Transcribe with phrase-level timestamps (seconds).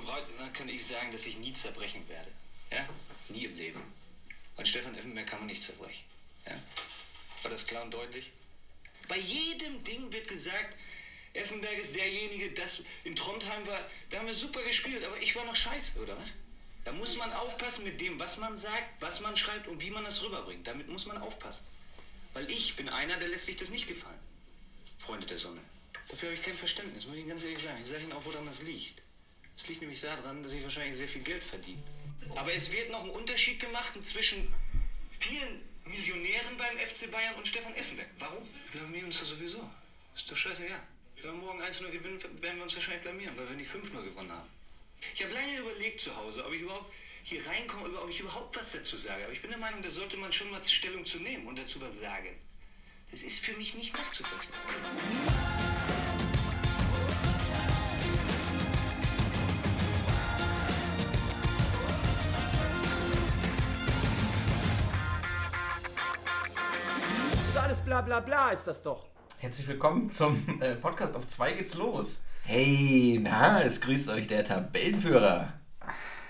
[0.00, 2.30] und breit kann ich sagen, dass ich nie zerbrechen werde.
[2.70, 2.88] Ja?
[3.28, 3.80] Nie im Leben.
[4.56, 6.04] Weil Stefan Effenberg kann man nicht zerbrechen.
[6.46, 6.54] Ja?
[7.42, 8.30] War das klar und deutlich?
[9.08, 10.76] Bei jedem Ding wird gesagt,
[11.32, 15.44] Effenberg ist derjenige, das in Trondheim war, da haben wir super gespielt, aber ich war
[15.44, 16.34] noch scheiße, oder was?
[16.84, 20.04] Da muss man aufpassen mit dem, was man sagt, was man schreibt und wie man
[20.04, 20.66] das rüberbringt.
[20.66, 21.66] Damit muss man aufpassen.
[22.32, 24.18] Weil ich bin einer, der lässt sich das nicht gefallen.
[24.98, 25.60] Freunde der Sonne.
[26.08, 27.80] Dafür habe ich kein Verständnis, muss ich Ihnen ganz ehrlich sagen.
[27.82, 29.02] Ich sage Ihnen auch, woran das liegt.
[29.56, 31.82] Es liegt nämlich daran, dass ich wahrscheinlich sehr viel Geld verdiene.
[32.36, 34.52] Aber es wird noch ein Unterschied gemacht zwischen
[35.18, 38.08] vielen Millionären beim FC Bayern und Stefan Effenberg.
[38.18, 38.42] Warum?
[38.72, 39.68] Wir blamieren uns ja sowieso.
[40.14, 40.82] Ist doch scheißegal.
[41.16, 44.32] Wenn wir morgen 1-0 gewinnen, werden wir uns wahrscheinlich blamieren, weil wir nicht 5-0 gewonnen
[44.32, 44.48] haben.
[45.14, 48.72] Ich habe lange überlegt zu Hause, ob ich überhaupt hier reinkomme, ob ich überhaupt was
[48.72, 49.24] dazu sage.
[49.24, 51.80] Aber ich bin der Meinung, da sollte man schon mal Stellung zu nehmen und dazu
[51.80, 52.38] was sagen.
[53.10, 54.54] Das ist für mich nicht nachzuvollziehen.
[67.90, 69.06] Bla bla bla, ist das doch.
[69.38, 72.22] Herzlich willkommen zum äh, Podcast auf 2 geht's los.
[72.44, 75.52] Hey, na, es grüßt euch der Tabellenführer.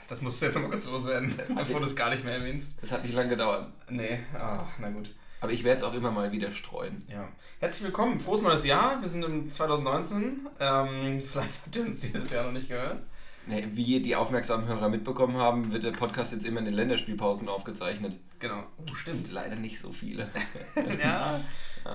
[0.09, 2.79] Das muss jetzt nochmal kurz loswerden, bevor du es gar nicht mehr erwähnst.
[2.81, 3.71] Es hat nicht lange gedauert.
[3.91, 5.15] Nee, ach, na gut.
[5.43, 7.05] Aber ich werde es auch immer mal wieder streuen.
[7.09, 7.29] Ja.
[7.59, 8.99] Herzlich willkommen, frohes neues Jahr.
[9.03, 10.49] Wir sind im 2019.
[10.61, 13.03] Ähm, vielleicht habt ihr uns dieses Jahr noch nicht gehört.
[13.47, 18.17] Wie die aufmerksamen Hörer mitbekommen haben, wird der Podcast jetzt immer in den Länderspielpausen aufgezeichnet.
[18.39, 18.63] Genau.
[18.79, 19.17] Oh, stimmt.
[19.17, 20.29] sind leider nicht so viele.
[21.03, 21.41] ja.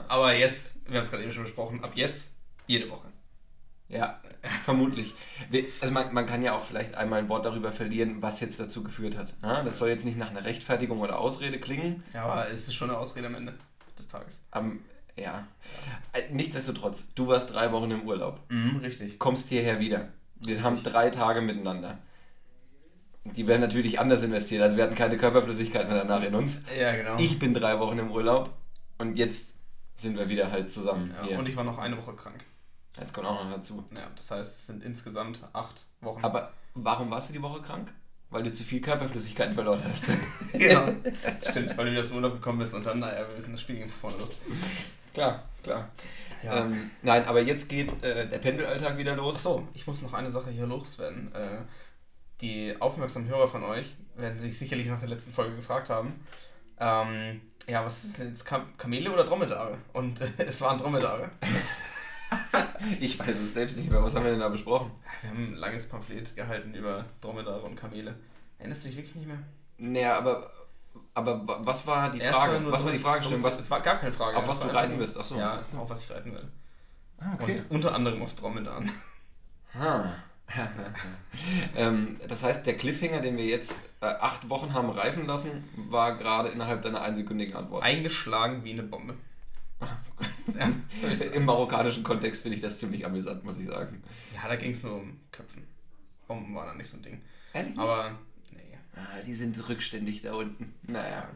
[0.07, 2.35] Aber jetzt, wir haben es gerade eben schon besprochen, ab jetzt
[2.67, 3.07] jede Woche.
[3.87, 4.19] Ja,
[4.63, 5.13] vermutlich.
[5.79, 8.83] Also man, man kann ja auch vielleicht einmal ein Wort darüber verlieren, was jetzt dazu
[8.83, 9.35] geführt hat.
[9.43, 12.03] Ja, das soll jetzt nicht nach einer Rechtfertigung oder Ausrede klingen.
[12.13, 13.53] Ja, aber es ist schon eine Ausrede am Ende
[13.97, 14.43] des Tages.
[14.53, 14.81] Ähm,
[15.15, 15.47] ja.
[16.13, 18.39] Äh, Nichtsdestotrotz, du warst drei Wochen im Urlaub.
[18.49, 19.19] Mhm, richtig.
[19.19, 20.09] kommst hierher wieder.
[20.35, 21.97] Wir haben drei Tage miteinander.
[23.23, 24.61] Die werden natürlich anders investiert.
[24.61, 26.61] Also wir hatten keine Körperflüssigkeit mehr danach in uns.
[26.79, 27.17] Ja, genau.
[27.17, 28.51] Ich bin drei Wochen im Urlaub
[28.99, 29.55] und jetzt
[29.95, 31.39] sind wir wieder halt zusammen ja, hier.
[31.39, 32.43] und ich war noch eine Woche krank.
[32.99, 33.83] Jetzt kommt auch noch dazu.
[33.93, 36.23] Ja, das heißt, es sind insgesamt acht Wochen.
[36.23, 37.91] Aber warum warst du die Woche krank?
[38.29, 40.05] Weil du zu viel Körperflüssigkeit verloren hast.
[40.53, 40.89] genau.
[41.49, 43.61] Stimmt, weil du wieder aus dem Urlaub gekommen bist und dann, naja, wir wissen, das
[43.61, 44.35] Spiel ging von vorne los.
[45.13, 45.89] klar, klar.
[46.43, 46.65] Ja.
[46.65, 49.37] Ähm, nein, aber jetzt geht äh, der Pendelalltag wieder los.
[49.37, 51.33] Achso, ich muss noch eine Sache hier loswerden.
[51.33, 51.59] Äh,
[52.41, 56.19] die aufmerksamen Hörer von euch werden sich sicherlich nach der letzten Folge gefragt haben,
[56.79, 59.77] ähm, ja, was ist denn jetzt, Kam Kamele oder Dromedare?
[59.93, 61.29] Und äh, es waren Dromedare.
[62.99, 64.03] Ich weiß es selbst nicht mehr.
[64.03, 64.91] Was haben wir denn da besprochen?
[65.21, 68.15] Wir haben ein langes Pamphlet gehalten über Dromedare und Kamele.
[68.57, 69.39] Erinnerst du dich wirklich nicht mehr?
[69.77, 70.51] Naja, aber,
[71.15, 72.71] aber wa- was war die Erst Frage?
[72.71, 73.43] Was war die Fragestellung?
[73.43, 74.37] Was, Es war gar keine Frage.
[74.37, 75.37] Auf was du reiten wirst, ach so.
[75.37, 76.51] Ja, auf was ich reiten werde.
[77.17, 78.91] Ah, Und unter anderem auf Dromedaren.
[79.73, 80.13] Ha.
[81.75, 86.15] ähm, das heißt, der Cliffhanger, den wir jetzt äh, acht Wochen haben reifen lassen, war
[86.17, 87.83] gerade innerhalb deiner einsekündigen Antwort.
[87.83, 89.15] Eingeschlagen wie eine Bombe.
[90.53, 90.85] Sagen.
[91.33, 94.03] Im marokkanischen Kontext finde ich das ziemlich amüsant, muss ich sagen.
[94.35, 95.65] ja da ging es nur um Köpfen.
[96.27, 97.21] Bomben waren da nicht so ein Ding.
[97.53, 97.77] Ehrlich?
[97.77, 98.15] Aber, nee.
[98.95, 100.73] Ah, die sind rückständig da unten.
[100.83, 101.27] Naja.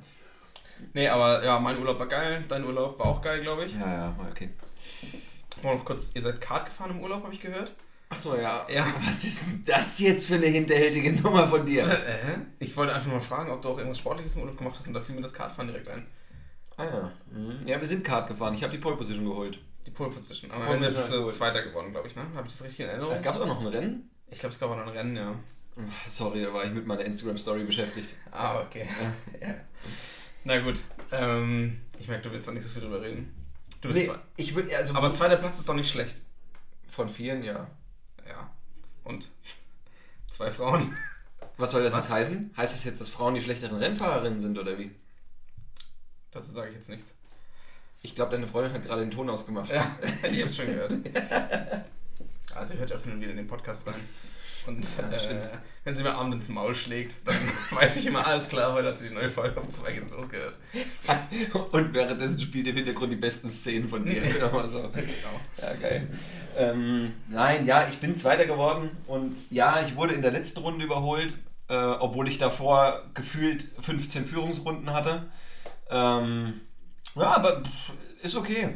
[0.94, 2.44] Nee, aber ja, mein Urlaub war geil.
[2.48, 3.74] Dein Urlaub war auch geil, glaube ich.
[3.74, 4.50] Ja, ja, okay.
[5.62, 7.72] Mal noch kurz, ihr seid Kart gefahren im Urlaub, habe ich gehört.
[8.10, 8.66] Achso, ja.
[8.70, 8.88] Ja.
[9.06, 11.86] Was ist denn das jetzt für eine hinterhältige Nummer von dir?
[11.86, 14.88] Äh, ich wollte einfach mal fragen, ob du auch irgendwas Sportliches im Urlaub gemacht hast
[14.88, 16.08] und da fiel mir das Kartfahren direkt ein.
[16.78, 17.12] Ah ja.
[17.32, 17.68] Mhm.
[17.68, 18.54] Ja, wir sind Kart gefahren.
[18.54, 19.60] Ich habe die Pole Position geholt.
[19.86, 20.50] Die Pole Position.
[20.52, 21.36] Aber du geholt.
[21.36, 22.24] Zweiter geworden, glaube ich, ne?
[22.36, 23.22] Habe ich das richtig in Erinnerung?
[23.22, 24.10] Gab es auch noch ein Rennen?
[24.32, 25.36] Ich glaube, es gab auch noch ein Rennen, ja.
[26.08, 28.16] Sorry, da war ich mit meiner Instagram-Story beschäftigt.
[28.32, 28.88] Ah, okay.
[29.42, 29.56] ja.
[30.44, 30.80] Na gut.
[31.12, 33.34] Ähm, ich merke, du willst da nicht so viel drüber reden.
[33.82, 34.20] Du bist Nee, zwei.
[34.38, 36.16] ich würde also Aber zweiter Platz ist doch nicht schlecht.
[36.90, 37.68] von vielen, ja.
[38.28, 38.50] Ja.
[39.04, 39.30] Und
[40.32, 40.96] zwei Frauen.
[41.58, 42.06] Was soll das Was?
[42.08, 42.54] jetzt heißen?
[42.56, 44.92] Heißt das jetzt, dass Frauen die schlechteren Rennfahrerinnen sind oder wie?
[46.32, 47.14] Dazu sage ich jetzt nichts.
[48.02, 49.70] Ich glaube, deine Freundin hat gerade den Ton ausgemacht.
[49.72, 50.94] Ja, ich habe es schon gehört.
[52.56, 53.94] Also hört auch hin und wieder in den Podcast rein.
[54.68, 55.46] Und Ja, das stimmt.
[55.46, 55.50] äh,
[55.84, 57.36] wenn sie mir abends ins Maul schlägt, dann
[57.72, 60.56] weiß ich immer, alles klar, heute hat sie die neue Folge auf zwei geht's losgehört.
[61.72, 64.22] Und währenddessen spielt im Hintergrund die besten Szenen von dir.
[64.22, 64.82] Genau so.
[64.90, 65.40] Genau.
[65.62, 66.08] Ja, geil.
[66.58, 70.84] Ähm, nein, ja, ich bin Zweiter geworden und ja, ich wurde in der letzten Runde
[70.84, 71.34] überholt,
[71.70, 75.28] äh, obwohl ich davor gefühlt 15 Führungsrunden hatte.
[75.90, 76.60] Ähm,
[77.16, 78.76] ja, aber pff, ist okay.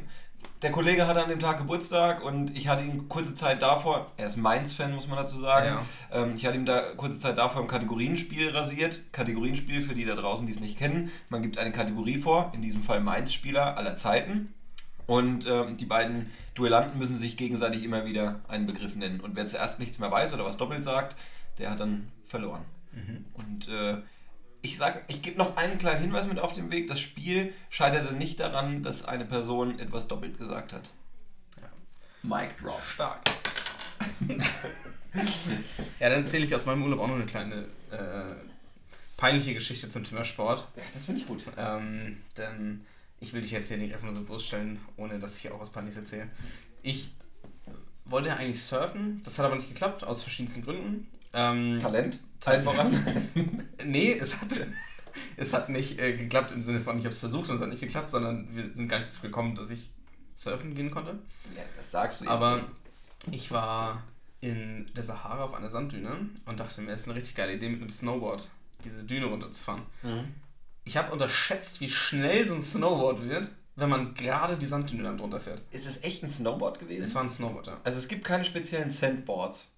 [0.64, 4.28] Der Kollege hatte an dem Tag Geburtstag und ich hatte ihn kurze Zeit davor, er
[4.28, 5.68] ist Mainz-Fan, muss man dazu sagen,
[6.12, 6.22] Ja.
[6.24, 9.02] ähm, ich hatte ihm da kurze Zeit davor im Kategorienspiel rasiert.
[9.12, 11.12] Kategorienspiel für die da draußen, die es nicht kennen.
[11.28, 14.54] Man gibt eine Kategorie vor, in diesem Fall Mainz-Spieler aller Zeiten.
[15.06, 19.20] Und ähm, die beiden Duellanten müssen sich gegenseitig immer wieder einen Begriff nennen.
[19.20, 21.18] Und wer zuerst nichts mehr weiß oder was doppelt sagt,
[21.58, 22.62] der hat dann verloren.
[23.34, 23.98] Und äh,
[24.64, 26.88] ich sage, ich gebe noch einen kleinen Hinweis mit auf den Weg.
[26.88, 30.90] Das Spiel scheiterte nicht daran, dass eine Person etwas doppelt gesagt hat.
[32.24, 32.82] Mic drop.
[32.82, 33.20] Stark.
[36.00, 38.36] ja, dann erzähle ich aus meinem Urlaub auch noch eine kleine äh,
[39.18, 40.66] peinliche Geschichte zum Thema Sport.
[40.78, 41.44] Ja, das finde ich gut.
[41.58, 42.86] Ähm, denn
[43.20, 45.72] ich will dich jetzt hier nicht einfach nur so bloßstellen, ohne dass ich auch was
[45.72, 46.30] Peinliches erzähle.
[46.82, 47.10] Ich
[48.06, 51.08] wollte ja eigentlich surfen, das hat aber nicht geklappt, aus verschiedensten Gründen.
[51.34, 52.20] Ähm, Talent.
[52.46, 53.28] Allen voran.
[53.86, 54.50] nee, es hat,
[55.38, 57.70] es hat nicht äh, geklappt im Sinne von, ich habe es versucht und es hat
[57.70, 59.92] nicht geklappt, sondern wir sind gar nicht dazu gekommen, dass ich
[60.36, 61.12] surfen gehen konnte.
[61.56, 62.32] Ja, das sagst du jetzt.
[62.32, 62.66] Aber
[63.32, 64.04] ich war
[64.42, 67.70] in der Sahara auf einer Sanddüne und dachte mir, es ist eine richtig geile Idee,
[67.70, 68.48] mit einem Snowboard
[68.84, 69.84] diese Düne runterzufahren.
[70.02, 70.34] Mhm.
[70.84, 73.48] Ich habe unterschätzt, wie schnell so ein Snowboard wird,
[73.78, 75.62] wenn man gerade die Sanddüne dann drunter fährt.
[75.72, 77.06] Ist es echt ein Snowboard gewesen?
[77.06, 77.80] Es war ein Snowboard, ja.
[77.84, 79.70] also es gibt keine speziellen Sandboards.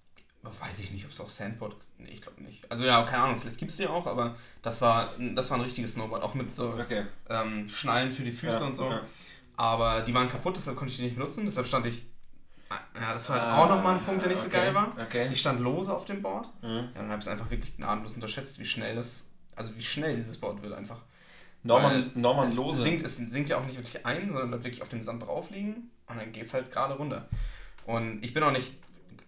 [0.60, 1.76] Weiß ich nicht, ob es auch Sandboard.
[1.98, 2.70] Nee, ich glaube nicht.
[2.70, 5.62] Also ja, keine Ahnung, vielleicht gibt es die auch, aber das war, das war ein
[5.64, 7.04] richtiges Snowboard, auch mit so Okay.
[7.28, 8.90] ähm, Schnallen für die Füße Ja, und so.
[8.90, 9.00] ja.
[9.56, 11.44] Aber die waren kaputt, deshalb konnte ich die nicht benutzen.
[11.46, 12.04] Deshalb stand ich.
[13.00, 14.92] Ja, das war halt Ah, auch nochmal ein Punkt, der nicht so okay, geil war.
[15.00, 15.30] okay.
[15.32, 16.48] Ich stand lose auf dem Board.
[16.62, 16.68] Mhm.
[16.68, 19.32] Ja, dann habe ich es einfach wirklich gnadenlos unterschätzt, wie schnell das.
[19.54, 21.00] Also wie schnell dieses Board wird einfach.
[21.62, 22.82] Norman, Norman es Lose.
[22.82, 25.50] Sinkt, es sinkt ja auch nicht wirklich ein, sondern bleibt wirklich auf dem Sand drauf
[25.50, 27.28] liegen und dann geht es halt gerade runter.
[27.86, 28.74] Und ich bin auch nicht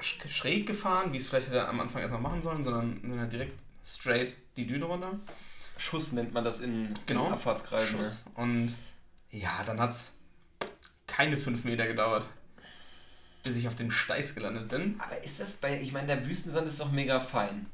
[0.00, 3.55] schräg gefahren, wie es vielleicht hätte am Anfang erstmal machen sollen, sondern halt direkt
[3.85, 5.19] straight die Düne runter.
[5.77, 7.27] Schuss nennt man das in, Genau.
[7.27, 7.99] in Abfahrtskreisen.
[7.99, 8.25] Schuss.
[8.35, 8.75] Und
[9.31, 10.15] ja, dann hat es
[11.06, 12.27] keine fünf Meter gedauert,
[13.43, 15.00] bis ich auf dem Steiß gelandet bin.
[15.00, 17.67] Aber ist das bei, ich meine, der Wüstensand ist doch mega fein.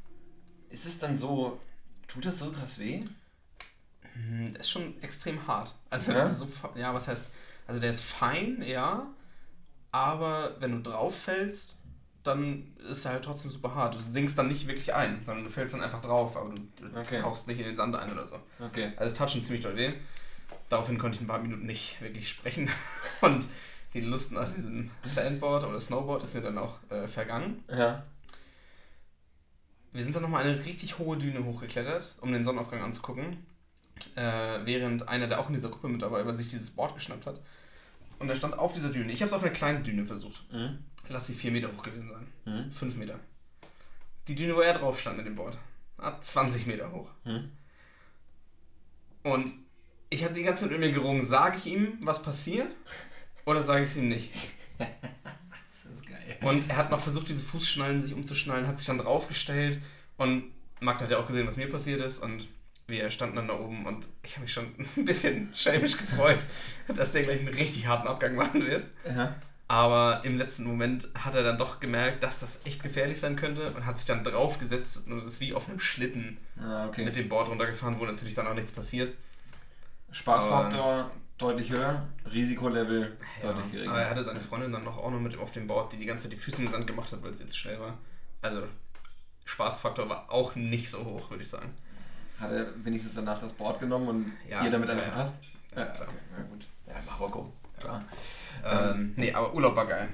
[0.71, 1.61] Ist es dann so,
[2.09, 3.05] tut das so krass weh?
[4.15, 5.75] Hm, Der ist schon extrem hart.
[5.91, 6.33] Also, Ja?
[6.35, 7.31] so, ja, was heißt,
[7.67, 9.07] also der ist fein, ja,
[9.91, 11.79] aber wenn du drauf fällst,
[12.25, 13.95] dann ist er halt trotzdem super hart.
[13.95, 16.99] Du sinkst dann nicht wirklich ein, sondern du fällst dann einfach drauf, aber du, du
[16.99, 17.21] Okay.
[17.21, 18.37] tauchst nicht in den Sand ein oder so.
[18.59, 18.93] Okay.
[18.97, 19.93] Also es tat schon ziemlich doll weh.
[20.71, 22.69] Daraufhin konnte ich ein paar Minuten nicht wirklich sprechen
[23.21, 23.47] und
[23.93, 27.63] die Lust nach diesem Sandboard oder Snowboard ist mir dann auch äh, vergangen.
[27.69, 28.03] Ja.
[29.93, 33.47] Wir sind dann nochmal eine richtig hohe Düne hochgeklettert, um den Sonnenaufgang anzugucken.
[34.17, 37.27] Äh, während einer, der auch in dieser Gruppe mit dabei war, sich dieses Board geschnappt
[37.27, 37.41] hat.
[38.19, 39.13] Und er stand auf dieser Düne.
[39.13, 40.51] Ich habe es auf einer kleinen Düne versucht.
[40.53, 40.79] Mhm.
[41.09, 42.27] Lass sie vier Meter hoch gewesen sein.
[42.45, 42.73] Mhm.
[42.73, 43.19] Fünf Meter.
[44.29, 45.59] Die Düne, wo er drauf stand mit dem Board,
[45.97, 47.11] war 20 Meter hoch.
[47.25, 47.51] Mhm.
[49.23, 49.53] Und
[50.11, 52.69] ich habe die ganze Zeit mit mir gerungen, sage ich ihm, was passiert
[53.45, 54.33] oder sage ich es ihm nicht?
[55.85, 56.39] Das ist geil.
[56.41, 59.83] Und er hat noch versucht, diese Fußschnallen sich umzuschnallen, hat sich dann draufgestellt
[60.17, 60.51] und
[60.81, 62.49] Magda hat ja auch gesehen, was mir passiert ist und
[62.87, 64.67] wir standen dann da oben und ich habe mich schon
[64.97, 66.39] ein bisschen schelmisch gefreut,
[66.89, 68.85] dass der gleich einen richtig harten Abgang machen wird.
[69.09, 69.35] Ja.
[69.67, 73.71] Aber im letzten Moment hat er dann doch gemerkt, dass das echt gefährlich sein könnte
[73.73, 77.03] und hat sich dann draufgesetzt und ist wie auf einem Schlitten Ah, okay.
[77.05, 79.15] mit dem Board runtergefahren, wo natürlich dann auch nichts passiert.
[80.13, 83.91] Spaßfaktor deutlich höher, Risikolevel Ja, deutlich geringer.
[83.93, 86.07] aber er hatte seine Freundin dann noch auch noch mit auf dem Board, die die
[86.07, 87.99] ganze Zeit die Füße in den Sand gemacht hat, weil es jetzt schnell war.
[88.43, 88.63] Also
[89.47, 91.75] Spaßfaktor war auch nicht so hoch, würde ich sagen.
[92.39, 95.11] Hat er wenigstens danach das Board genommen und Ja, ihr damit einen ja, ja.
[95.13, 95.43] verpasst?
[95.77, 96.09] Ja, klar.
[96.09, 96.67] okay, ja gut.
[96.87, 98.05] Ja, Marokko, klar.
[98.65, 100.09] Ähm, nee, aber Urlaub war geil.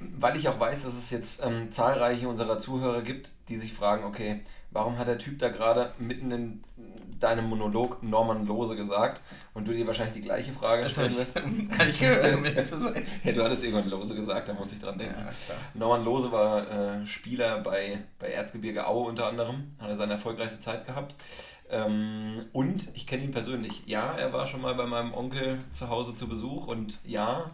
[0.00, 4.04] Weil ich auch weiß, dass es jetzt ähm, zahlreiche unserer Zuhörer gibt, die sich fragen,
[4.04, 4.40] okay,
[4.70, 6.64] warum hat der Typ da gerade mitten in
[7.22, 9.22] deinem Monolog Norman Lose gesagt
[9.54, 11.34] und du dir wahrscheinlich die gleiche Frage stellen ich wirst?
[11.78, 13.06] gar nicht gehört, um ehrlich zu sein.
[13.24, 15.14] Ja, du hattest irgendwann Lose gesagt, da muss ich dran denken.
[15.16, 15.58] Ja, klar.
[15.74, 20.60] Norman Lose war äh, Spieler bei, bei Erzgebirge Aue unter anderem, hat er seine erfolgreichste
[20.60, 21.14] Zeit gehabt.
[21.72, 23.82] Ähm, und ich kenne ihn persönlich.
[23.86, 27.50] Ja, er war schon mal bei meinem Onkel zu Hause zu Besuch und ja,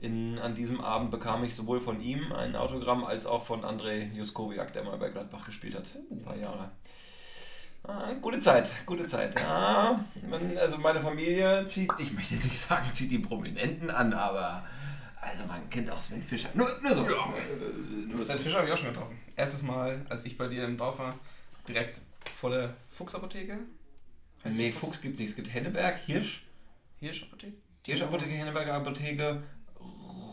[0.00, 4.12] in, an diesem Abend bekam ich sowohl von ihm ein Autogramm als auch von André
[4.12, 5.84] Juskowiak, der mal bei Gladbach gespielt hat.
[6.10, 6.70] Ein paar Jahre.
[7.84, 9.34] Ah, gute Zeit, gute Zeit.
[9.36, 14.12] Ja, man, also meine Familie zieht, ich möchte jetzt nicht sagen, zieht die Prominenten an,
[14.12, 14.64] aber
[15.20, 16.48] also man kennt auch Sven Fischer.
[16.54, 17.04] Nur, nur so.
[17.04, 17.10] Ja.
[17.10, 18.24] Äh, nur so.
[18.24, 19.18] Sven Fischer habe ich auch schon getroffen.
[19.36, 21.14] Erstes Mal, als ich bei dir im Dorf war,
[21.68, 22.00] direkt
[22.36, 23.58] vor der Fuchsapotheke.
[24.44, 25.30] Heißt Nee, die Fuchs gibt es nicht.
[25.30, 26.44] Es gibt Henneberg, Hirsch,
[27.00, 27.54] Hirschapotheke?
[27.84, 29.42] Hirschapotheke, Henneberger Apotheke,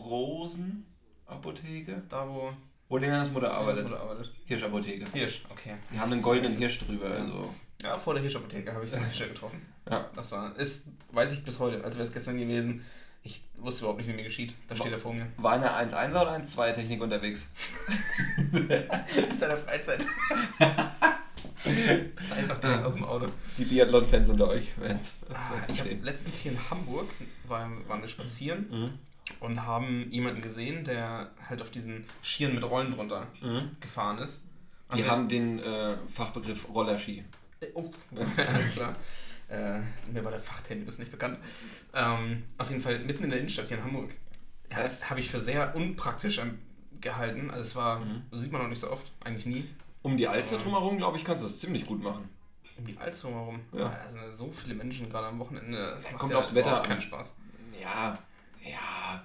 [0.04, 2.02] Rosenapotheke.
[2.08, 2.52] Da, wo
[2.88, 3.84] Wo Lenas Mutter arbeitet.
[3.84, 4.32] Mutter arbeitet.
[4.44, 5.06] Hirschapotheke.
[5.12, 5.74] Hirsch, okay.
[5.92, 7.10] Die haben einen goldenen Hirsch drüber.
[7.10, 7.54] Also.
[7.82, 9.60] Ja, vor der Hirschapotheke habe ich Sven Fischer getroffen.
[9.90, 10.10] Ja.
[10.14, 12.84] Das war, ist, weiß ich bis heute, als wäre es gestern gewesen.
[13.22, 14.54] Ich wusste überhaupt nicht, wie mir geschieht.
[14.68, 15.26] Da steht er vor mir.
[15.36, 17.50] War in der 1-1er oder 1-2 Technik unterwegs?
[18.38, 20.06] In seiner Freizeit.
[22.36, 23.28] Einfach direkt aus dem Auto.
[23.58, 27.08] Die Biathlon-Fans unter euch werden es Ah, ich habe letztens hier in Hamburg
[27.46, 28.90] war, waren wir spazieren Mhm.
[29.40, 33.76] und haben jemanden gesehen, der halt auf diesen Schieren mit Rollen drunter Mhm.
[33.80, 34.42] gefahren ist.
[34.94, 37.24] Die Also- haben den äh, Fachbegriff Rollerski.
[37.74, 37.90] Oh,
[38.36, 38.94] alles klar.
[39.48, 39.80] Äh,
[40.12, 41.38] mir war der Fachterminus nicht bekannt.
[41.92, 44.10] Ähm, auf jeden Fall mitten in der Innenstadt hier in Hamburg.
[44.70, 46.40] Ja, das habe ich für sehr unpraktisch
[47.00, 47.50] gehalten.
[47.50, 48.22] Also es war, Mhm.
[48.32, 49.64] sieht man auch nicht so oft, eigentlich nie.
[50.02, 52.28] Um die Alster drumherum, glaube ich, kannst du das ziemlich gut machen.
[52.78, 53.60] Um die Alster herum.
[53.72, 53.80] Ja.
[53.80, 54.00] Ja.
[54.04, 55.76] Da sind so viele Menschen gerade am Wochenende.
[55.94, 56.88] Das macht kommt ja aufs Wetter an.
[56.88, 57.34] keinen Spaß.
[57.80, 58.18] Ja,
[58.64, 59.22] ja.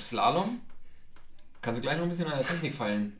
[0.00, 0.60] Slalom?
[1.60, 3.16] Kannst du gleich noch ein bisschen an der Technik feilen.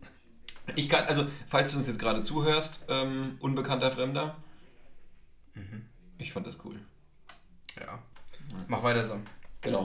[0.76, 4.36] Ich kann, also, falls du uns jetzt gerade zuhörst, ähm, unbekannter Fremder,
[5.54, 5.86] Mhm.
[6.18, 6.78] ich fand das cool.
[7.80, 7.98] Ja.
[8.68, 9.18] Mach weiter so.
[9.62, 9.84] Genau.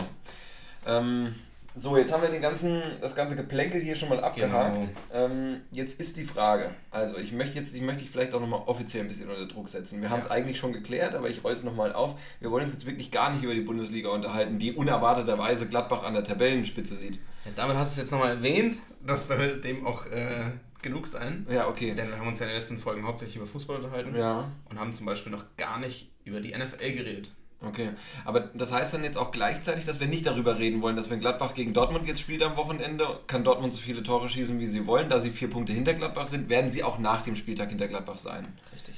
[0.85, 1.33] Ähm,
[1.75, 4.75] so, jetzt haben wir den ganzen, das ganze Geplänkel hier schon mal abgehakt.
[5.12, 5.25] Genau.
[5.25, 6.72] Ähm, jetzt ist die Frage.
[6.92, 9.70] Also ich möchte jetzt, ich möchte dich vielleicht auch nochmal offiziell ein bisschen unter Druck
[9.70, 10.01] setzen.
[10.01, 10.32] Wir haben es Ja.
[10.32, 12.20] eigentlich schon geklärt, aber ich roll es nochmal auf.
[12.39, 16.13] Wir wollen uns jetzt wirklich gar nicht über die Bundesliga unterhalten, die unerwarteterweise Gladbach an
[16.13, 17.15] der Tabellenspitze sieht.
[17.46, 18.77] Ja, damit hast du es jetzt nochmal erwähnt.
[19.06, 20.46] Das soll dem auch äh,
[20.82, 21.46] genug sein.
[21.50, 21.94] Ja, okay.
[21.96, 24.15] Denn wir haben uns ja in den letzten Folgen hauptsächlich über Fußball unterhalten.
[24.15, 27.32] Ja, Und haben zum Beispiel noch gar nicht über die NFL geredet.
[27.65, 27.91] Okay.
[28.25, 31.20] Aber das heißt dann jetzt auch gleichzeitig, dass wir nicht darüber reden wollen, dass wenn
[31.20, 34.86] Gladbach gegen Dortmund jetzt spielt am Wochenende, kann Dortmund so viele Tore schießen, wie sie
[34.88, 35.10] wollen.
[35.10, 38.17] Da sie vier Punkte hinter Gladbach sind, werden sie auch nach dem Spieltag hinter Gladbach
[38.17, 38.48] sein.
[38.74, 38.96] Richtig.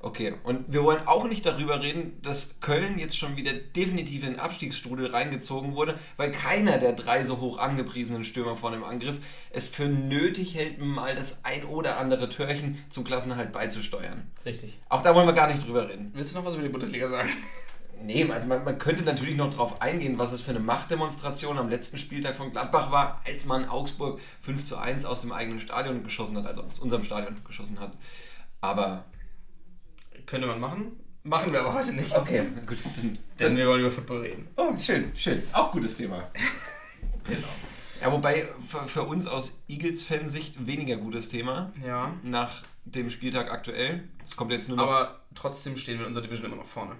[0.00, 4.30] Okay, und wir wollen auch nicht darüber reden, dass Köln jetzt schon wieder definitiv in
[4.30, 9.18] den Abstiegsstrudel reingezogen wurde, weil keiner der drei so hoch angepriesenen Stürmer vorne im Angriff
[9.50, 14.22] es für nötig hält, mal das ein oder andere Törchen zum Klassenerhalt beizusteuern.
[14.44, 14.78] Richtig.
[14.88, 16.12] Auch da wollen wir gar nicht drüber reden.
[16.14, 17.30] Willst du noch was über die Bundesliga sagen?
[18.02, 21.68] Nee, also man, man könnte natürlich noch darauf eingehen, was es für eine Machtdemonstration am
[21.68, 26.04] letzten Spieltag von Gladbach war, als man Augsburg 5 zu 1 aus dem eigenen Stadion
[26.04, 27.92] geschossen hat, also aus unserem Stadion geschossen hat.
[28.60, 29.04] Aber
[30.26, 30.92] Könnte man machen.
[31.24, 32.14] Machen wir aber heute nicht.
[32.16, 34.48] okay, gut, dann, Denn wir wollen über Football reden.
[34.56, 35.42] Oh, schön, schön.
[35.52, 36.28] Auch gutes Thema.
[37.24, 37.46] Genau.
[38.00, 42.14] Ja, wobei für, für uns aus Eagles-Fansicht weniger gutes Thema Ja.
[42.22, 44.04] nach dem Spieltag aktuell.
[44.24, 44.84] Es kommt jetzt nur noch.
[44.86, 46.96] Aber trotzdem stehen wir in unserer Division immer noch vorne.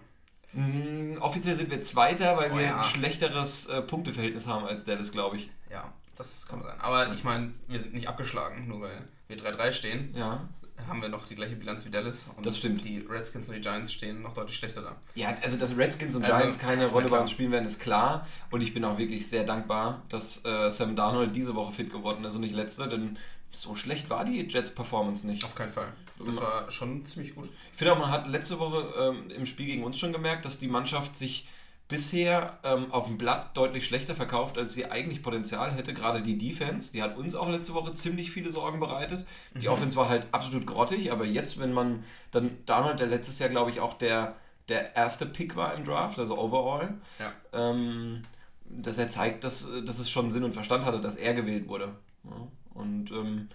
[0.53, 2.79] Mm, offiziell sind wir Zweiter, weil Oh wir ja.
[2.79, 5.51] ein schlechteres äh, Punkteverhältnis haben als Dallas, glaube ich.
[5.71, 6.81] Ja, das kann sein.
[6.81, 10.15] Aber ich meine, wir sind nicht abgeschlagen, nur weil wir 3-3 stehen.
[10.17, 10.49] Ja.
[10.89, 12.27] Haben wir noch die gleiche Bilanz wie Dallas.
[12.37, 12.85] Und Das stimmt.
[12.85, 14.97] Die Redskins und die Giants stehen noch deutlich schlechter da.
[15.17, 18.27] Ja, also dass Redskins und Also, Giants keine Rolle bei uns spielen werden, ist klar.
[18.51, 22.25] Und ich bin auch wirklich sehr dankbar, dass äh, Sam Darnold diese Woche fit geworden
[22.25, 23.19] ist und nicht letzte, denn
[23.51, 25.45] so schlecht war die Jets-Performance nicht.
[25.45, 25.89] Auf keinen Fall.
[26.25, 27.49] Das war schon ziemlich gut.
[27.73, 30.59] Ich finde auch, man hat letzte Woche ähm, im Spiel gegen uns schon gemerkt, dass
[30.59, 31.47] die Mannschaft sich
[31.89, 35.95] bisher ähm, auf dem Blatt deutlich schlechter verkauft, als sie eigentlich Potenzial hätte.
[35.95, 39.27] Gerade die Defense, die hat uns auch letzte Woche ziemlich viele Sorgen bereitet.
[39.55, 43.49] Die Offense war halt absolut grottig, aber jetzt, wenn man dann Darnold, der letztes Jahr,
[43.49, 44.37] glaube ich, auch der,
[44.69, 47.33] der erste Pick war im Draft, also overall, Ja.
[47.55, 48.23] ähm,
[48.69, 51.89] dass er zeigt, dass, dass es schon Sinn und Verstand hatte, dass er gewählt wurde.
[52.25, 53.55] Ja, und ähm, äh,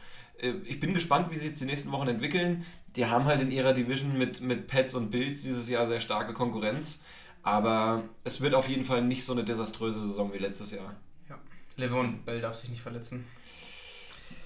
[0.65, 2.65] ich bin gespannt, wie sich jetzt die nächsten Wochen entwickeln.
[2.95, 6.33] Die haben halt in ihrer Division mit, mit Pets und Bills dieses Jahr sehr starke
[6.33, 7.01] Konkurrenz.
[7.41, 10.95] Aber es wird auf jeden Fall nicht so eine desaströse Saison wie letztes Jahr.
[11.29, 11.38] Ja.
[11.75, 13.25] Levon Bell darf sich nicht verletzen.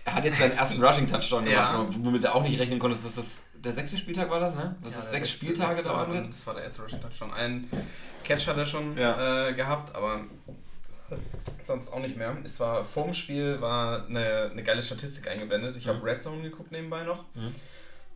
[0.06, 1.74] Er hat jetzt seinen ersten Rushing-Touchdown Ja.
[1.82, 4.75] gemacht, womit er auch nicht rechnen konnte, dass das der sechste Spieltag war das, ne?
[4.84, 6.30] Dass Ja, es sechs Spieltage dauern wird.
[6.30, 7.34] Das war der erste Rushing Touchdown.
[7.34, 7.68] Ein
[8.24, 9.48] Catch hat er schon Ja.
[9.50, 10.22] äh, gehabt, aber
[11.64, 12.36] sonst auch nicht mehr.
[12.44, 15.76] Es war vorm Spiel war eine, eine geile Statistik eingeblendet.
[15.78, 16.04] Ich habe Mhm.
[16.04, 17.24] Red Zone geguckt nebenbei noch.
[17.36, 17.56] Mhm.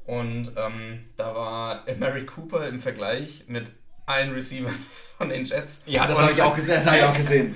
[0.05, 3.71] Und ähm, da war Mary Cooper im Vergleich mit
[4.05, 4.75] allen Receivern
[5.17, 5.81] von den Jets.
[5.85, 6.75] Ja, das habe ich auch gesehen.
[6.75, 7.55] Das habe ich auch gesehen.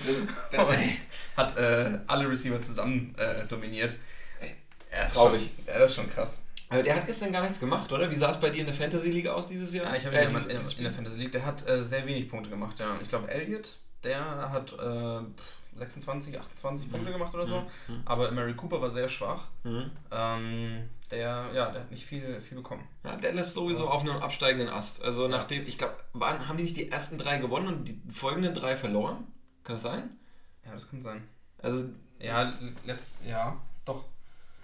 [1.35, 3.95] hat äh, alle Receiver zusammen äh, dominiert.
[4.89, 5.41] Er ist Traurig.
[5.41, 6.43] Schon, ja, das ist schon krass.
[6.69, 8.09] Aber der hat gestern gar nichts gemacht, oder?
[8.09, 9.87] Wie sah es bei dir in der Fantasy League aus dieses Jahr?
[9.87, 10.35] Ja, ich habe Äh, in,
[10.77, 12.97] in, der Fantasy League, der hat äh, sehr wenig Punkte gemacht, ja.
[13.01, 15.19] Ich glaube, Elliott, der hat äh,
[15.77, 17.59] 26, 28 Punkte gemacht oder so.
[17.89, 18.01] Mhm.
[18.05, 19.43] Aber Mary Cooper war sehr schwach.
[19.63, 19.91] Mhm.
[20.11, 22.87] Ähm, der, ja, der hat nicht viel, viel bekommen.
[23.03, 25.03] Ja, Dallas sowieso auf einem absteigenden Ast.
[25.03, 28.77] Also nachdem, ich glaube, haben die nicht die ersten drei gewonnen und die folgenden drei
[28.77, 29.17] verloren?
[29.63, 30.09] Kann das sein?
[30.65, 31.27] Ja, das kann sein.
[31.61, 32.53] Also, Ja,
[32.85, 34.05] letzt, ja, doch.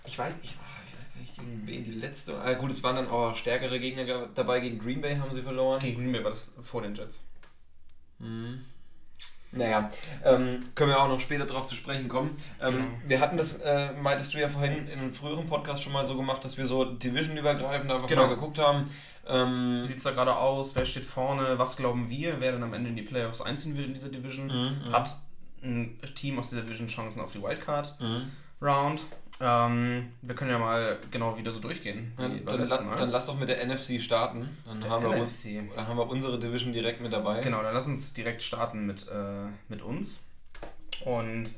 [0.05, 2.39] ich weiß, ich, ah, ich weiß gar nicht, gegen wen die letzte.
[2.39, 4.59] Ah, gut, es waren dann auch stärkere Gegner ge- dabei.
[4.61, 5.79] Gegen Green Bay haben sie verloren.
[5.79, 7.21] Gegen Green Bay war das vor den Jets.
[8.19, 8.63] Mhm.
[9.53, 9.91] Naja,
[10.23, 12.35] ähm, können wir auch noch später drauf zu sprechen kommen.
[12.61, 12.85] Ähm, Genau.
[13.07, 16.15] Wir hatten das, äh, meintest du ja vorhin in einem früheren Podcast schon mal so
[16.15, 18.27] gemacht, dass wir so division-übergreifend einfach Genau.
[18.27, 18.89] mal geguckt haben.
[19.27, 20.73] Ähm, Wie sieht es da gerade aus?
[20.75, 21.59] Wer steht vorne?
[21.59, 22.39] Was glauben wir?
[22.39, 24.47] Wer dann am Ende in die Playoffs einziehen wird in dieser Division?
[24.47, 25.15] Mhm, Hat
[25.63, 28.31] ein Team aus dieser Division Chancen auf die Wildcard mhm.
[29.39, 32.13] Ähm, wir können ja mal genau wieder so durchgehen.
[32.17, 32.95] wie Dann, la- Mal.
[32.95, 34.49] dann lass doch mit der NFC starten.
[34.65, 35.43] Dann, haben wir, uns,
[35.75, 37.41] dann haben wir unsere Division direkt mit dabei.
[37.41, 40.27] Genau, dann lass uns direkt starten mit, äh, mit uns.
[41.05, 41.49] Und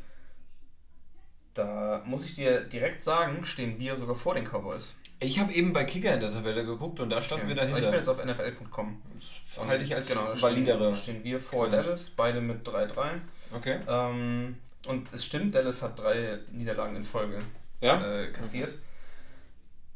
[1.53, 4.95] da muss ich dir direkt sagen, stehen wir sogar vor den Cowboys.
[5.19, 7.81] Ich habe eben bei Kicker in der Tabelle geguckt und da standen wir Also Ich
[7.83, 7.97] bin dahinter.
[7.97, 9.01] jetzt auf NFL.com.
[9.55, 10.95] Das halte ich als genau, da validere.
[10.95, 11.83] Stehen, stehen wir vor Quelle.
[11.83, 12.89] Dallas, beide mit 3-3.
[13.55, 13.79] Okay.
[13.87, 17.39] Ähm, und es stimmt, Dallas hat drei Niederlagen in Folge
[17.83, 18.21] Ja?
[18.21, 18.73] äh, kassiert.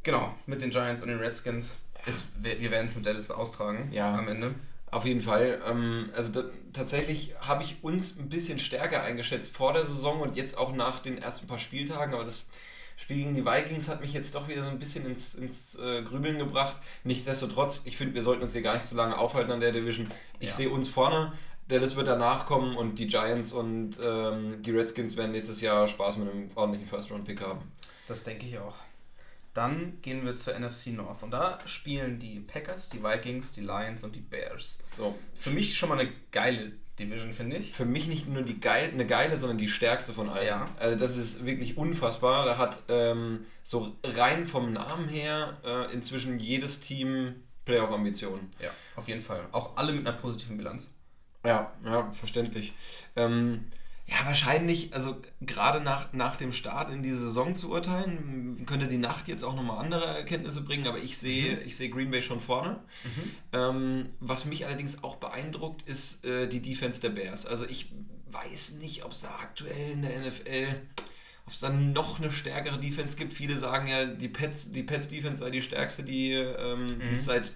[0.04, 1.78] Genau, mit den Giants und den Redskins.
[2.06, 4.14] Ist, wir wir werden es mit Dallas austragen Ja.
[4.16, 4.56] am Ende.
[4.90, 5.60] Auf jeden Fall.
[5.70, 10.38] Ähm, also da, tatsächlich habe ich uns ein bisschen stärker eingeschätzt vor der Saison und
[10.38, 12.48] jetzt auch nach den ersten paar Spieltagen, aber das
[12.96, 16.02] Spiel gegen die Vikings hat mich jetzt doch wieder so ein bisschen ins, ins äh,
[16.04, 16.78] Grübeln gebracht.
[17.04, 20.08] Nichtsdestotrotz, ich finde, wir sollten uns hier gar nicht zu lange aufhalten an der Division.
[20.40, 20.56] Ich Ja.
[20.56, 21.34] sehe uns vorne.
[21.68, 26.16] Dallas wird danach kommen und die Giants und ähm, die Redskins werden nächstes Jahr Spaß
[26.16, 27.60] mit einem ordentlichen First-Round-Pick haben.
[28.08, 28.76] Das denke ich auch.
[29.54, 34.04] Dann gehen wir zur NFC North und da spielen die Packers, die Vikings, die Lions
[34.04, 34.80] und die Bears.
[34.96, 37.74] So, Für mich schon mal eine geile Division, finde ich.
[37.74, 40.46] für mich nicht nur die geil, eine geile, sondern die stärkste von allen.
[40.48, 40.66] Ja.
[40.80, 42.46] Also das ist wirklich unfassbar.
[42.46, 47.36] Da hat ähm, so rein vom Namen her äh, inzwischen jedes Team
[47.66, 48.52] Playoff-Ambitionen.
[48.60, 49.46] Ja, auf jeden Fall.
[49.52, 50.94] Auch alle mit einer positiven Bilanz.
[51.44, 52.74] Ja, ja, verständlich.
[53.16, 53.66] Ähm,
[54.10, 58.98] ja, wahrscheinlich, also gerade nach, nach dem Start in diese Saison zu urteilen, könnte die
[58.98, 62.40] Nacht jetzt auch nochmal andere Erkenntnisse bringen, aber ich sehe, ich sehe Green Bay schon
[62.40, 62.80] vorne.
[63.52, 67.46] Ähm, was mich allerdings auch beeindruckt, ist äh, die Defense der Bears.
[67.46, 67.92] Also ich
[68.32, 70.68] weiß nicht, ob es da aktuell in der NFL,
[71.46, 73.34] ob es dann noch eine stärkere Defense gibt.
[73.34, 77.26] Viele sagen ja, die Pets, die Pets Defense sei die stärkste, die, ähm, die es
[77.26, 77.52] seit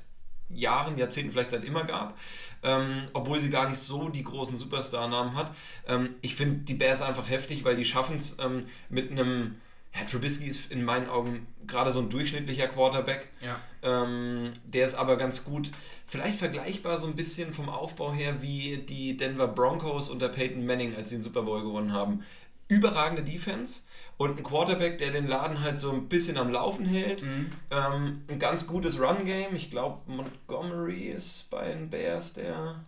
[0.55, 2.17] Jahren, Jahrzehnten, vielleicht seit immer gab,
[2.63, 5.51] ähm, obwohl sie gar nicht so die großen Superstar-Namen hat.
[5.87, 9.55] Ähm, ich finde die Bears einfach heftig, weil die schaffen es ähm, mit einem,
[9.93, 13.29] ja, Trubisky ist in meinen Augen gerade so ein durchschnittlicher Quarterback.
[13.41, 13.59] Ja.
[13.83, 15.71] Ähm, der ist aber ganz gut,
[16.07, 20.95] vielleicht vergleichbar so ein bisschen vom Aufbau her wie die Denver Broncos unter Peyton Manning,
[20.95, 22.23] als sie den Super Bowl gewonnen haben.
[22.71, 23.81] Überragende Defense
[24.17, 27.21] und ein Quarterback, der den Laden halt so ein bisschen am Laufen hält.
[27.21, 29.55] Ähm, ein ganz gutes Run-Game.
[29.55, 32.83] Ich glaube, Montgomery ist bei den Bears der,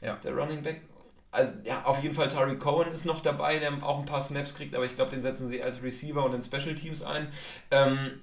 [0.00, 0.16] Ja.
[0.16, 0.82] der Running Back.
[1.30, 4.56] Also ja, auf jeden Fall Tariq Cohen ist noch dabei, der auch ein paar Snaps
[4.56, 7.28] kriegt, aber ich glaube, den setzen sie als Receiver und in Special Teams ein.
[7.70, 8.20] Ähm,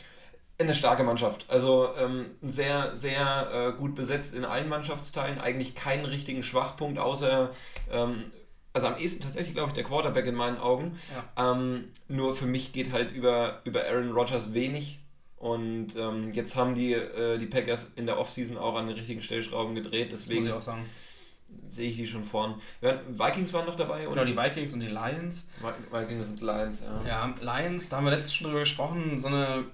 [0.57, 1.45] eine starke Mannschaft.
[1.49, 5.39] Also ähm, sehr, sehr äh, gut besetzt in allen Mannschaftsteilen.
[5.39, 7.51] Eigentlich keinen richtigen Schwachpunkt, außer,
[7.91, 8.25] ähm,
[8.75, 10.99] also am ehesten tatsächlich, glaube ich, der Quarterback in meinen Augen.
[11.37, 14.99] Ähm, nur für mich geht halt über, über Aaron Rodgers wenig.
[15.37, 19.21] Und ähm, jetzt haben die, äh, die Packers in der Offseason auch an den richtigen
[19.21, 20.11] Stellschrauben gedreht.
[20.11, 20.61] Muss Deswegen ich auch
[21.69, 22.59] sehe ich die schon vorn.
[22.81, 24.05] Ja, Vikings waren noch dabei.
[24.05, 25.49] Genau, die Vikings und die Lions.
[25.61, 27.33] Vi- Vikings und Lions, ja.
[27.41, 29.65] Ja, Lions, da haben wir letztens schon drüber gesprochen, so eine.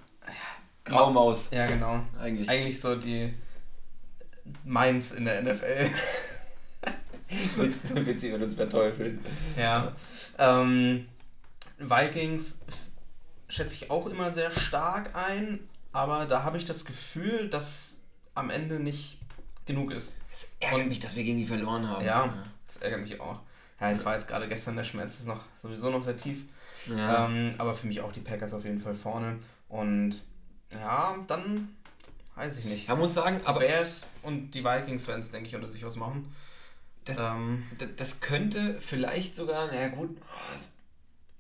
[0.84, 2.02] Graumaus, Ja, genau.
[2.20, 2.50] eigentlich.
[2.50, 3.34] Eigentlich so die
[4.66, 5.90] Mainz in der NFL.
[7.56, 9.20] Willst du uns verteufeln?
[9.58, 9.94] Ja.
[10.38, 11.06] Ähm,
[11.80, 12.62] Vikings
[13.48, 15.60] schätze ich auch immer sehr stark ein,
[15.92, 17.98] aber da habe ich das Gefühl, dass
[18.36, 19.20] am Ende nicht
[19.66, 20.14] genug ist.
[20.32, 22.06] Es ärgert Und- mich, dass wir gegen die verloren haben.
[22.06, 22.34] Ja,
[22.68, 23.40] das ärgert mich auch.
[23.80, 26.44] Ja, es war jetzt gerade gestern, der Schmerz ist noch sowieso noch sehr tief.
[26.88, 27.26] Ja.
[27.26, 29.40] Ähm, aber für mich auch die Packers auf jeden Fall vorne.
[29.70, 30.22] Und
[30.74, 31.76] ja, dann
[32.36, 32.88] weiß ich nicht.
[32.88, 35.84] Man muss sagen, Die aber Bears und die Vikings werden es, denke ich, unter sich
[35.86, 36.34] was machen.
[37.06, 37.64] Das- ähm,
[37.98, 40.60] das könnte vielleicht sogar, naja gut, oh,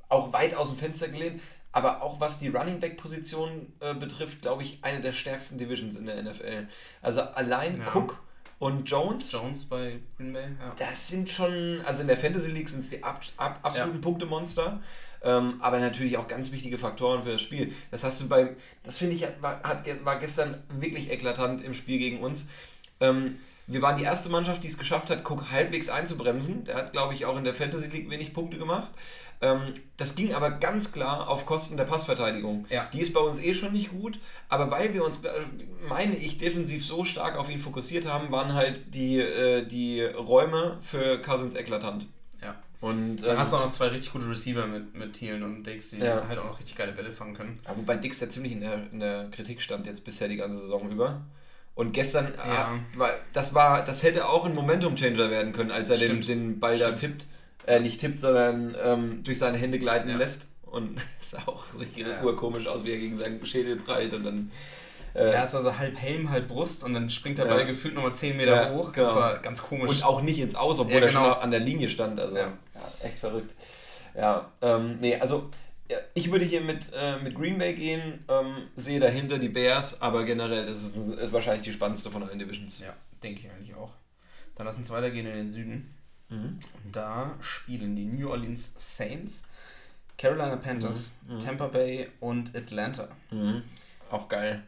[0.09, 4.41] auch weit aus dem Fenster gelehnt, aber auch was die Running Back Position äh, betrifft,
[4.41, 6.67] glaube ich, eine der stärksten Divisions in der NFL.
[7.01, 7.95] Also allein Ja.
[7.95, 8.21] Cook
[8.59, 10.73] und Jones, Jones bei Green Bay, ja.
[10.77, 14.81] das sind schon, also in der Fantasy League sind es die ab, ab, absoluten Punktemonster.
[15.23, 17.73] Ähm, aber natürlich auch ganz wichtige Faktoren für das Spiel.
[17.91, 21.99] Das hast du bei, das finde ich, war, hat, war gestern wirklich eklatant im Spiel
[21.99, 22.49] gegen uns.
[22.99, 23.37] Ähm,
[23.71, 26.63] wir waren die erste Mannschaft, die es geschafft hat, Cook halbwegs einzubremsen.
[26.65, 28.89] Der hat, glaube ich, auch in der Fantasy League wenig Punkte gemacht.
[29.43, 32.65] Ähm, das ging aber ganz klar auf Kosten der Passverteidigung.
[32.69, 32.87] Ja.
[32.93, 35.29] Die ist bei uns eh schon nicht gut, aber weil wir uns, äh,
[35.89, 40.77] meine ich, defensiv so stark auf ihn fokussiert haben, waren halt die, äh, die Räume
[40.81, 42.05] für Cousins eklatant.
[42.41, 42.55] ja.
[42.81, 45.63] Und Dann ähm, hast du auch noch zwei richtig gute Receiver mit, mit Thielen und
[45.65, 46.27] Dix, die Ja.
[46.27, 47.59] halt auch noch richtig geile Bälle fangen können.
[47.67, 50.57] Ja, wobei Dix ja ziemlich in der, in der Kritik stand jetzt bisher die ganze
[50.57, 51.21] Saison über.
[51.81, 52.69] Und gestern, Ja.
[53.33, 56.27] das war, das hätte auch ein Momentum-Changer werden können, als er den, Stimmt.
[56.27, 57.25] den Ball da tippt.
[57.65, 60.15] Äh, nicht tippt, sondern ähm, durch seine Hände gleiten Ja.
[60.17, 60.47] lässt.
[60.61, 62.21] Und es sah auch richtig Ja.
[62.21, 64.51] urkomisch aus, wie er gegen seinen Schädel prallt und dann.
[65.15, 67.45] Äh, Er ist also halb Helm, halb Brust und dann springt der.
[67.45, 68.93] Ball gefühlt nochmal 10 Meter hoch.
[68.93, 69.07] genau.
[69.07, 69.89] Das war ganz komisch.
[69.89, 71.23] und auch nicht ins Aus, obwohl Ja, er genau.
[71.33, 72.19] schon an der Linie stand.
[72.19, 72.37] Also
[73.01, 73.55] echt verrückt.
[74.15, 75.49] Ja, ähm, nee, also
[75.91, 80.01] ja, ich würde hier mit, äh, mit Green Bay gehen, ähm, sehe dahinter die Bears,
[80.01, 82.79] aber generell ist es ist wahrscheinlich die spannendste von allen Divisions.
[82.79, 83.91] ja, denke ich eigentlich auch.
[84.55, 85.93] Dann lass uns weitergehen in den Süden.
[86.29, 86.61] Und
[86.93, 89.43] da spielen die New Orleans Saints,
[90.17, 91.11] Carolina Panthers,
[91.43, 93.09] Tampa Bay und Atlanta.
[93.31, 93.63] Mhm.
[94.09, 94.63] Auch geil.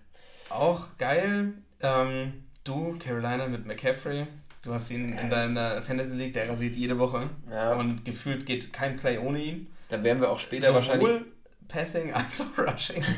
[0.50, 1.54] Auch geil.
[1.80, 4.28] Ähm, du, Carolina mit McCaffrey.
[4.62, 7.30] Du hast ihn in deiner Fantasy League, der rasiert jede Woche.
[7.50, 7.76] Ja.
[7.76, 9.68] Und gefühlt geht kein Play ohne ihn.
[9.94, 11.08] Da werden wir auch später wahrscheinlich.
[11.08, 11.26] Sowohl
[11.68, 13.04] Passing als auch Rushing.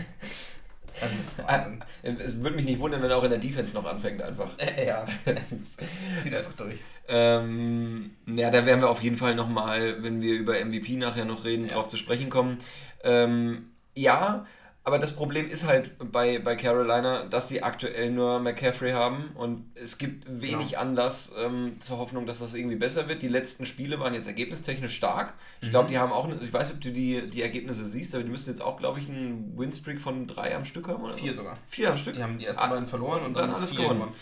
[1.02, 1.84] Das ist Wahnsinn.
[2.04, 4.52] Es würde mich nicht wundern, wenn er auch in der Defense noch anfängt einfach.
[4.58, 5.06] Äh, ja,
[6.24, 6.80] zieht einfach durch.
[7.10, 11.44] Ähm, ja, da werden wir auf jeden Fall nochmal, wenn wir über MVP nachher noch
[11.44, 11.74] reden, Ja.
[11.74, 12.60] drauf zu sprechen kommen.
[13.04, 14.46] Ähm, ja,
[14.86, 19.66] aber das Problem ist halt bei, bei Carolina, dass sie aktuell nur McCaffrey haben und
[19.76, 20.80] es gibt wenig Genau.
[20.82, 23.22] Anlass ähm, zur Hoffnung, dass das irgendwie besser wird.
[23.24, 25.34] Die letzten Spiele waren jetzt ergebnistechnisch stark.
[25.60, 25.72] Ich Mhm.
[25.72, 28.30] glaube, die haben auch, ich weiß nicht, ob du die, die Ergebnisse siehst, aber die
[28.30, 31.04] müssen jetzt auch, glaube ich, einen Winstreak von drei am Stück haben.
[31.04, 31.40] Oder Vier so?
[31.42, 31.58] sogar.
[31.68, 32.14] Vier am Stück?
[32.14, 34.14] Die haben die ersten Ah, beiden verloren und dann dann, alles vier gewonnen.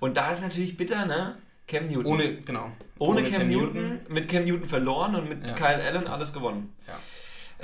[0.00, 1.36] Und da ist natürlich bitter, ne?
[1.66, 2.06] Cam Newton.
[2.06, 2.70] Ohne, genau.
[2.98, 5.54] Ohne, Cam, Newton, mit Cam Newton verloren und mit Ja.
[5.54, 6.72] Kyle Allen alles gewonnen.
[6.86, 6.92] Ja.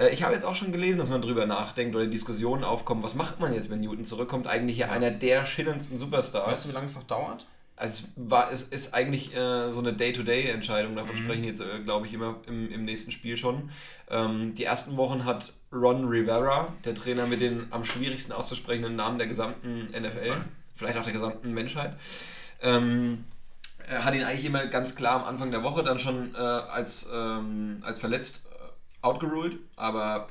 [0.00, 3.14] Äh, Ich habe jetzt auch schon gelesen, dass man drüber nachdenkt oder Diskussionen aufkommen, was
[3.14, 4.46] macht man jetzt, wenn Newton zurückkommt?
[4.46, 6.46] Eigentlich ja einer der schillerndsten Superstars.
[6.50, 7.46] Weißt du, wie lange es noch dauert?
[7.76, 11.18] Also es, war, es ist eigentlich äh, so eine Day-to-Day-Entscheidung, davon Mhm.
[11.24, 13.70] sprechen jetzt, äh, glaube ich, immer im, im nächsten Spiel schon.
[14.10, 19.16] Ähm, die ersten Wochen hat Ron Rivera, der Trainer mit den am schwierigsten auszusprechenden Namen
[19.18, 20.44] der gesamten NFL, Fall.
[20.74, 21.94] vielleicht auch der gesamten Menschheit,
[22.60, 23.24] ähm,
[23.88, 27.08] er hat ihn eigentlich immer ganz klar am Anfang der Woche dann schon äh, als,
[27.12, 28.49] ähm, als verletzt äh,
[29.02, 30.28] outgeruled, aber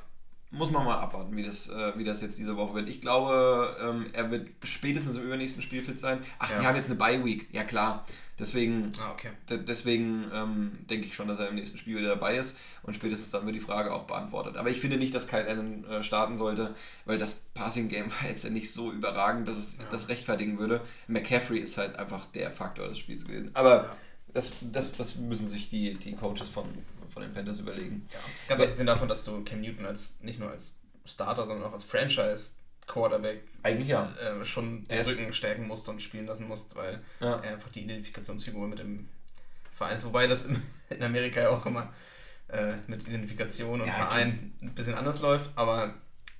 [0.51, 2.89] muss man mal abwarten, wie das, äh, wie das jetzt diese Woche wird.
[2.89, 6.19] Ich glaube, ähm, er wird spätestens im übernächsten Spiel fit sein.
[6.39, 6.69] Ach, die Ja.
[6.69, 7.47] haben jetzt eine Bye-Week.
[7.51, 8.03] Ja, klar.
[8.39, 9.29] Deswegen, Ah, okay.
[9.49, 12.95] de deswegen ähm, denke ich schon, dass er im nächsten Spiel wieder dabei ist und
[12.95, 14.55] spätestens dann wird die Frage auch beantwortet.
[14.55, 16.73] Aber ich finde nicht, dass Kyle Allen äh, starten sollte,
[17.05, 20.81] weil das Passing-Game war jetzt ja nicht so überragend, dass es das rechtfertigen würde.
[21.07, 23.51] McCaffrey ist halt einfach der Faktor des Spiels gewesen.
[23.53, 23.95] Aber Ja.
[24.33, 26.65] das, das, das müssen sich die, die Coaches von,
[27.19, 28.05] von den Panthers überlegen.
[28.47, 31.83] Ganz abgesehen davon, dass du Cam Newton als nicht nur als Starter, sondern auch als
[31.83, 34.09] Franchise-Quarterback Eigentlich ja.
[34.21, 37.35] äh, schon den Rücken stärken musst und spielen lassen musst, weil Ja.
[37.43, 39.07] er einfach die Identifikationsfigur mit dem
[39.73, 40.05] Verein ist.
[40.05, 41.91] Wobei das in, in Amerika ja auch immer
[42.49, 45.93] äh, mit Identifikation und Ja, Verein ein bisschen anders läuft, aber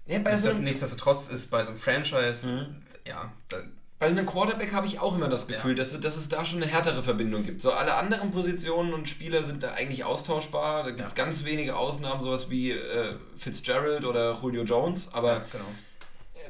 [0.07, 2.81] ja bei, so nichtsdest- einem, nichtsdestotrotz ist bei so einem Franchise, Mhm.
[3.05, 3.57] ja, da,
[3.99, 5.77] bei so einem Quarterback habe ich auch immer das Gefühl, Ja.
[5.77, 7.59] dass, dass es da schon eine härtere Verbindung gibt.
[7.61, 10.83] So alle anderen Positionen und Spieler sind da eigentlich austauschbar.
[10.83, 11.25] Da gibt es Ja.
[11.25, 15.65] ganz wenige Ausnahmen, sowas wie äh, Fitzgerald oder Julio Jones, aber ja, genau.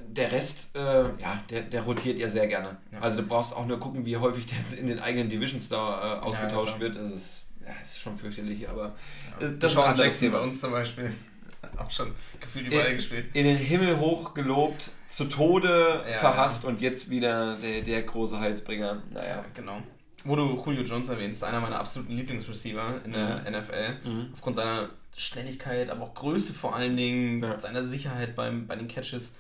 [0.08, 0.80] der Rest, äh,
[1.20, 2.78] ja, der, der rotiert ja sehr gerne.
[3.02, 6.18] Also du brauchst auch nur gucken, wie häufig der jetzt in den eigenen Divisions da
[6.18, 6.96] äh, ausgetauscht wird.
[6.96, 8.96] Das ist, das ist schon fürchterlich, aber
[9.40, 10.50] das, Das war ein anderes Jackson bei Thema.
[10.52, 11.12] uns zum Beispiel.
[11.78, 13.26] Auch schon gefühlt überall In, gespielt.
[13.34, 18.40] in den Himmel hoch gelobt, zu Tode Ja, verhasst und jetzt wieder der, der große
[18.40, 19.02] Heilsbringer.
[19.12, 19.28] Naja.
[19.38, 19.82] Ja, genau.
[20.24, 23.96] Wo du Julio Jones erwähnst, einer meiner absoluten Lieblingsreceiver in der NFL.
[24.08, 24.30] Mhm.
[24.34, 27.60] Aufgrund seiner Schnelligkeit, aber auch Größe vor allen Dingen, Ja.
[27.60, 29.36] seiner Sicherheit beim, bei den Catches.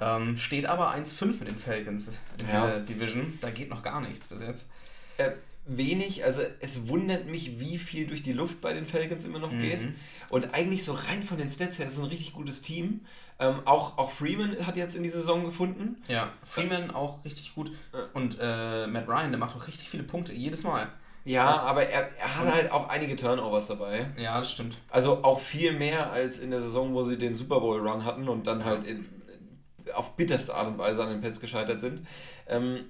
[0.00, 2.66] Ähm, steht aber 1-5 mit den Falcons in Ja.
[2.66, 3.38] der Division.
[3.40, 4.70] Da geht noch gar nichts bis jetzt.
[5.18, 5.32] Äh,
[5.66, 9.52] wenig, also es wundert mich, wie viel durch die Luft bei den Falcons immer noch
[9.52, 9.60] Mhm.
[9.62, 9.84] geht.
[10.30, 13.00] Und eigentlich so rein von den Stats her ist es ein richtig gutes Team.
[13.40, 15.96] Ähm, auch, auch Freeman hat jetzt in die Saison gefunden.
[16.08, 17.72] Ja, Freeman auch richtig gut.
[18.12, 20.88] Und äh, Matt Ryan, der macht auch richtig viele Punkte, jedes Mal.
[21.24, 24.10] Ja, aber er, er hat halt auch einige Turnovers dabei.
[24.16, 24.76] Ja, das stimmt.
[24.88, 28.28] Also auch viel mehr als in der Saison, wo sie den Super Bowl Run hatten
[28.28, 29.06] und dann halt in,
[29.94, 32.06] auf bitterste Art und Weise an den Pets gescheitert sind.
[32.46, 32.86] Ähm,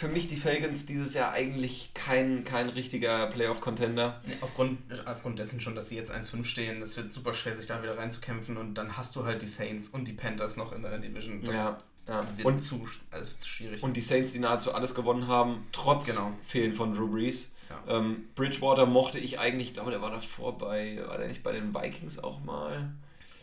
[0.00, 4.20] für mich die Falcons dieses Jahr eigentlich kein, kein richtiger Playoff-Contender.
[4.26, 7.66] Nee, aufgrund, aufgrund dessen schon, dass sie jetzt 1-5 stehen, es wird super schwer, sich
[7.66, 10.82] da wieder reinzukämpfen und dann hast du halt die Saints und die Panthers noch in
[10.82, 11.42] deiner Division.
[11.44, 12.24] Das Ja, ja.
[12.36, 13.82] wird Und, zu, also zu schwierig.
[13.82, 16.32] und die Saints, die nahezu alles gewonnen haben, trotz Genau.
[16.46, 17.52] Fehlen von Drew Brees.
[17.68, 17.98] Ja.
[17.98, 21.52] Ähm, Bridgewater mochte ich eigentlich, ich glaube, der war davor bei, war der nicht bei
[21.52, 22.90] den Vikings auch mal?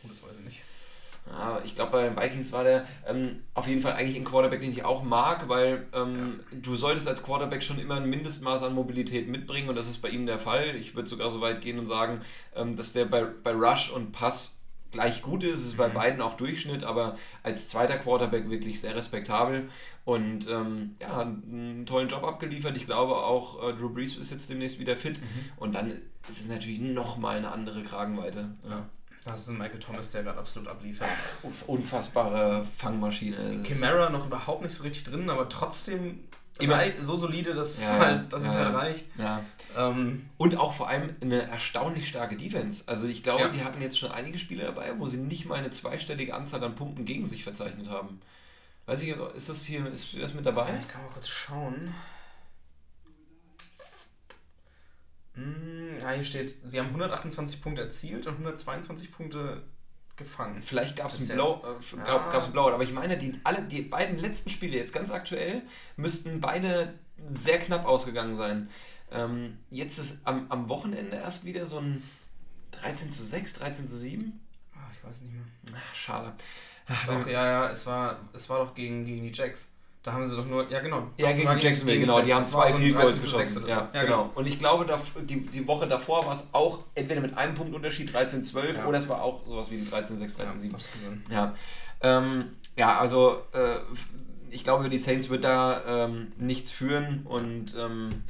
[0.03, 0.46] Oh, das weiß ich nicht.
[1.29, 4.61] Ja, ich glaube, bei den Vikings war der ähm, auf jeden Fall eigentlich ein Quarterback,
[4.61, 8.73] den ich auch mag, weil ähm, du solltest als Quarterback schon immer ein Mindestmaß an
[8.73, 10.75] Mobilität mitbringen und das ist bei ihm der Fall.
[10.75, 12.21] Ich würde sogar so weit gehen und sagen,
[12.55, 14.57] ähm, dass der bei, bei Rush und Pass
[14.91, 15.59] gleich gut ist.
[15.59, 19.69] Es ist bei beiden auch Durchschnitt, aber als zweiter Quarterback wirklich sehr respektabel
[20.05, 22.77] und ähm, ja, hat einen tollen Job abgeliefert.
[22.77, 25.19] Ich glaube auch, äh, Drew Brees ist jetzt demnächst wieder fit
[25.57, 25.91] und dann
[26.29, 28.55] ist es natürlich nochmal eine andere Kragenweite.
[28.67, 28.87] Ja.
[29.27, 31.09] Da hast du Michael Thomas, der gerade absolut abliefert.
[31.67, 33.35] Unfassbare Fangmaschine.
[33.35, 36.19] Es ist- Chimera noch überhaupt nicht so richtig drin, aber trotzdem
[36.59, 38.65] Immer- so solide, dass, Ja, es, halt, dass es ja.
[38.65, 39.05] halt reicht.
[39.19, 39.41] Ja.
[39.77, 42.85] Ähm, Und auch vor allem eine erstaunlich starke Defense.
[42.87, 43.49] Also ich glaube, Ja.
[43.49, 46.73] die hatten jetzt schon einige Spiele dabei, wo sie nicht mal eine zweistellige Anzahl an
[46.75, 48.21] Punkten gegen sich verzeichnet haben.
[48.87, 50.67] Weiß ich, ist das hier, ist das mit dabei?
[50.79, 51.93] ich kann mal kurz schauen.
[56.01, 59.63] Ja, hier steht, sie haben 128 Punkte erzielt und 122 Punkte
[60.15, 60.61] gefangen.
[60.63, 61.35] Vielleicht gab es äh,
[62.03, 62.31] gab, Ah.
[62.31, 65.61] gab's einen Blowout, aber ich meine, die, alle, die beiden letzten Spiele, jetzt ganz aktuell,
[65.95, 66.93] müssten beide
[67.31, 68.69] sehr knapp ausgegangen sein.
[69.11, 72.03] Ähm, jetzt ist am, am Wochenende erst wieder so ein
[72.71, 74.39] 13 zu 6, 13 zu 7.
[74.73, 75.43] Ah, ich weiß nicht mehr.
[75.75, 76.33] Ach, schade.
[77.05, 79.71] Doch, ja, ja, es war, es war doch gegen, gegen die Jacks.
[80.07, 81.05] Da haben sie doch nur, ja genau.
[81.17, 82.21] Ja, gegen Jacksonville, gegen genau.
[82.21, 83.61] die Die haben zwei so Field Goals 13 zu 6 geschossen.
[83.63, 83.67] so.
[83.67, 84.29] Ja, genau.
[84.35, 87.75] Und ich glaube, da, die, die Woche davor war es auch entweder mit einem Punkt
[87.75, 88.85] Unterschied 13-12 Ja.
[88.85, 90.71] oder es war auch sowas wie ein 13-6, 13-7.
[90.71, 91.25] hab's gesehen.
[91.29, 91.53] Ja,
[91.99, 93.79] ähm, ja also äh,
[94.49, 98.23] ich glaube, die Saints wird da ähm, nichts führen und ähm,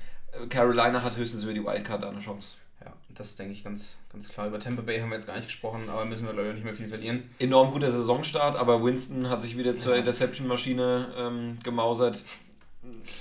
[0.50, 2.58] Carolina hat höchstens über die Wildcard eine Chance.
[2.84, 4.48] Ja, das denke ich ganz, ganz klar.
[4.48, 6.74] Über Tampa Bay haben wir jetzt gar nicht gesprochen, aber müssen wir leider nicht mehr
[6.74, 7.30] viel verlieren.
[7.38, 10.00] Enorm guter Saisonstart, aber Winston hat sich wieder zur Ja.
[10.00, 12.24] Interception-Maschine ähm, gemausert,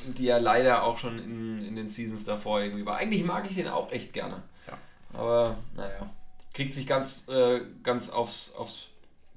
[0.06, 2.96] die er leider auch schon in, in den Seasons davor irgendwie war.
[2.96, 4.42] Eigentlich mag ich den auch echt gerne.
[4.66, 4.78] Ja.
[5.12, 6.10] Aber naja,
[6.54, 8.88] kriegt sich ganz, äh, ganz aufs, aufs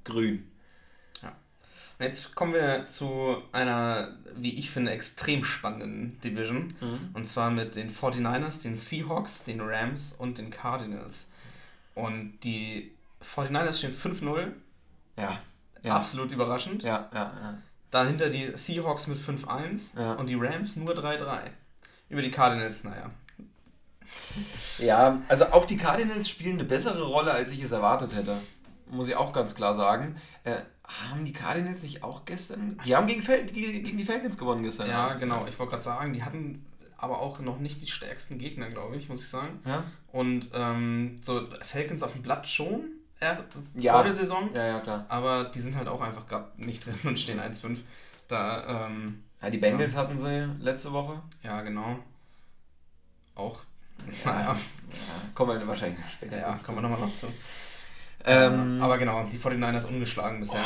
[0.05, 0.49] Grün.
[1.99, 6.73] Und jetzt kommen wir zu einer, wie ich finde, extrem spannenden Division.
[6.79, 7.09] Mhm.
[7.13, 11.28] Und zwar mit den 49ers, den Seahawks, den Rams und den Cardinals.
[11.99, 12.91] Und die
[13.23, 14.51] 49ers stehen 5-0,
[15.17, 15.39] Ja.
[15.83, 15.95] Ja.
[15.97, 16.83] absolut überraschend.
[16.83, 17.57] Ja, ja, ja.
[17.91, 20.13] Dahinter die Seahawks mit 5-1 Ja.
[20.13, 21.39] und die Rams nur 3-3.
[22.09, 23.09] Über die Cardinals, naja.
[24.79, 28.37] Ja, also auch die Cardinals spielen eine bessere Rolle, als ich es erwartet hätte.
[28.89, 30.15] Muss ich auch ganz klar sagen.
[30.43, 32.79] Äh, haben die Cardinals nicht auch gestern?
[32.85, 34.89] Die haben gegen, Fel gegen gegen die Falcons gewonnen gestern.
[34.89, 35.45] Ja, genau.
[35.47, 36.65] Ich wollte gerade sagen, die hatten
[37.01, 39.59] aber auch noch nicht die stärksten Gegner, glaube ich, muss ich sagen.
[39.65, 42.85] Ja, Und ähm, so Falcons auf dem Blatt schon
[43.19, 43.35] äh,
[43.75, 43.93] Ja.
[43.93, 44.49] vor der Saison.
[44.53, 45.05] ja, ja klar.
[45.09, 47.77] Aber die sind halt auch einfach gerade nicht drin und stehen 1-5.
[48.27, 51.21] Da, ähm, Ja, die Bengals hatten sie letzte Woche.
[51.43, 51.97] ja, genau.
[53.35, 53.59] Auch.
[54.25, 54.55] Naja, Ja,
[55.35, 56.37] kommen wir wahrscheinlich später.
[56.37, 57.27] ja, kommen wir nochmal noch zu.
[58.25, 60.63] Ähm, aber genau, die 49ers ungeschlagen bisher.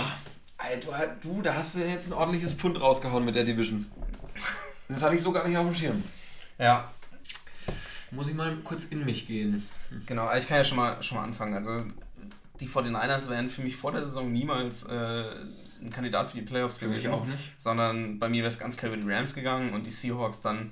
[0.58, 3.86] Alter, du, da hast du jetzt ein ordentliches Pfund rausgehauen mit der Division.
[4.88, 6.04] Das hatte ich so gar nicht auf dem Schirm.
[6.64, 6.90] Ja,
[8.12, 9.68] Muss ich mal kurz in mich gehen.
[10.06, 10.26] genau.
[10.28, 11.54] Also ich kann ja schon mal, schon mal anfangen.
[11.56, 11.86] Also,
[12.60, 15.26] die 49ers wären für mich vor der Saison niemals äh,
[15.82, 17.14] ein Kandidat für die Playoffs Für mich gewesen.
[17.14, 17.54] auch nicht.
[17.58, 20.72] Sondern bei mir wäre es ganz klar über die Rams gegangen und die Seahawks dann.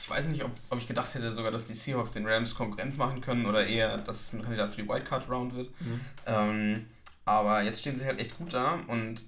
[0.00, 2.96] Ich weiß nicht, ob, ob ich gedacht hätte sogar, dass die Seahawks den Rams Konkurrenz
[2.96, 5.70] machen können oder eher, dass es ein Kandidat für die Wildcard-Round wird.
[5.80, 6.00] Mhm.
[6.26, 6.86] Ähm,
[7.24, 9.22] aber jetzt stehen sie halt echt gut da und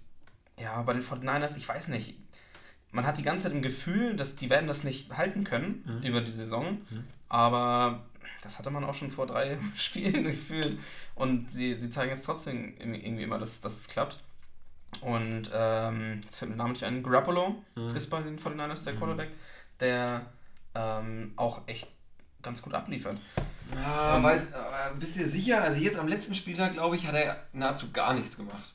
[0.60, 2.16] ja, bei den 49ers, ich weiß nicht.
[2.92, 6.02] Man hat die ganze Zeit im Gefühl, dass die werden das nicht halten können Mhm.
[6.06, 7.04] über die Saison, Mhm.
[7.28, 8.04] aber
[8.42, 10.78] das hatte man auch schon vor drei Spielen gefühlt
[11.14, 14.18] und sie, sie zeigen jetzt trotzdem irgendwie immer, dass, dass es klappt.
[15.00, 17.96] Und ähm, jetzt fällt mir namentlich ein, Garoppolo Mhm.
[17.96, 18.98] ist bei den 49ers der Mhm.
[18.98, 19.30] Quarterback,
[19.80, 20.26] der
[20.74, 21.88] ähm, auch echt
[22.42, 23.18] ganz gut abliefert.
[23.74, 24.48] Ja, weiß,
[24.98, 25.62] bist du dir sicher?
[25.62, 28.74] Also jetzt am letzten Spieltag, glaube ich, hat er nahezu gar nichts gemacht.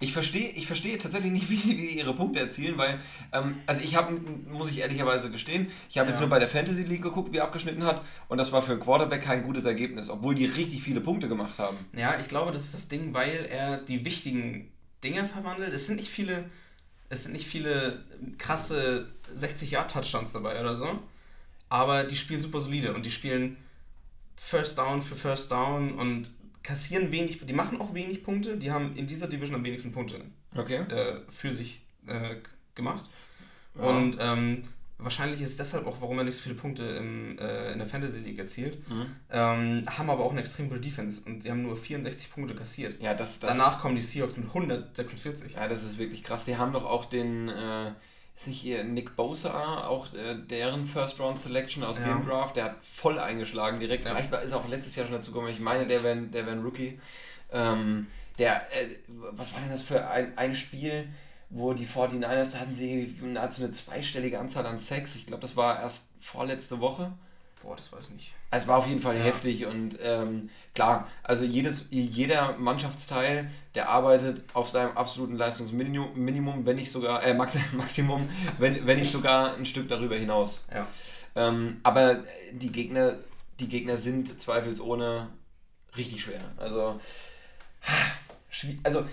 [0.00, 3.00] Ich verstehe, ich verstehe tatsächlich nicht, wie die ihre Punkte erzielen, weil,
[3.32, 6.22] ähm, also ich habe, muss ich ehrlicherweise gestehen, ich habe jetzt Ja.
[6.22, 9.22] nur bei der Fantasy League geguckt, wie er abgeschnitten hat, und das war für Quarterback
[9.22, 11.78] kein gutes Ergebnis, obwohl die richtig viele Punkte gemacht haben.
[11.96, 14.70] Ja, ich glaube, das ist das Ding, weil er die wichtigen
[15.02, 15.72] Dinge verwandelt.
[15.72, 16.48] Es sind nicht viele,
[17.08, 18.04] es sind nicht viele
[18.38, 20.98] krasse 60-Yard-Touchdowns dabei oder so,
[21.68, 23.56] aber die spielen super solide und die spielen
[24.36, 26.30] First Down für First Down und
[26.68, 30.20] kassieren wenig, die machen auch wenig Punkte, die haben in dieser Division am wenigsten Punkte
[30.54, 30.80] Okay.
[30.90, 32.36] äh, für sich äh,
[32.74, 33.08] gemacht.
[33.74, 33.84] Ja.
[33.84, 34.62] Und ähm,
[34.98, 37.86] wahrscheinlich ist es deshalb auch, warum er nicht so viele Punkte im, äh, in der
[37.86, 38.86] Fantasy League erzielt.
[38.86, 39.06] Mhm.
[39.30, 43.00] Ähm, haben aber auch eine extrem gute Defense und sie haben nur 64 Punkte kassiert.
[43.02, 45.54] Ja, das, das, Danach kommen die Seahawks mit 146.
[45.54, 46.44] ja, das ist wirklich krass.
[46.44, 47.92] Die haben doch auch den, äh,
[48.40, 52.04] ist nicht hier Nick Bosa, auch äh, deren First Round Selection aus Ja.
[52.06, 54.04] dem Draft, der hat voll eingeschlagen direkt.
[54.04, 54.12] Ja.
[54.12, 55.52] Vielleicht war, ist er auch letztes Jahr schon dazu gekommen.
[55.52, 57.00] Ich meine, der wäre der wär ein Rookie.
[57.50, 58.06] Ähm,
[58.38, 58.94] der, äh,
[59.32, 61.08] was war denn das für ein, ein Spiel,
[61.50, 65.16] wo die 49ers, da hatten sie nahezu eine zweistellige Anzahl an Sex.
[65.16, 67.12] Ich glaube, das war erst vorletzte Woche.
[67.62, 68.32] Boah, das weiß ich nicht.
[68.50, 69.24] Also es war auf jeden Fall Ja.
[69.24, 76.64] heftig und ähm, klar, also jedes, jeder Mannschaftsteil, der arbeitet auf seinem absoluten Leistungsminimum, Minimum,
[76.64, 80.64] wenn nicht sogar, äh, Max, Maximum, wenn, wenn nicht sogar ein Stück darüber hinaus.
[80.72, 80.86] Ja.
[81.34, 83.16] Ähm, aber die Gegner,
[83.60, 85.28] die Gegner sind zweifelsohne
[85.96, 86.40] richtig schwer.
[86.56, 87.00] Also,
[88.82, 89.04] also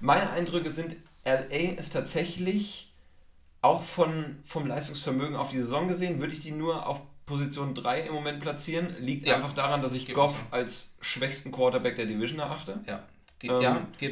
[0.00, 2.92] meine Eindrücke sind, LA ist tatsächlich
[3.60, 8.02] auch von, vom Leistungsvermögen auf die Saison gesehen, würde ich die nur auf Position 3
[8.02, 8.94] im Moment platzieren.
[9.00, 9.36] Liegt Ja.
[9.36, 12.80] einfach daran, dass ich Geht Goff als schwächsten Quarterback der Division erachte.
[12.86, 13.02] Ja,
[13.38, 14.10] Ge Ähm, ja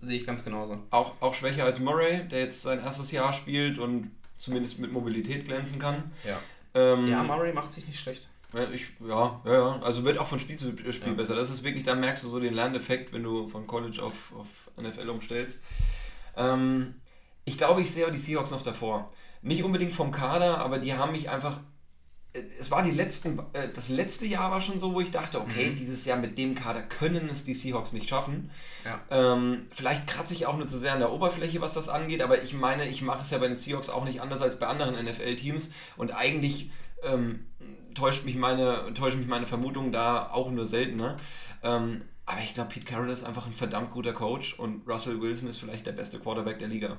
[0.00, 0.78] sehe ich ganz genauso.
[0.90, 5.46] Auch, auch schwächer als Murray, der jetzt sein erstes Jahr spielt und zumindest mit Mobilität
[5.46, 6.10] glänzen kann.
[6.24, 6.38] Ja.
[6.74, 8.28] Ähm, ja, Murray macht sich nicht schlecht.
[8.52, 9.80] Ja, ich, ja, ja, ja.
[9.82, 11.14] Also wird auch von Spiel zu Spiel Ja.
[11.14, 11.34] besser.
[11.34, 14.46] Das ist wirklich, da merkst du so den Lerneffekt, wenn du von College auf, auf
[14.80, 15.62] NFL umstellst.
[16.36, 16.94] Ähm,
[17.44, 19.10] ich glaube, ich sehe auch die Seahawks noch davor.
[19.42, 21.60] Nicht unbedingt vom Kader, aber die haben mich einfach.
[22.38, 25.40] Äh, Es war die letzten, äh, das letzte Jahr war schon so, wo ich dachte,
[25.40, 28.50] okay, dieses Jahr mit dem Kader können es die Seahawks nicht schaffen.
[28.84, 29.00] Ja.
[29.10, 32.42] Ähm, vielleicht kratze ich auch nur zu sehr an der Oberfläche, was das angeht, aber
[32.42, 34.94] ich meine, ich mache es ja bei den Seahawks auch nicht anders als bei anderen
[35.04, 36.70] NFL-Teams und eigentlich
[37.02, 37.46] ähm,
[37.94, 41.16] täuscht mich meine, täuschen mich meine Vermutungen da auch nur seltener.
[41.62, 45.48] Ähm, aber ich glaube, Pete Carroll ist einfach ein verdammt guter Coach und Russell Wilson
[45.48, 46.98] ist vielleicht der beste Quarterback der Liga.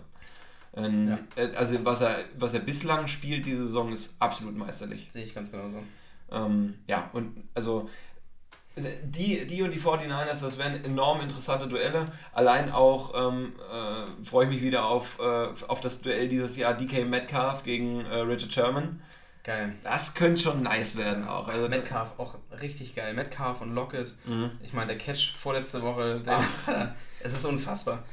[0.75, 5.07] Ähm, äh, Also was er, was er bislang spielt diese Saison ist absolut meisterlich.
[5.11, 5.83] Sehe ich ganz genauso.
[6.31, 7.89] Ähm, ja, und also
[8.77, 12.05] die, die und die 49ers, das wären enorm interessante Duelle.
[12.33, 16.73] Allein auch ähm, äh, freue ich mich wieder auf, äh, auf das Duell dieses Jahr
[16.73, 19.01] DK Metcalf gegen äh, Richard Sherman.
[19.43, 19.73] Geil.
[19.83, 21.47] Das könnte schon nice werden auch.
[21.47, 23.13] Also, Metcalf auch richtig geil.
[23.13, 24.13] Metcalf und Lockett.
[24.25, 24.51] Mhm.
[24.63, 26.43] Ich meine, der Catch vorletzte Woche, der,
[27.21, 28.03] es ist unfassbar.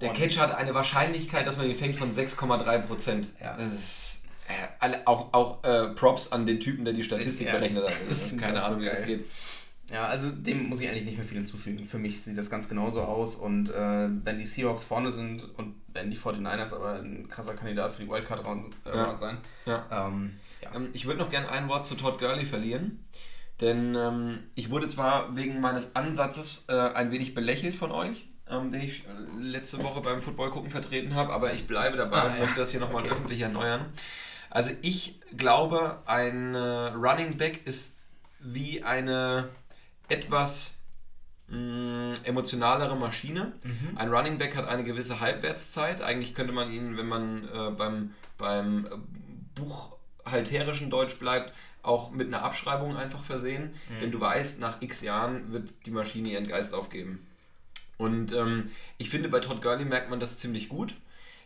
[0.00, 3.28] Der Und- Catch hat eine Wahrscheinlichkeit, dass man ihn fängt von 6,3 Prozent.
[3.40, 3.56] Ja.
[3.56, 7.54] Das ist, äh, alle, auch auch äh, Props an den Typen, der die Statistik Ja.
[7.54, 7.92] berechnet hat.
[8.10, 9.24] Ich keine auch so Ahnung, wie das geht.
[9.92, 11.86] Ja, also dem muss ich eigentlich nicht mehr viel hinzufügen.
[11.86, 15.74] Für mich sieht das ganz genauso aus und äh, wenn die Seahawks vorne sind und
[15.92, 19.18] wenn die 49ers aber ein krasser Kandidat für die Wildcard-Round äh, Ja.
[19.18, 19.36] Sein.
[19.66, 19.86] Ja.
[20.08, 20.32] Ähm.
[20.74, 23.04] Ähm, ich würde noch gerne ein Wort zu Todd Gurley verlieren.
[23.60, 28.70] Denn ähm, ich wurde zwar wegen meines Ansatzes äh, ein wenig belächelt von euch, ähm,
[28.72, 29.04] den ich
[29.40, 32.70] letzte Woche beim Football gucken vertreten habe, aber ich bleibe dabei Ah, und möchte das
[32.70, 33.12] hier nochmal Okay.
[33.12, 33.86] öffentlich erneuern.
[34.50, 37.98] Also ich glaube, ein äh, Running Back ist
[38.40, 39.48] wie eine
[40.08, 40.78] etwas
[41.48, 43.52] mh, emotionalere Maschine.
[43.64, 43.96] Mhm.
[43.96, 46.02] Ein Running Back hat eine gewisse Halbwertszeit.
[46.02, 48.90] Eigentlich könnte man ihn, wenn man äh, beim, beim äh,
[50.24, 51.52] buchhalterischen Deutsch bleibt,
[51.82, 53.74] auch mit einer Abschreibung einfach versehen.
[54.00, 57.26] Denn du weißt, nach x Jahren wird die Maschine ihren Geist aufgeben.
[57.96, 60.94] Und ähm, ich finde, bei Todd Gurley merkt man das ziemlich gut.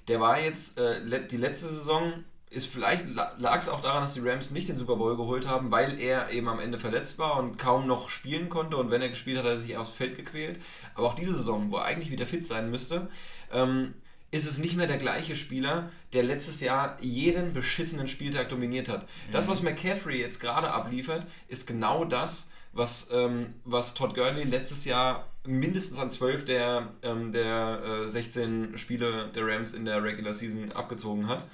[0.08, 4.14] Der war jetzt, äh, die letzte Saison ist vielleicht, la- lag es auch daran, dass
[4.14, 7.38] die Rams nicht den Super Bowl geholt haben, weil er eben am Ende verletzt war
[7.38, 8.78] und kaum noch spielen konnte.
[8.78, 10.58] Und wenn er gespielt hat, hat er sich aufs Feld gequält.
[10.94, 13.08] Aber auch diese Saison, wo er eigentlich wieder fit sein müsste,
[13.52, 13.92] ähm,
[14.30, 19.06] ist es nicht mehr der gleiche Spieler, der letztes Jahr jeden beschissenen Spieltag dominiert hat.
[19.30, 24.84] Das, was McCaffrey jetzt gerade abliefert, ist genau das, was, ähm, was Todd Gurley letztes
[24.84, 30.34] Jahr mindestens an 12 der, ähm, der äh, 16 Spiele der Rams in der Regular
[30.34, 31.44] Season abgezogen hat.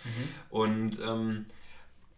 [0.50, 1.46] Und ähm,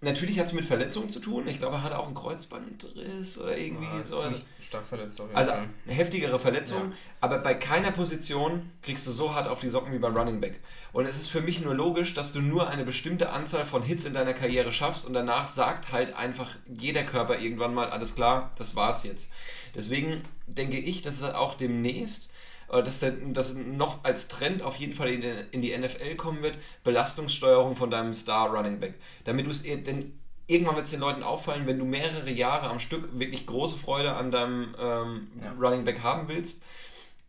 [0.07, 1.47] natürlich hat es mit Verletzungen zu tun.
[1.47, 4.25] Ich glaube, er hatte auch einen Kreuzbandriss oder irgendwie War so.
[4.61, 5.69] stark verletzt auf jeden Also Fall.
[5.85, 6.97] eine heftigere Verletzung, Ja.
[7.21, 10.61] aber bei keiner Position kriegst du so hart auf die Socken wie beim Running Back.
[10.93, 14.05] Und es ist für mich nur logisch, dass du nur eine bestimmte Anzahl von Hits
[14.07, 18.53] in deiner Karriere schaffst und danach sagt halt einfach jeder Körper irgendwann mal, alles klar,
[18.57, 19.31] das war's jetzt.
[19.75, 22.31] Deswegen denke ich, dass es auch demnächst
[22.69, 26.43] dass der, das noch als Trend auf jeden Fall in die, in die NFL kommen
[26.43, 28.95] wird, Belastungssteuerung von deinem Star Running Back.
[29.25, 32.79] Damit du es, denn irgendwann wird es den Leuten auffallen, wenn du mehrere Jahre am
[32.79, 35.53] Stück wirklich große Freude an deinem ähm, Ja.
[35.61, 36.63] Running Back haben willst,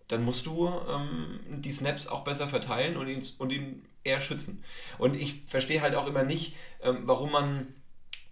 [0.07, 4.63] dann musst du ähm, die Snaps auch besser verteilen und ihn, und ihn eher schützen.
[4.97, 7.73] Und ich verstehe halt auch immer nicht, ähm, warum man,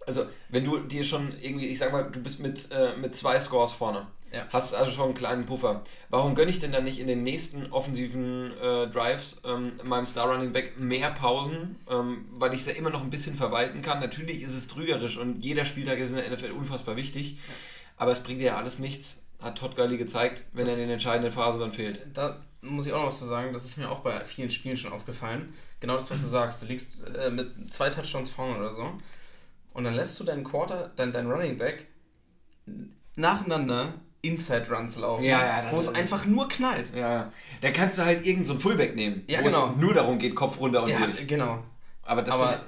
[0.06, 3.38] also wenn du dir schon irgendwie, ich sag mal, du bist mit, äh, mit zwei
[3.40, 4.46] Scores vorne, Ja.
[4.50, 5.82] hast also schon einen kleinen Puffer.
[6.10, 10.28] Warum gönne ich denn dann nicht in den nächsten offensiven äh, Drives ähm, meinem Star
[10.30, 14.00] Running Back mehr Pausen, ähm, weil ich es ja immer noch ein bisschen verwalten kann?
[14.00, 17.38] Natürlich ist es trügerisch und jeder Spieltag ist in der NFL unfassbar wichtig,
[17.96, 20.88] aber es bringt dir ja alles nichts, hat Todd Gurley gezeigt, wenn Das- er in
[20.88, 22.04] den entscheidenden Phasen dann fehlt.
[22.12, 24.76] Da muss ich auch noch was zu sagen, das ist mir auch bei vielen Spielen
[24.76, 25.54] schon aufgefallen.
[25.78, 26.62] Genau das, was du sagst.
[26.62, 28.92] Du liegst äh, mit zwei Touchdowns vorne oder so
[29.72, 31.86] und dann lässt du deinen Quarter, dein, dein Running Back
[33.14, 33.94] nacheinander
[34.26, 36.94] Inside Runs laufen, Ja, ja, wo es einfach nur knallt.
[36.94, 39.70] Ja, da kannst du halt irgendeinen so Fullback nehmen, Ja, wo genau.
[39.70, 41.26] es nur darum geht, Kopf runter und Ja, durch.
[41.26, 41.62] genau.
[42.02, 42.60] Aber das Aber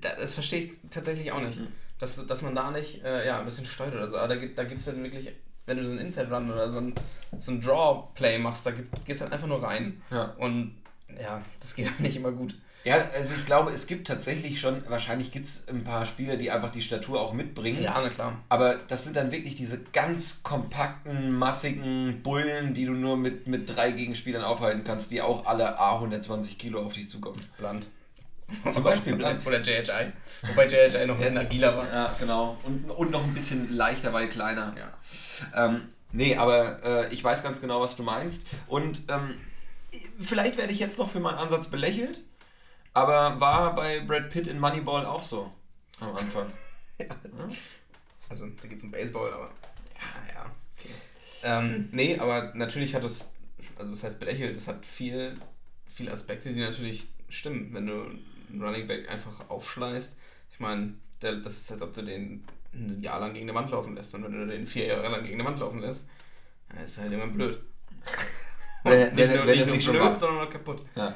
[0.00, 1.58] das verstehe ich tatsächlich auch nicht.
[1.58, 1.68] Mhm.
[1.98, 4.18] Dass, dass man da nicht äh, ja, ein bisschen steuert oder so.
[4.18, 5.30] Aber da, da gibt es dann wirklich,
[5.64, 6.94] wenn du so einen Inside Run oder so ein,
[7.38, 8.86] so ein Draw-Play machst, da geht
[9.16, 10.02] es halt einfach nur rein.
[10.10, 10.34] ja.
[10.38, 10.76] Und
[11.20, 12.54] ja, das geht halt nicht immer gut.
[12.86, 16.52] Ja, also ich glaube, es gibt tatsächlich schon, wahrscheinlich gibt es ein paar Spieler, die
[16.52, 17.82] einfach die Statur auch mitbringen.
[17.82, 18.38] Ja, na klar.
[18.48, 23.74] Aber das sind dann wirklich diese ganz kompakten, massigen Bullen, die du nur mit, mit
[23.74, 27.40] drei Gegenspielern aufhalten kannst, die auch alle A 120 Kilo auf dich zukommen.
[27.58, 27.86] Blunt.
[28.70, 29.44] Zum Beispiel Blunt.
[29.44, 30.12] Oder JHI.
[30.42, 31.92] Wobei JHI noch ein bisschen agiler war.
[31.92, 32.56] Ja, genau.
[32.62, 34.72] Und, und noch ein bisschen leichter, weil kleiner.
[34.76, 35.66] Ja.
[35.66, 38.46] Ähm, nee, aber äh, ich weiß ganz genau, was du meinst.
[38.68, 39.34] Und ähm,
[40.20, 42.20] vielleicht werde ich jetzt noch für meinen Ansatz belächelt,
[42.96, 45.52] aber war bei Brad Pitt in Moneyball auch so
[46.00, 46.50] am Anfang.
[48.28, 49.52] Also da geht es um Baseball, aber
[49.94, 50.50] ja, ja.
[50.76, 50.90] Okay.
[51.44, 53.32] Ähm, nee, aber natürlich hat es,
[53.78, 55.38] also das heißt belächelt, das hat viel,
[55.86, 57.92] viele Aspekte, die natürlich stimmen, wenn du
[58.50, 60.18] einen Running Back einfach aufschleißt.
[60.50, 62.44] Ich meine, das ist, als ob du den
[62.74, 65.22] ein Jahr lang gegen eine Wand laufen lässt und wenn du den vier Jahre lang
[65.22, 66.08] gegen eine Wand laufen lässt,
[66.68, 67.60] dann ist halt immer blöd.
[68.84, 70.18] Wenn- nicht wenn- nur, wenn nicht das nur nicht blöd, war.
[70.18, 70.82] sondern auch kaputt.
[70.94, 71.14] Ja,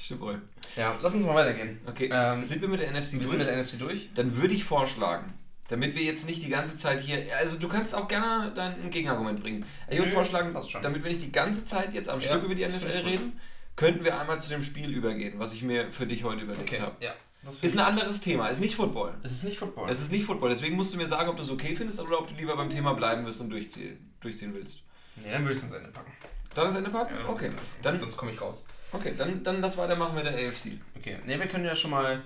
[0.00, 0.42] stimmt wohl.
[0.76, 1.80] Ja, lass uns mal weitergehen.
[1.86, 3.28] Okay, Ähm, sind wir mit der NFC wir durch?
[3.30, 4.10] sind mit der NFC durch.
[4.14, 5.32] Dann würde ich vorschlagen,
[5.68, 7.24] damit wir jetzt nicht die ganze Zeit hier.
[7.36, 9.64] Also, du kannst auch gerne dein Gegenargument bringen.
[9.88, 12.54] Ich würde Nö, vorschlagen, damit wir nicht die ganze Zeit jetzt am Ja, Stück über
[12.54, 13.04] die NFL gut.
[13.06, 13.40] reden,
[13.76, 16.80] könnten wir einmal zu dem Spiel übergehen, was ich mir für dich heute überlegt Okay,
[16.80, 16.96] habe.
[17.00, 17.12] ja.
[17.44, 19.14] Das Ist ein anderes Thema, ist nicht Football.
[19.22, 19.88] es ist nicht Football.
[19.88, 22.18] Es ist nicht Football, deswegen musst du mir sagen, ob du es okay findest oder
[22.18, 24.82] ob du lieber beim Thema bleiben wirst und durchziehen, durchziehen willst.
[25.16, 26.10] nee, dann würde ich es ins Ende packen.
[26.58, 27.14] Dann das Ende packen?
[27.14, 27.50] Ja, okay.
[27.82, 28.64] Dann, Sonst komme ich raus.
[28.92, 30.72] okay, dann, dann lass weitermachen mit der AFC.
[30.96, 31.18] Okay.
[31.26, 32.22] Ne, wir können ja schon mal.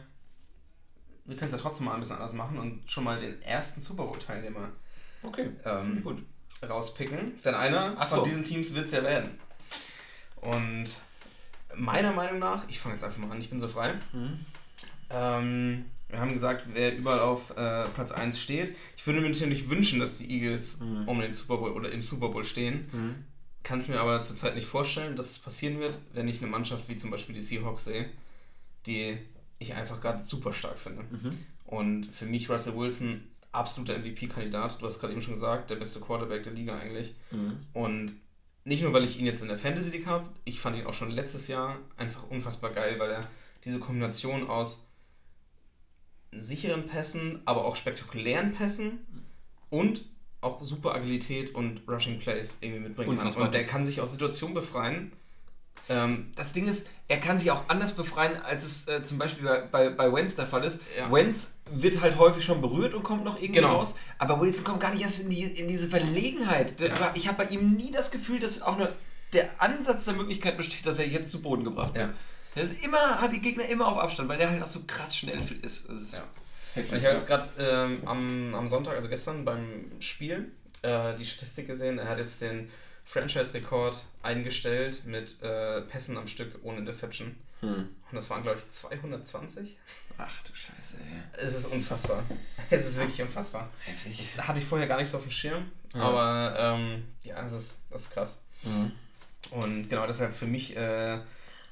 [1.24, 3.80] Wir können es ja trotzdem mal ein bisschen anders machen und schon mal den ersten
[3.80, 4.70] Super Bowl-Teilnehmer
[5.22, 6.20] Okay, Ähm, gut.
[6.68, 7.40] rauspicken.
[7.44, 8.24] Denn einer Ach von so.
[8.24, 9.38] diesen Teams wird es ja werden.
[10.40, 10.86] Und
[11.76, 13.94] meiner Meinung nach, ich fange jetzt einfach mal an, ich bin so frei.
[14.12, 14.44] Mhm.
[15.10, 18.76] Ähm, wir haben gesagt, wer überall auf äh, Platz 1 steht.
[18.96, 21.08] Ich würde mir natürlich wünschen, dass die Eagles Mhm.
[21.08, 22.88] um den Super Bowl oder im Super Bowl stehen.
[22.92, 23.24] Mhm.
[23.62, 26.88] Kann es mir aber zurzeit nicht vorstellen, dass es passieren wird, wenn ich eine Mannschaft
[26.88, 28.08] wie zum Beispiel die Seahawks sehe,
[28.86, 29.18] die
[29.58, 31.02] ich einfach gerade super stark finde.
[31.02, 31.38] Mhm.
[31.64, 34.80] Und für mich Russell Wilson absoluter MVP-Kandidat.
[34.80, 37.14] Du hast gerade eben schon gesagt, der beste Quarterback der Liga eigentlich.
[37.30, 37.58] Mhm.
[37.72, 38.12] Und
[38.64, 40.94] nicht nur, weil ich ihn jetzt in der Fantasy League habe, ich fand ihn auch
[40.94, 43.28] schon letztes Jahr einfach unfassbar geil, weil er
[43.64, 44.86] diese Kombination aus
[46.32, 49.00] sicheren Pässen, aber auch spektakulären Pässen
[49.68, 50.04] und
[50.42, 53.32] auch super Agilität und Rushing Plays irgendwie mitbringen kann.
[53.34, 55.12] Und der kann sich aus Situationen befreien.
[55.88, 59.44] Ähm, Das Ding ist, er kann sich auch anders befreien, als es äh, zum Beispiel
[59.44, 60.78] bei, bei, bei Wentz der Fall ist.
[60.96, 61.10] Ja.
[61.10, 63.76] Wentz wird halt häufig schon berührt und kommt noch irgendwie Genau.
[63.76, 66.78] raus, aber Wilson kommt gar nicht erst in, die, in diese Verlegenheit.
[66.80, 67.12] Ja.
[67.14, 68.92] Ich habe bei ihm nie das Gefühl, dass auch nur
[69.32, 72.08] der Ansatz der Möglichkeit besteht, dass er jetzt zu Boden gebracht wird.
[72.10, 72.14] Ja.
[72.54, 75.16] Der ist immer, hat die Gegner immer auf Abstand, weil der halt auch so krass
[75.16, 75.88] schnell ist.
[75.88, 76.22] Das ist Ja.
[76.74, 80.50] Heftig, Und ich habe jetzt gerade ähm, am, am Sonntag, also gestern beim Spiel,
[80.82, 81.98] äh, die Statistik gesehen.
[81.98, 82.70] Er hat jetzt den
[83.04, 87.36] Franchise-Rekord eingestellt mit äh, Pässen am Stück ohne Interception.
[87.60, 87.88] Hm.
[88.10, 89.76] Und das waren, glaube ich, 220.
[90.18, 91.44] Ach du Scheiße, ey.
[91.44, 92.22] Es ist unfassbar.
[92.70, 93.68] Es ist wirklich unfassbar.
[93.84, 94.28] Heftig.
[94.38, 95.70] Hatte ich vorher gar nicht so auf dem Schirm.
[95.94, 96.00] Ja.
[96.00, 98.42] Aber ähm, ja, das ist, das ist krass.
[98.62, 98.92] Mhm.
[99.50, 101.20] Und genau deshalb für mich äh,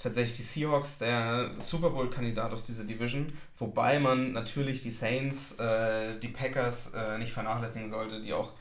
[0.03, 3.33] tatsächlich die Seahawks der Super Bowl-Kandidat aus dieser Division.
[3.59, 8.53] Wobei man natürlich die Saints, äh, die Packers äh, nicht vernachlässigen sollte, die auch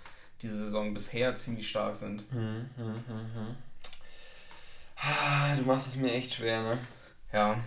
[0.42, 2.32] diese Saison bisher ziemlich stark sind.
[2.34, 3.56] Mhm, mhm, mhm.
[4.96, 6.78] Ah, Du machst es mir echt schwer, ne?
[7.34, 7.58] Ja.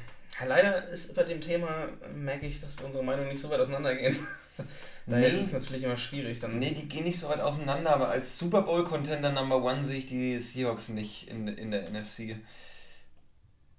[0.46, 1.68] leider ist bei dem Thema,
[2.14, 4.18] merke ich, dass wir unsere Meinungen nicht so weit auseinandergehen.
[5.06, 5.36] Daher Nee.
[5.36, 6.38] ist es natürlich immer schwierig.
[6.40, 9.98] Dann Nee, die gehen nicht so weit auseinander, aber als Super Bowl-Contender Number One sehe
[9.98, 12.36] ich die Seahawks nicht in, in der NFC.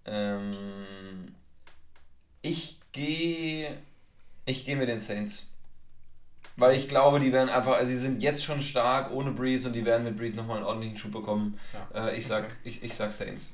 [0.05, 1.33] Ähm,
[2.41, 3.77] ich gehe
[4.45, 5.49] ich gehe mit den Saints.
[6.55, 9.73] Weil ich glaube, die werden einfach, also sie sind jetzt schon stark ohne Breeze und
[9.73, 11.59] die werden mit Breeze nochmal einen ordentlichen Schub bekommen.
[11.93, 12.09] Ja.
[12.09, 12.53] Äh, ich, sag, Okay.
[12.63, 13.51] ich, ich sag Saints.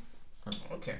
[0.69, 0.95] Okay.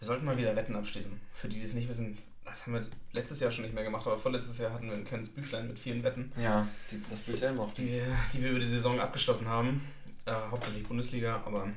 [0.00, 1.12] Wir sollten mal wieder Wetten abschließen.
[1.34, 4.04] Für die, die es nicht wissen, das haben wir letztes Jahr schon nicht mehr gemacht,
[4.06, 7.54] aber vorletztes Jahr hatten wir ein kleines Büchlein mit vielen Wetten, Ja, die, das Büchlein
[7.54, 9.86] mochte die wir, die wir über die Saison abgeschlossen haben.
[10.24, 11.68] Äh, hauptsächlich Bundesliga, aber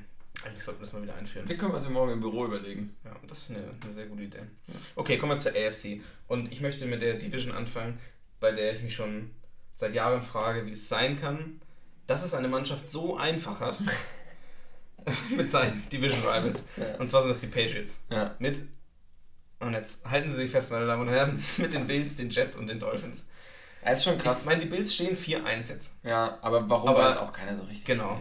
[0.46, 1.48] eigentlich sollten wir das mal wieder einführen.
[1.50, 2.96] Wir können uns morgen im Büro überlegen.
[3.04, 4.40] Ja, das ist eine, eine sehr gute Idee.
[4.96, 6.02] Okay, kommen wir zur AFC.
[6.28, 8.00] Und ich möchte mit der Division anfangen,
[8.40, 9.32] bei der ich mich schon
[9.76, 11.60] seit Jahren frage, wie es sein kann,
[12.08, 13.78] dass es eine Mannschaft so einfach hat
[15.36, 16.64] mit seinen Division Rivals.
[16.78, 16.96] Ja.
[16.98, 18.02] Und zwar sind das die Patriots.
[18.10, 18.36] Ja.
[18.40, 18.62] Mit,
[19.60, 22.56] und jetzt halten Sie sich fest, meine Damen und Herren, mit den Bills, den Jets
[22.56, 23.26] und den Dolphins.
[23.84, 24.42] Das ist schon krass.
[24.42, 26.00] Ich meine, die Bills stehen 4-1 jetzt.
[26.04, 27.86] Ja, aber warum Aber- weiß auch keiner so richtig.
[27.86, 28.20] Genau.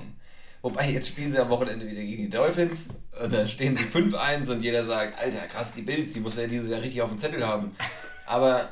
[0.64, 2.88] Wobei, jetzt spielen sie am Wochenende wieder gegen die Dolphins
[3.22, 6.48] und dann stehen sie 5-1 und jeder sagt, Alter, krass, die Bills, die muss er
[6.48, 7.76] dieses Jahr richtig auf dem Zettel haben.
[8.24, 8.70] Aber,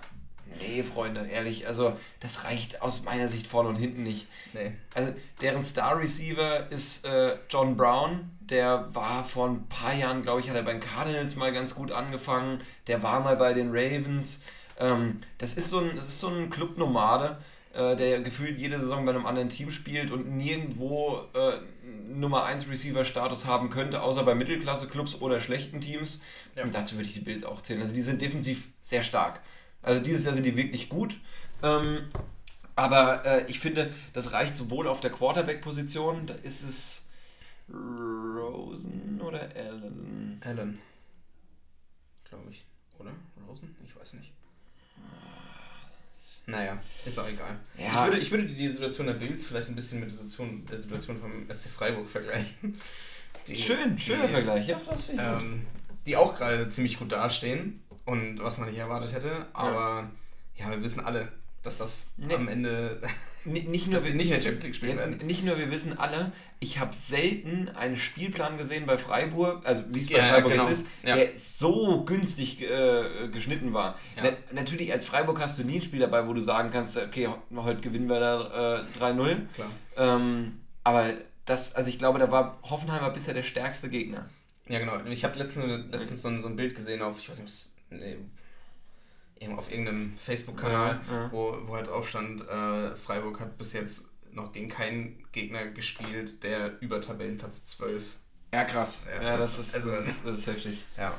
[0.58, 4.26] nee, Freunde, ehrlich, also das reicht aus meiner Sicht vorne und hinten nicht.
[4.54, 4.72] Nee.
[4.94, 5.12] Also
[5.42, 8.30] deren Star Receiver ist äh, John Brown.
[8.40, 11.74] Der war vor ein paar Jahren, glaube ich, hat er bei den Cardinals mal ganz
[11.74, 12.62] gut angefangen.
[12.86, 14.42] Der war mal bei den Ravens.
[14.80, 17.36] Ähm, das ist so ein, das ist so ein Clubnomade,
[17.74, 21.58] äh, der gefühlt jede Saison bei einem anderen Team spielt und nirgendwo äh,
[22.18, 26.20] Nummer 1 Receiver Status haben könnte, außer bei Mittelklasse-Clubs oder schlechten Teams.
[26.56, 26.64] Ja.
[26.64, 27.80] Und dazu würde ich die Bills auch zählen.
[27.80, 29.40] Also die sind defensiv sehr stark.
[29.82, 31.18] Also dieses Jahr sind die wirklich gut.
[31.62, 32.10] Ähm,
[32.76, 37.08] aber äh, ich finde, das reicht sowohl auf der Quarterback-Position, da ist es
[37.68, 40.40] Rosen oder Allen.
[40.44, 40.78] Allen.
[42.24, 42.64] Glaube ich.
[42.98, 43.12] Oder?
[43.46, 43.74] Rosen?
[46.46, 47.56] Naja, ist auch egal.
[47.78, 47.86] Ja.
[47.86, 50.80] Ich, würde, ich würde die Situation der Bills vielleicht ein bisschen mit der Situation, der
[50.80, 52.80] Situation vom SC Freiburg vergleichen.
[53.46, 55.42] Die, Schön, schöner Vergleich, ja, das finde ich.
[55.42, 55.66] Ähm,
[56.06, 59.46] die auch gerade ziemlich gut dastehen und was man nicht erwartet hätte.
[59.52, 60.10] Aber
[60.56, 61.28] ja, wir wissen alle,
[61.62, 62.34] dass das Nee.
[62.34, 63.00] am Ende,
[63.44, 65.16] Nicht nur, dass sie nicht in der Champions League spielen werden.
[65.26, 69.98] nicht nur, wir wissen alle, ich habe selten einen Spielplan gesehen bei Freiburg, also wie
[70.00, 70.68] es bei Ja, Freiburg genau.
[70.68, 71.16] jetzt ist, Ja.
[71.16, 73.98] der so günstig äh, geschnitten war.
[74.16, 74.22] Ja.
[74.24, 77.28] Na, natürlich als Freiburg hast du nie ein Spiel dabei, wo du sagen kannst, okay,
[77.56, 79.36] heute gewinnen wir da äh, 3-0.
[79.54, 79.70] Klar.
[79.96, 81.14] Ähm, aber
[81.44, 84.28] das, also ich glaube, da war Hoffenheim war bisher der stärkste Gegner.
[84.68, 85.04] Ja, genau.
[85.06, 87.52] Ich habe letztens, letztens so, ein, so ein Bild gesehen auf, ich weiß nicht,
[87.90, 88.16] nee,
[89.50, 91.32] auf irgendeinem Facebook-Kanal, Ja, ja.
[91.32, 96.42] Wo, wo halt drauf stand, äh, Freiburg hat bis jetzt noch gegen keinen Gegner gespielt,
[96.42, 98.02] der über Tabellenplatz 12.
[98.54, 99.04] Ja, krass.
[99.16, 100.84] Ja, Ja, das- das, ist, also- das, ist, das ist heftig.
[100.96, 101.14] Ja.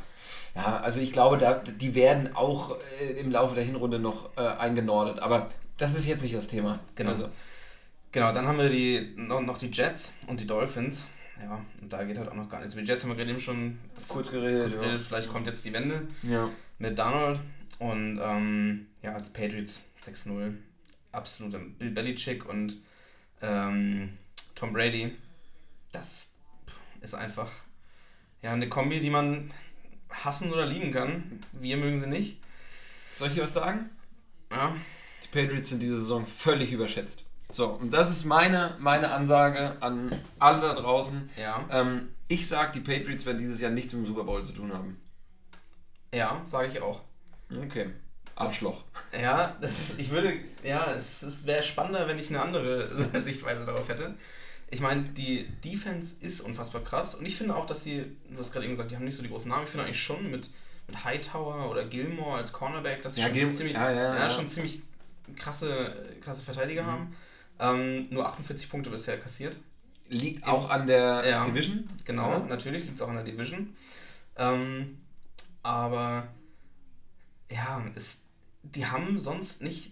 [0.55, 4.41] Ja, also ich glaube, da, die werden auch äh, im Laufe der Hinrunde noch äh,
[4.41, 5.19] eingenordet.
[5.19, 6.80] Aber das ist jetzt nicht das Thema.
[6.95, 7.09] Genau.
[7.11, 7.30] Also,
[8.11, 11.07] Genau, dann haben wir die, noch, noch die Jets und die Dolphins.
[11.41, 12.76] Ja, und da geht halt auch noch gar nichts.
[12.76, 14.82] Die Jets haben wir gerade eben schon Kurz geredet, kurz ja.
[14.82, 15.01] geredet.
[15.01, 16.47] Vielleicht kommt jetzt die Wende ja.
[16.78, 17.39] mit Donald
[17.80, 20.53] und ähm, ja, die Patriots 6-0.
[21.11, 22.78] Absoluter Bill Belichick und
[23.41, 24.17] ähm,
[24.55, 25.15] Tom Brady.
[25.91, 26.34] Das ist,
[27.01, 27.51] ist einfach
[28.41, 29.51] ja, eine Kombi, die man
[30.09, 31.39] hassen oder lieben kann.
[31.51, 32.39] Wir mögen sie nicht.
[33.15, 33.89] Soll ich dir was sagen?
[34.51, 34.76] Ja,
[35.24, 37.26] Die Patriots sind diese Saison völlig überschätzt.
[37.49, 40.09] So, und das ist meine, meine Ansage an
[40.39, 41.30] alle da draußen.
[41.38, 44.53] ja, Ähm, ich sag, die Patriots werden dieses Jahr nichts mit dem Super Bowl zu
[44.53, 44.99] tun haben.
[46.11, 47.01] ja sage ich auch.
[47.66, 47.89] Okay.
[48.36, 48.84] Arschloch.
[49.20, 50.34] Ja, das, ich würde,
[50.64, 52.89] ja, es, es wäre spannender, wenn ich eine andere
[53.22, 54.16] Sichtweise darauf hätte.
[54.72, 58.52] Ich meine, die Defense ist unfassbar krass und ich finde auch, dass sie, du hast
[58.52, 59.66] gerade eben gesagt, die haben nicht so die großen Namen.
[59.66, 60.50] Ich finde eigentlich schon mit,
[60.88, 64.30] mit Hightower oder Gilmore als Cornerback, dass sie Ja, schon, Gil- ziemlich, ja, ja, ja.
[64.32, 64.82] schon ziemlich
[65.36, 67.16] krasse, krasse Verteidiger haben.
[67.60, 69.56] Ähm, nur 48 Punkte bisher kassiert.
[70.10, 71.46] Liegt auch an der.
[71.46, 71.88] Division.
[72.04, 73.76] Genau, natürlich liegt es auch an der Division.
[74.38, 74.98] Ähm,
[75.62, 76.28] aber
[77.54, 78.24] ja, es,
[78.64, 79.91] die haben sonst nicht.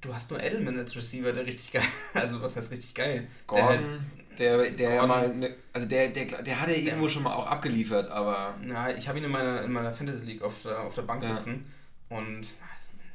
[0.00, 1.82] Du hast nur Edelman als Receiver, der richtig geil.
[2.14, 3.26] Also was heißt richtig geil?
[3.52, 4.00] Der halt, Gordon,
[4.38, 5.08] der, der ja Gordon.
[5.08, 8.94] mal, ne, also der, der, der hat ja irgendwo schon mal auch abgeliefert, aber na,
[8.94, 11.36] ich habe ihn in meiner, in meiner Fantasy League auf der, auf der Bank Ja.
[11.36, 11.64] sitzen
[12.10, 12.46] und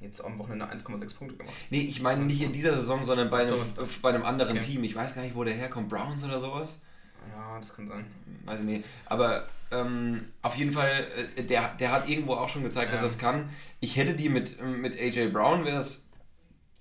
[0.01, 1.53] jetzt am Wochenende 1,6 Punkte gemacht.
[1.69, 3.87] nee, ich meine nicht in dieser Saison, sondern bei einem, So.
[4.01, 4.65] bei einem anderen Okay.
[4.65, 4.83] Team.
[4.83, 6.79] Ich weiß gar nicht, wo der herkommt, Browns oder sowas.
[7.29, 8.05] Ja, das kann sein.
[8.45, 8.85] Weiß ich nicht.
[9.05, 13.05] Aber ähm, auf jeden Fall, äh, der, der hat irgendwo auch schon gezeigt, dass Ja.
[13.05, 13.49] er es kann.
[13.79, 16.07] Ich hätte die mit, mit AJ Brown, wäre das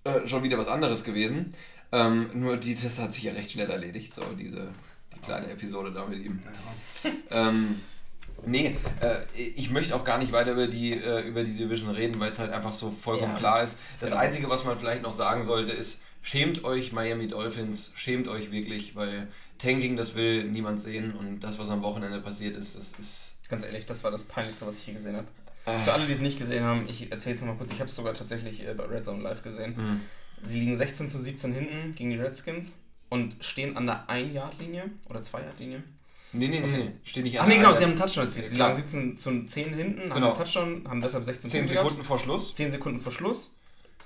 [0.05, 1.55] äh, schon wieder was anderes gewesen.
[1.93, 4.69] Ähm, nur die, das hat sich ja recht schnell erledigt, so diese
[5.15, 6.41] die kleine Episode da mit ihm.
[7.31, 7.81] Ähm,
[8.47, 12.19] nee, äh, ich möchte auch gar nicht weiter über die, äh, über die Division reden,
[12.21, 13.39] weil es halt einfach so vollkommen Ja.
[13.39, 13.79] klar ist.
[14.01, 14.23] Das Genau.
[14.23, 18.95] Einzige, was man vielleicht noch sagen sollte, ist, schämt euch Miami Dolphins, schämt euch wirklich,
[18.95, 19.29] weil
[19.61, 23.37] Tanking, das will niemand sehen und das, was am Wochenende passiert ist, das ist...
[23.49, 25.27] Ganz ehrlich, das war das Peinlichste, was ich je gesehen habe.
[25.67, 27.73] Äh, Für alle, die es nicht gesehen haben, ich erzähle es nochmal kurz.
[27.73, 29.75] Ich habe es sogar tatsächlich äh, bei Red Zone live gesehen.
[29.77, 30.01] Mhm.
[30.43, 32.77] Sie liegen 16 zu 17 hinten gegen die Redskins
[33.11, 35.83] und stehen an der 1-Yard-Linie oder 2-Yard-Linie.
[36.33, 36.77] Nee, nee, nee, Okay.
[36.85, 38.45] nee, steht nicht Ach an nee, der genau, sie haben einen Touchdown erzielt.
[38.47, 40.27] Ja, Sie lagen 17 zu 10 hinten, haben Genau.
[40.29, 42.07] einen Touchdown, haben deshalb 16 10 Punkte Sekunden gehabt.
[42.07, 42.55] vor Schluss.
[42.55, 43.57] 10 Sekunden vor Schluss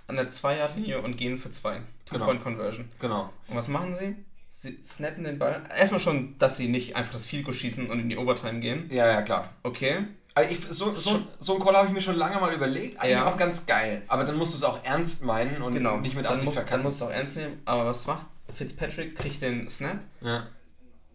[0.09, 1.74] an der 2-Yard-Linie und gehen für 2.
[1.76, 1.84] Genau.
[2.24, 2.88] Two-Point-Conversion.
[2.98, 3.30] Genau.
[3.48, 4.16] Und was machen sie?
[4.65, 5.62] Sie snappen den Ball.
[5.79, 8.89] Erstmal schon, dass sie nicht einfach das Field schießen und in die Overtime gehen.
[8.91, 9.51] Ja, ja, klar.
[9.62, 10.07] Okay.
[10.35, 12.99] Also ich, so, so, so einen Call habe ich mir schon lange mal überlegt.
[12.99, 13.27] Eigentlich Ja.
[13.31, 14.03] auch ganz geil.
[14.09, 15.99] Aber dann musst du es auch ernst meinen und Genau.
[15.99, 16.83] nicht mit Absicht muss, dann verkacken.
[16.85, 17.61] musst du auch ernst nehmen.
[17.67, 18.27] Aber was macht?
[18.53, 20.49] Fitzpatrick kriegt den Snap Ja.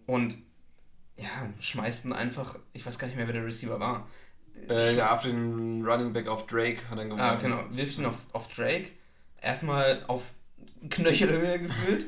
[0.05, 0.35] und
[1.17, 1.27] ja,
[1.59, 4.07] schmeißt ihn einfach, ich weiß gar nicht mehr, wer der Receiver war.
[4.69, 7.41] Äh, ja, auf den Running Back auf Drake hat er Ah, geworfen.
[7.41, 7.63] genau.
[7.71, 8.89] Wirft ihn auf, auf Drake.
[9.41, 10.31] Erstmal auf
[10.89, 12.05] Knöchelhöhe gefühlt.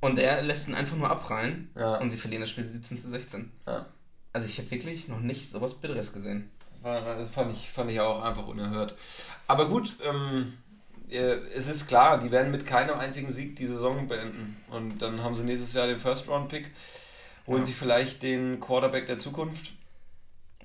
[0.00, 1.70] Und er lässt ihn einfach nur abprallen.
[1.76, 1.96] Ja.
[1.96, 3.50] Und sie verlieren das Spiel 17 zu 16.
[3.66, 3.86] Ja.
[4.32, 6.50] Also ich habe wirklich noch nicht sowas Bitteres gesehen.
[6.82, 8.94] Das fand ich, fand ich auch einfach unerhört.
[9.48, 10.52] Aber gut, ähm,
[11.10, 11.16] äh,
[11.54, 14.56] es ist klar, die werden mit keinem einzigen Sieg die Saison beenden.
[14.70, 16.70] Und dann haben sie nächstes Jahr den First-Round-Pick,
[17.46, 17.64] holen Ja.
[17.64, 19.72] sich vielleicht den Quarterback der Zukunft.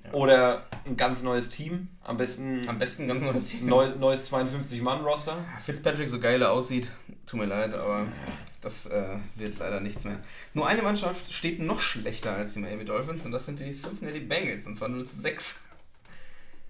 [0.04, 0.12] Ja.
[0.12, 1.88] Oder ein ganz neues Team.
[2.02, 3.66] Am besten Am besten ganz neues Team.
[3.66, 5.32] neues, neues 52-Mann-Roster.
[5.32, 6.88] Ja, Fitzpatrick so geil er aussieht,
[7.26, 8.06] tut mir leid, aber
[8.62, 10.18] das äh, wird leider nichts mehr.
[10.54, 14.20] Nur eine Mannschaft steht noch schlechter als die Miami Dolphins und das sind die Cincinnati
[14.20, 15.60] Bengals und zwar 0 zu 6.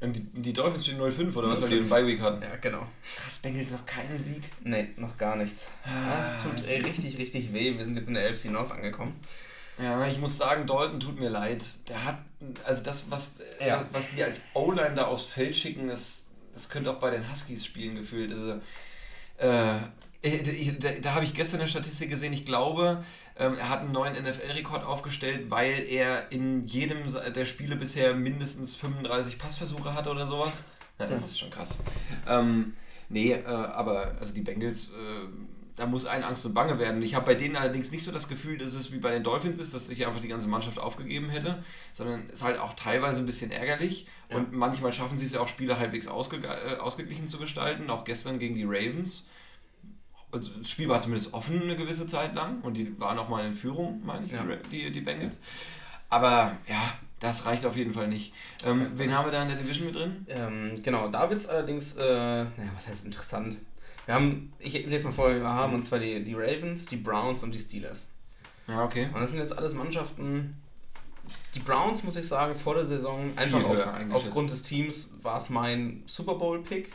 [0.01, 1.79] Und die, die Dolphins stehen 0-5 oder was, weil die 0-5.
[1.83, 2.43] den Bye-Week hatten.
[2.43, 2.85] Ja, genau.
[3.17, 4.43] Krass, Bengals noch keinen Sieg.
[4.65, 5.69] Nee, noch gar nichts.
[5.85, 7.77] Das tut äh, richtig, richtig weh.
[7.79, 9.15] Wir sind jetzt in der LFC North angekommen.
[9.79, 11.65] Ja, ich muss sagen, Dalton tut mir leid.
[11.89, 12.19] Der hat,
[12.65, 13.77] also das, was, Ja.
[13.79, 17.31] was, was die als O-Line da aufs Feld schicken, das, das könnte auch bei den
[17.31, 18.33] Huskies spielen gefühlt.
[18.33, 18.61] Also,
[19.39, 19.79] äh,
[20.23, 23.05] da, da habe ich gestern eine Statistik gesehen, ich glaube,
[23.37, 28.77] ähm, er hat einen neuen NFL-Rekord aufgestellt, weil er in jedem der Spiele bisher mindestens
[28.77, 30.65] 35 Passversuche hatte oder sowas.
[30.99, 31.83] Ja, das ist schon krass.
[32.29, 32.75] Ähm,
[33.09, 35.27] nee, äh, aber also die Bengals, äh,
[35.75, 37.03] da muss ein Angst und Bange werden.
[37.03, 39.59] Ich habe bei denen allerdings nicht so das Gefühl, dass es wie bei den Dolphins
[39.59, 43.21] ist, dass sich einfach die ganze Mannschaft aufgegeben hätte, sondern es ist halt auch teilweise
[43.23, 44.37] ein bisschen ärgerlich ja.
[44.37, 47.91] und manchmal schaffen sie es ja auch, Spiele halbwegs ausge äh, ausgeglichen zu gestalten.
[47.91, 49.27] Auch gestern gegen die Ravens
[50.33, 53.47] also das Spiel war zumindest offen eine gewisse Zeit lang und die waren auch mal
[53.47, 54.45] in Führung, meine ich, ja.
[54.71, 55.41] die, die Bengals.
[56.09, 58.33] Aber ja, das reicht auf jeden Fall nicht.
[58.65, 60.27] Ähm, wen haben wir da in der Division mit drin?
[60.29, 63.59] Ähm, genau, da wird es allerdings, äh, naja, was heißt interessant?
[64.07, 67.43] Wir haben, ich lese mal vor, wir haben und zwar die, die Ravens, die Browns
[67.43, 68.09] und die Steelers.
[68.67, 69.09] Ja, okay.
[69.15, 70.61] Und das sind jetzt alles Mannschaften.
[71.55, 75.51] Die Browns, muss ich sagen, vor der Saison, einfach auf, aufgrund des Teams, war es
[75.51, 76.93] mein Super Bowl-Pick.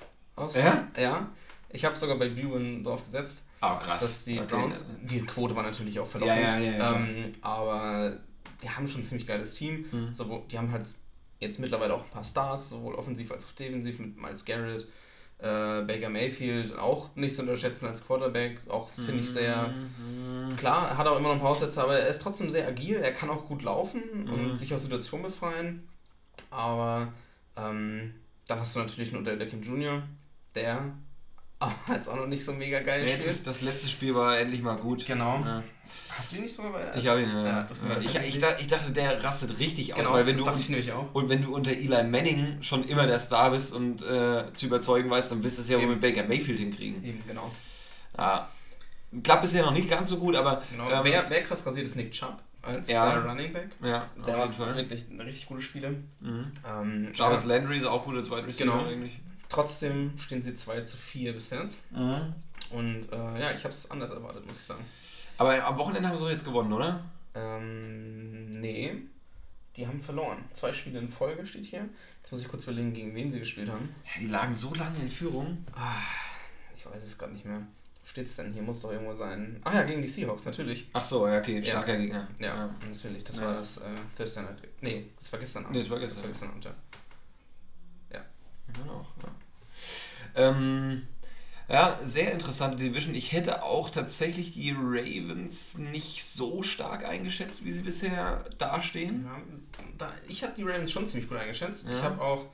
[0.53, 0.87] Ja?
[0.97, 1.29] Ja.
[1.69, 3.47] Ich habe sogar bei Blumen drauf gesetzt.
[3.61, 4.01] Oh, krass.
[4.01, 4.47] Dass die okay.
[4.47, 6.37] Browns, die Quote war natürlich auch verlockend.
[6.37, 8.17] Ja, ja, ja, ähm, aber
[8.61, 9.85] die haben schon ein ziemlich geiles Team.
[9.91, 10.13] Mhm.
[10.13, 10.85] So, die haben halt
[11.39, 14.87] jetzt mittlerweile auch ein paar Stars, sowohl offensiv als auch defensiv, mit Miles Garrett,
[15.39, 19.67] äh, Baker Mayfield, auch nicht zu unterschätzen als Quarterback, auch finde ich sehr.
[19.67, 20.55] Mhm.
[20.55, 22.97] Klar, er hat auch immer noch ein paar Aussätze, aber er ist trotzdem sehr agil,
[22.97, 24.33] er kann auch gut laufen mhm.
[24.33, 25.87] und sich aus Situationen befreien.
[26.49, 27.13] Aber
[27.55, 28.13] ähm,
[28.47, 30.01] dann hast du natürlich noch der Kim Jr.,
[30.55, 30.91] der
[31.59, 34.61] aber jetzt auch noch nicht so mega geil Jetzt ist, das letzte Spiel war endlich
[34.61, 35.05] mal gut.
[35.05, 35.39] Genau.
[35.43, 35.63] Ja.
[36.09, 37.45] Hast du ihn nicht sogar bei Ich habe ihn, ja.
[37.45, 37.97] ja, ja.
[37.99, 40.69] Ich, ich, ich, dachte, der rastet richtig genau, aus, weil wenn das du dachte ich
[40.69, 41.13] nämlich auch.
[41.13, 45.09] und wenn du unter Eli Manning schon immer der Star bist und äh, zu überzeugen
[45.09, 47.03] weißt, dann wirst du es ja wohl mit Baker Mayfield hinkriegen.
[47.03, 47.51] Eben, genau.
[48.17, 48.49] Ja.
[49.23, 50.61] Klappt bisher noch nicht ganz so gut, aber.
[50.71, 50.89] Genau.
[50.89, 53.09] Ähm, wer, wer krass rasiert ist Nick Chubb als ja.
[53.09, 53.69] äh, Running Back.
[53.81, 55.95] Ja, der hat wirklich eine richtig gute Spiele.
[56.19, 56.51] Mhm.
[56.67, 58.85] Ähm, Jarvis Landry ist auch gut als Wide Receiver genau.
[58.85, 59.19] eigentlich.
[59.49, 61.91] Trotzdem stehen sie 2 zu 4 bis jetzt.
[61.91, 62.33] Mhm.
[62.71, 64.83] Und äh, ja, ich habe es anders erwartet, muss ich sagen.
[65.37, 67.03] Aber am Wochenende haben sie jetzt gewonnen, oder?
[67.35, 68.95] Ähm, nee.
[69.75, 70.43] Die haben verloren.
[70.53, 71.87] Zwei Spiele in Folge steht hier.
[72.19, 73.93] Jetzt muss ich kurz überlegen, gegen wen sie gespielt haben.
[74.05, 75.65] Ja, die lagen so lange in Führung.
[75.73, 76.01] Ah,
[76.75, 77.59] ich weiß es gerade nicht mehr.
[77.59, 78.53] Wo steht's denn?
[78.53, 79.61] Hier muss doch irgendwo sein.
[79.63, 80.89] Ach ja, gegen die Seahawks, natürlich.
[80.93, 81.99] Ach so, ja, okay, starker ja.
[81.99, 82.27] Gegner.
[82.39, 83.23] Ja, ja, natürlich.
[83.23, 83.43] Das ja.
[83.43, 83.83] war das äh,
[84.17, 84.57] Thursday Night.
[84.81, 85.75] Nee, das war gestern Abend.
[85.75, 86.15] Nee, das war gestern.
[86.15, 86.71] Das war gestern Abend, ja.
[88.73, 89.05] Genau.
[89.23, 90.49] Ja.
[90.49, 91.07] Ähm,
[91.69, 93.13] ja, sehr interessante Division.
[93.13, 99.25] Ich hätte auch tatsächlich die Ravens nicht so stark eingeschätzt, wie sie bisher dastehen.
[99.25, 99.41] Ja,
[99.97, 101.87] da, ich habe die Ravens schon ziemlich gut eingeschätzt.
[101.87, 101.95] Ja.
[101.95, 102.45] Ich habe auch,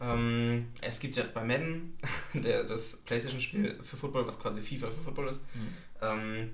[0.00, 1.98] ähm, es gibt ja bei Madden,
[2.32, 5.68] der, das Playstation-Spiel für Football, was quasi FIFA für Football ist, mhm.
[6.00, 6.50] ähm,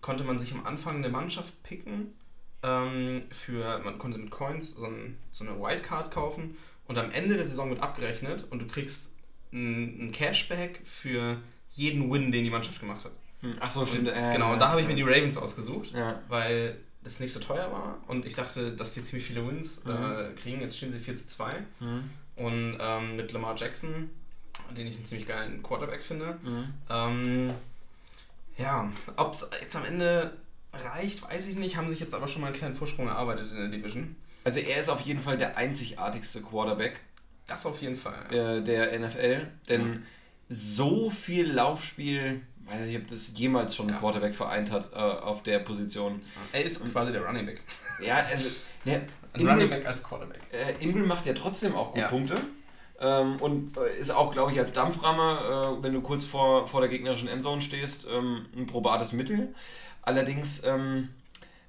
[0.00, 2.14] konnte man sich am Anfang eine Mannschaft picken.
[2.64, 6.56] Ähm, für, man konnte mit Coins so, ein, so eine Wildcard kaufen
[6.88, 9.14] und am Ende der Saison wird abgerechnet und du kriegst
[9.52, 11.38] ein, Cashback für
[11.72, 13.12] jeden Win, den die Mannschaft gemacht hat.
[13.40, 14.08] Hm, ach so, stimmt.
[14.08, 16.20] Äh, genau, und da habe ich mir die Ravens ausgesucht, ja.
[16.28, 19.92] weil es nicht so teuer war und ich dachte, dass die ziemlich viele Wins mhm.
[19.92, 20.60] äh, kriegen.
[20.60, 22.10] Jetzt stehen sie 4 zu 2 mhm.
[22.36, 24.10] und ähm, mit Lamar Jackson,
[24.76, 26.38] den ich einen ziemlich geilen Quarterback finde.
[26.42, 26.74] Mhm.
[26.90, 27.50] Ähm,
[28.58, 30.36] ja, ob es jetzt am Ende
[30.72, 31.76] reicht, weiß ich nicht.
[31.76, 34.16] Haben sich jetzt aber schon mal einen kleinen Vorsprung erarbeitet in der Division.
[34.46, 37.00] Also er ist auf jeden Fall der einzigartigste Quarterback.
[37.48, 38.32] Das auf jeden Fall.
[38.32, 39.44] Äh, der NFL.
[39.68, 39.98] Denn ja.
[40.48, 44.98] so viel Laufspiel, weiß ich nicht, ob das jemals schon ein Quarterback vereint hat äh,
[44.98, 46.20] auf der Position.
[46.52, 47.60] Er ist quasi der Running Back.
[48.00, 48.48] Ja, also.
[48.84, 50.40] Ne, ein Ingram, Running Back als Quarterback.
[50.52, 52.36] Äh, Ingram macht ja trotzdem auch gut Punkte.
[53.00, 56.80] Ähm, und äh, ist auch, glaube ich, als Dampframme, äh, wenn du kurz vor, vor
[56.80, 59.56] der gegnerischen Endzone stehst, ähm, ein probates Mittel.
[60.02, 61.08] Allerdings ähm,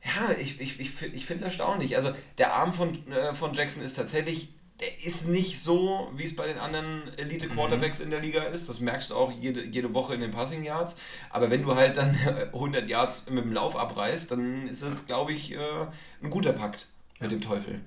[0.04, 1.96] ja, ich, ich, ich, ich finde es erstaunlich.
[1.96, 6.36] Also der Arm von, äh, von Jackson ist tatsächlich, der ist nicht so, wie es
[6.36, 8.06] bei den anderen Elite-Quarterbacks mhm.
[8.06, 8.70] in der Liga ist.
[8.70, 10.98] Das merkst du auch jede, jede Woche in den Passing Yards.
[11.30, 12.16] Aber wenn du halt dann
[12.54, 15.88] 100 Yards mit dem Lauf abreißt, dann ist das, glaube ich, äh,
[16.22, 16.88] ein guter Pakt
[17.20, 17.38] mit ja.
[17.38, 17.82] dem Teufel.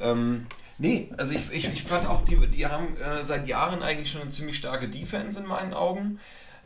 [0.00, 0.46] Ähm,
[0.78, 4.22] nee, also ich, ich, ich fand auch, die, die haben äh, seit Jahren eigentlich schon
[4.22, 6.18] eine ziemlich starke Defense in meinen Augen.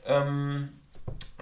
[0.07, 0.71] Ähm,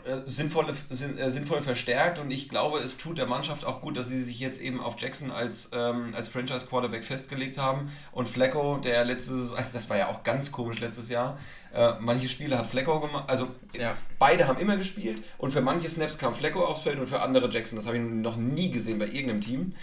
[0.08, 4.08] äh, sinnvoll, äh, sinnvoll verstärkt und ich glaube, es tut der Mannschaft auch gut, dass
[4.08, 9.04] sie sich jetzt eben auf Jackson als, ähm, als Franchise-Quarterback festgelegt haben und Flecko, der
[9.04, 11.38] letztes, also das war ja auch ganz komisch letztes Jahr,
[11.74, 13.48] äh, manche Spiele hat Flecko gemacht, also
[13.78, 13.96] ja.
[14.18, 17.50] beide haben immer gespielt und für manche Snaps kam Flecko aufs Feld und für andere
[17.50, 19.74] Jackson, das habe ich noch nie gesehen bei irgendeinem Team,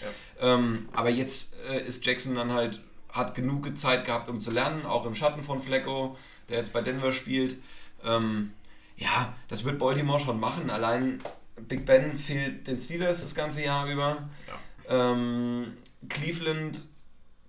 [0.42, 0.56] ja.
[0.56, 2.80] ähm, aber jetzt äh, ist Jackson dann halt,
[3.10, 6.18] hat genug Zeit gehabt, um zu lernen, auch im Schatten von Flecko,
[6.50, 7.58] der jetzt bei Denver spielt,
[8.04, 8.52] ähm,
[8.98, 10.70] ja, das wird Baltimore schon machen.
[10.70, 11.20] Allein
[11.68, 14.28] Big Ben fehlt den Steelers das ganze Jahr über.
[14.48, 15.12] Ja.
[15.12, 15.74] Ähm,
[16.10, 16.84] Cleveland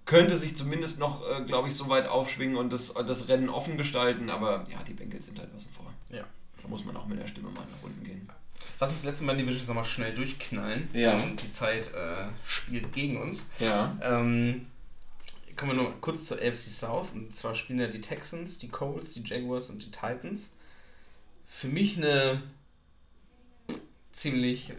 [0.04, 3.76] könnte sich zumindest noch, äh, glaube ich, so weit aufschwingen und das, das Rennen offen
[3.76, 5.92] gestalten, aber ja, die Bengals sind halt außen vor.
[6.10, 6.24] Ja.
[6.62, 8.28] Da muss man auch mit der Stimme mal nach unten gehen.
[8.78, 10.88] Lass uns das letzte Mal die Divisions nochmal schnell durchknallen.
[10.92, 11.12] Ja.
[11.12, 13.50] Ähm, Die Zeit äh, spielt gegen uns.
[13.58, 13.96] Ja.
[14.02, 14.66] Ähm,
[15.56, 17.12] kommen wir nur kurz zur AFC South.
[17.14, 20.52] Und zwar spielen ja die Texans, die Colts, die Jaguars und die Titans.
[21.46, 22.42] Für mich eine
[24.12, 24.72] ziemlich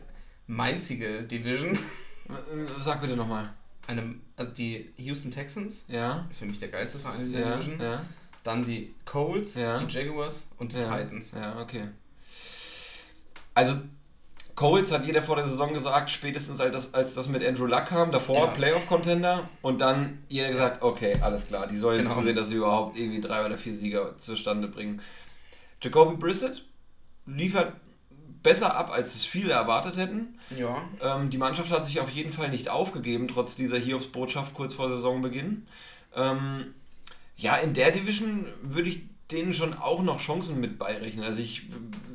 [0.47, 1.73] mainzige Division.
[1.75, 3.49] Äh, Sag bitte nochmal.
[3.87, 6.27] Eine, also die Houston Texans, Ja.
[6.37, 7.55] für mich der geilste Verein in dieser Ja.
[7.55, 7.81] Division.
[7.81, 8.05] Ja.
[8.43, 9.77] Dann die Colts, Ja.
[9.79, 10.77] die Jaguars und die.
[10.77, 11.31] Titans.
[11.31, 11.87] Ja, okay.
[13.53, 13.79] Also,
[14.55, 17.85] Colts hat jeder vor der Saison gesagt, spätestens als das, als das mit Andrew Luck
[17.85, 18.47] kam, davor Ja.
[18.47, 22.13] Playoff-Contender und dann jeder gesagt, okay, alles klar, die sollen Genau.
[22.15, 25.01] zusehen, dass sie überhaupt irgendwie drei oder vier Sieger zustande bringen.
[25.81, 26.63] Jacoby Brissett
[27.25, 27.73] liefert
[28.43, 30.39] besser ab, als es viele erwartet hätten.
[30.57, 30.81] Ja.
[31.01, 34.89] Ähm, die Mannschaft hat sich auf jeden Fall nicht aufgegeben, trotz dieser Hiobsbotschaft kurz vor
[34.89, 35.67] Saisonbeginn.
[36.15, 36.73] Ähm,
[37.35, 39.01] ja, in der Division würde ich
[39.31, 41.25] denen schon auch noch Chancen mit beirechnen.
[41.25, 41.63] Also ich,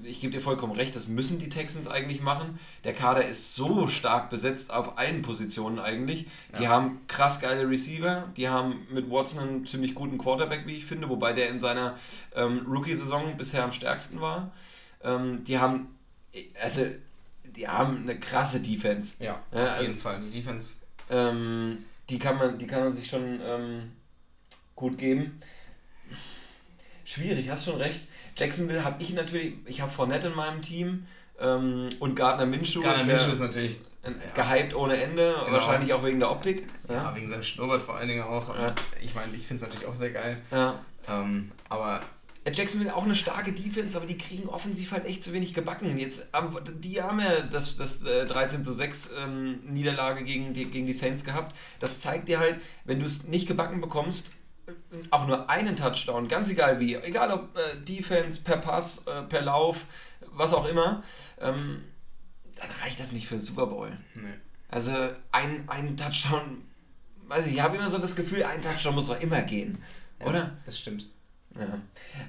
[0.03, 2.59] ich gebe dir vollkommen recht, das müssen die Texans eigentlich machen.
[2.85, 6.27] Der Kader ist so stark besetzt auf allen Positionen eigentlich.
[6.59, 6.71] Die Ja.
[6.71, 11.09] haben krass geile Receiver, die haben mit Watson einen ziemlich guten Quarterback, wie ich finde,
[11.11, 11.99] wobei der in seiner
[12.35, 14.51] ähm, Rookie-Saison bisher am stärksten war.
[15.03, 15.89] Ähm, die haben,
[16.63, 16.87] also,
[17.45, 19.23] die haben eine krasse Defense.
[19.23, 20.21] Ja, Ja, auf also- jeden Fall.
[20.23, 20.77] Die Defense.
[21.11, 23.93] Ähm, die, kann man, die kann man sich schon ähm,
[24.75, 25.43] gut geben.
[27.13, 28.01] Schwierig, hast schon recht.
[28.37, 31.07] Jacksonville habe ich natürlich, ich habe Fournette in meinem Team
[31.39, 33.79] ähm, und Gardner Minshew Garner ist, Minshew ja ist natürlich
[34.35, 35.53] gehypt ohne Ende, Genau.
[35.53, 36.67] wahrscheinlich auch wegen der Optik.
[36.89, 38.49] Ja, wegen seinem Schnurrbart vor allen Dingen auch.
[38.59, 38.75] Ja.
[39.01, 40.39] Ich meine, ich finde es natürlich auch sehr geil.
[40.51, 40.81] Ja.
[41.09, 42.01] Ähm, aber
[42.45, 45.97] Äh, Jacksonville auch eine starke Defense, aber die kriegen offensiv halt echt zu wenig gebacken.
[45.99, 46.31] Jetzt,
[46.81, 50.93] die haben ja das, das äh, 13 zu 6 ähm, Niederlage gegen die, gegen die
[50.93, 51.55] Saints gehabt.
[51.79, 54.33] Das zeigt dir halt, wenn du es nicht gebacken bekommst, äh,
[55.11, 59.43] auch nur einen Touchdown, ganz egal wie, egal ob äh, Defense, per Pass, äh, per
[59.43, 59.85] Lauf,
[60.35, 61.03] was auch immer,
[61.41, 61.83] ähm,
[62.57, 63.97] dann reicht das nicht für den Super Bowl.
[64.15, 64.23] nee.
[64.69, 64.93] Also
[65.33, 66.63] ein, ein Touchdown,
[67.29, 69.83] weiß ich, ich habe immer so das Gefühl, ein Touchdown muss doch immer gehen,
[70.21, 70.51] Ja, oder?
[70.65, 71.07] Das stimmt.
[71.55, 71.79] Ja.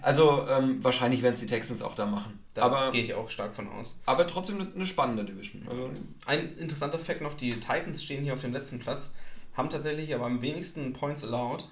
[0.02, 2.40] Also ähm, wahrscheinlich werden es die Texans auch da machen.
[2.54, 4.02] Da gehe ich auch stark von aus.
[4.06, 5.66] aber trotzdem eine, eine spannende Division.
[5.70, 5.90] Also,
[6.26, 9.16] Ein interessanter Fakt noch: Die Titans stehen hier auf dem letzten Platz,
[9.56, 11.64] haben tatsächlich aber am wenigsten Points allowed.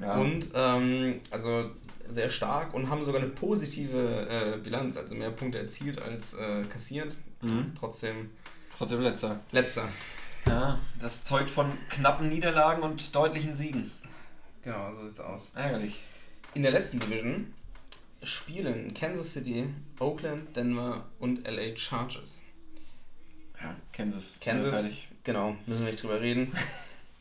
[0.00, 0.14] Ja.
[0.16, 1.70] Und ähm, also
[2.08, 6.62] sehr stark und haben sogar eine positive äh, Bilanz, also mehr Punkte erzielt als äh,
[6.64, 7.16] kassiert.
[7.40, 7.72] Mhm.
[7.78, 8.30] Trotzdem
[8.76, 9.40] trotzdem letzter.
[9.52, 9.88] letzter.
[10.46, 13.92] Ja, das zeugt von knappen Niederlagen und deutlichen Siegen.
[14.62, 15.52] Genau, so sieht's aus.
[15.54, 16.00] Ärgerlich.
[16.54, 17.54] In der letzten Division
[18.22, 19.66] spielen Kansas City,
[19.98, 22.42] Oakland, Denver und LA Chargers.
[23.60, 24.34] Ja, Kansas.
[24.40, 24.90] Kansas,
[25.22, 26.52] genau, müssen wir nicht drüber reden.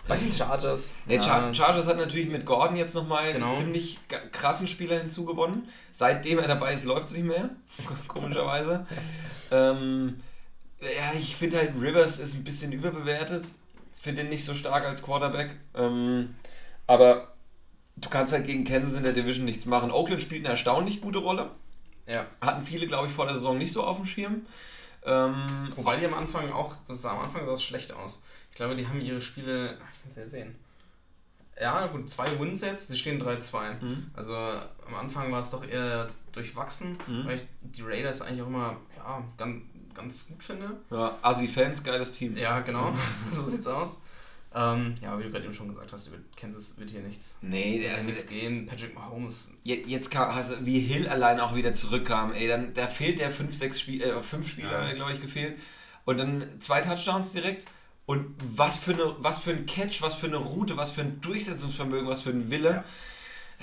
[0.07, 0.91] Bei den Chargers.
[1.09, 3.47] Der Char äh, Chargers hat natürlich mit Gordon jetzt nochmal Genau.
[3.47, 3.99] einen ziemlich
[4.31, 5.69] krassen Spieler hinzugewonnen.
[5.91, 7.49] Seitdem er dabei ist, läuft es nicht mehr.
[8.07, 8.85] Komischerweise.
[9.51, 10.19] ähm,
[10.81, 13.45] ja, ich finde halt, Rivers ist ein bisschen überbewertet.
[14.01, 15.55] Finde ihn nicht so stark als Quarterback.
[15.75, 16.35] Ähm,
[16.87, 17.27] aber
[17.95, 19.91] du kannst halt gegen Kansas in der Division nichts machen.
[19.91, 21.51] Oakland spielt eine erstaunlich gute Rolle.
[22.07, 22.25] ja.
[22.41, 24.47] Hatten viele, glaube ich, vor der Saison nicht so auf dem Schirm.
[25.05, 28.21] Ähm, Wobei die am Anfang auch, das sah am Anfang sah es schlecht aus.
[28.51, 30.55] Ich glaube, die haben ihre Spiele, ach, ich kann es ja sehen.
[31.59, 33.81] Ja, gut, zwei Win-Sets, sie stehen 3-2.
[33.81, 34.11] Mhm.
[34.13, 37.25] Also am Anfang war es doch eher durchwachsen, Mhm.
[37.25, 39.61] weil ich die Raiders eigentlich auch immer ja, ganz,
[39.93, 40.77] ganz gut finde.
[40.89, 42.35] ja, Assi-Fans, geiles Team.
[42.37, 42.93] Ja, genau,
[43.31, 44.01] so sieht's aus.
[44.53, 47.79] Ähm, ja, wie du gerade eben schon gesagt hast, über Kansas wird hier nichts, Nee,
[47.79, 48.65] der ist nichts gehen.
[48.65, 52.87] Patrick Mahomes, Je- Jetzt kam, du, wie Hill allein auch wieder zurückkam, ey, dann da
[52.87, 54.93] fehlt der 5, 6 Spiel, äh, fünf Spieler, Ja.
[54.93, 55.57] glaube ich, gefehlt.
[56.03, 57.65] Und dann zwei Touchdowns direkt.
[58.11, 61.21] Und was für, eine, was für ein Catch, was für eine Route, was für ein
[61.21, 62.69] Durchsetzungsvermögen, was für ein Wille.
[62.69, 62.83] Ja.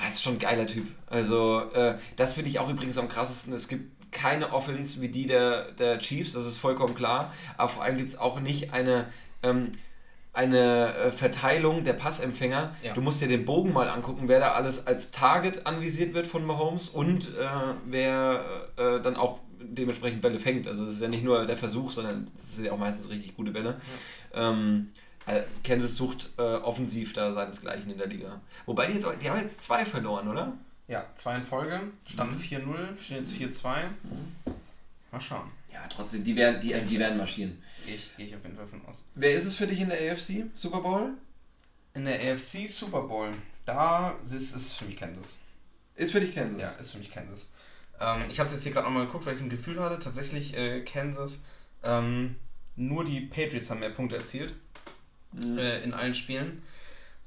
[0.02, 0.86] Das ist schon ein geiler Typ.
[1.06, 3.52] Also, äh, das finde ich auch übrigens am krassesten.
[3.52, 7.34] Es gibt keine Offense wie die der, der Chiefs, das ist vollkommen klar.
[7.58, 9.72] Aber vor allem gibt es auch nicht eine, ähm,
[10.32, 12.74] eine äh, Verteilung der Passempfänger.
[12.82, 12.94] Ja.
[12.94, 16.46] Du musst dir den Bogen mal angucken, wer da alles als Target anvisiert wird von
[16.46, 17.48] Mahomes und äh,
[17.84, 18.40] wer
[18.78, 20.66] äh, dann auch dementsprechend Bälle fängt.
[20.66, 23.36] Also es ist ja nicht nur der Versuch, sondern es sind ja auch meistens richtig
[23.36, 23.80] gute Bälle.
[24.32, 24.90] Ähm,
[25.26, 28.40] also Kansas sucht äh, offensiv da seinesgleichen in der Liga.
[28.66, 30.52] Wobei die jetzt, auch- die haben jetzt zwei verloren, oder?
[30.86, 33.74] ja, zwei in Folge, standen 4-0, stehen jetzt 4-2.
[35.12, 35.50] Mal schauen.
[35.70, 37.62] Ja, trotzdem, die werden, die, also die werden marschieren.
[37.84, 39.04] Gehe ich, geh ich auf jeden Fall von aus.
[39.14, 41.10] Wer ist es für dich in der AFC Super Bowl?
[41.94, 43.30] In der AFC Super Bowl,
[43.66, 45.34] da ist es für mich Kansas.
[45.94, 46.58] Ist für dich Kansas.
[46.60, 47.50] Ja, ist für mich Kansas.
[48.00, 49.98] Ähm, ich habe es jetzt hier gerade nochmal geguckt, weil ich so ein Gefühl hatte.
[49.98, 51.42] Tatsächlich äh, Kansas,
[51.82, 52.36] ähm,
[52.76, 54.54] nur die Patriots haben mehr Punkte erzielt
[55.32, 55.58] Mhm.
[55.58, 56.62] äh, in allen Spielen.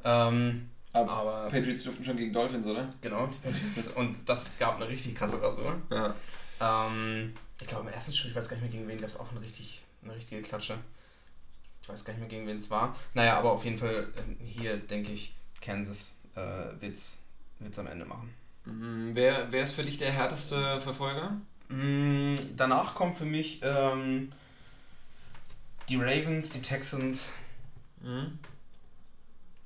[0.04, 2.90] Ähm, Aber, Aber Patriots durften schon gegen Dolphins, oder?
[3.02, 3.88] genau, die Patriots.
[3.96, 5.80] Und das gab eine richtig krasse Rasur.
[5.92, 6.16] Ja.
[6.60, 9.18] Ähm, ich glaube, im ersten Spiel, ich weiß gar nicht mehr gegen wen, gab es
[9.18, 10.78] auch eine, richtig, eine richtige Klatsche.
[11.84, 12.96] Ich weiß gar nicht mehr, gegen wen es war.
[13.14, 16.40] Naja, aber auf jeden Fall äh, hier, denke ich, Kansas äh,
[16.80, 17.18] wird es
[17.80, 18.34] am Ende machen.
[18.66, 21.38] Mhm, Wer, wer ist für dich der härteste Verfolger?
[21.70, 24.32] Mm, danach kommen für mich ähm,
[25.90, 27.32] die Ravens, die Texans.
[28.02, 28.40] Mhm.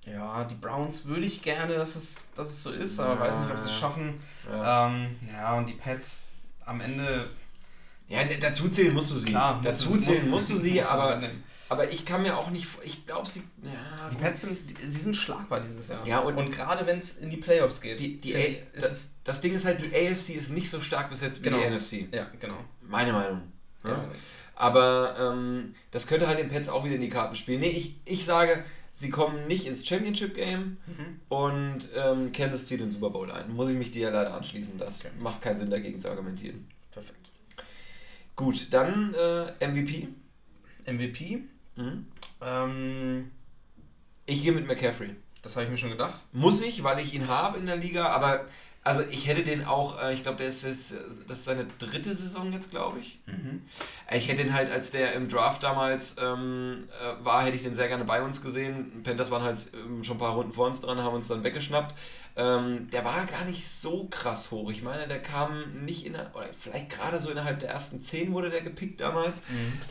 [0.06, 3.40] Ja, die Browns würde ich gerne, dass es, dass es so ist, aber Ja, weiß
[3.40, 4.20] nicht, ob sie es schaffen.
[4.48, 4.88] Ja.
[4.88, 6.26] Ähm, ja, und die Pets
[6.64, 7.30] am Ende,
[8.08, 9.28] ja, ne, dazu zählen musst du sie.
[9.30, 11.22] klar, dazu zählen musst du sie, aber,
[11.70, 15.16] aber ich kann mir auch nicht, ich glaube, sie, ja, Die Pets sind, sie sind
[15.18, 16.06] schlagbar dieses Jahr.
[16.08, 18.00] Ja, und- gerade wenn es in die Playoffs geht.
[18.00, 21.40] die, die, ich, das, das Ding ist halt, die AFC ist nicht so stark besetzt
[21.40, 21.58] wie Genau.
[21.58, 22.08] die NFC.
[22.14, 22.58] ja, genau.
[22.82, 23.42] Meine Meinung.
[23.84, 23.92] Ja.
[23.92, 24.06] Ja.
[24.56, 27.60] Aber ähm, das könnte halt den Pets auch wieder in die Karten spielen.
[27.60, 31.20] Nee, ich, ich sage, sie kommen nicht ins Championship Game Mhm.
[31.28, 33.52] und ähm, Kansas zieht den Super Bowl ein.
[33.54, 34.78] Muss ich mich dir ja leider anschließen.
[34.78, 35.10] Das Okay.
[35.20, 36.68] macht keinen Sinn dagegen zu argumentieren.
[38.36, 40.08] Gut, dann äh, MVP.
[40.86, 41.44] MVP,
[41.78, 42.06] Mhm.
[42.42, 43.32] ähm,
[44.26, 45.16] Ich gehe mit McCaffrey.
[45.42, 46.24] das habe ich mir schon gedacht.
[46.32, 48.46] Muss ich, weil ich ihn habe in der Liga, aber
[48.84, 50.94] also ich hätte den auch, äh, ich glaube, der ist jetzt,
[51.28, 53.20] das ist seine dritte Saison jetzt, glaube ich.
[54.16, 57.74] Ich hätte ihn halt, als der im Draft damals ähm, äh, war, hätte ich den
[57.74, 59.02] sehr gerne bei uns gesehen.
[59.04, 61.96] Panthers waren halt ähm, schon ein paar Runden vor uns dran, haben uns dann weggeschnappt.
[62.38, 64.70] Ähm, der war gar nicht so krass hoch.
[64.70, 68.34] Ich meine, der kam nicht in der, oder vielleicht gerade so innerhalb der ersten zehn
[68.34, 69.42] wurde der gepickt damals.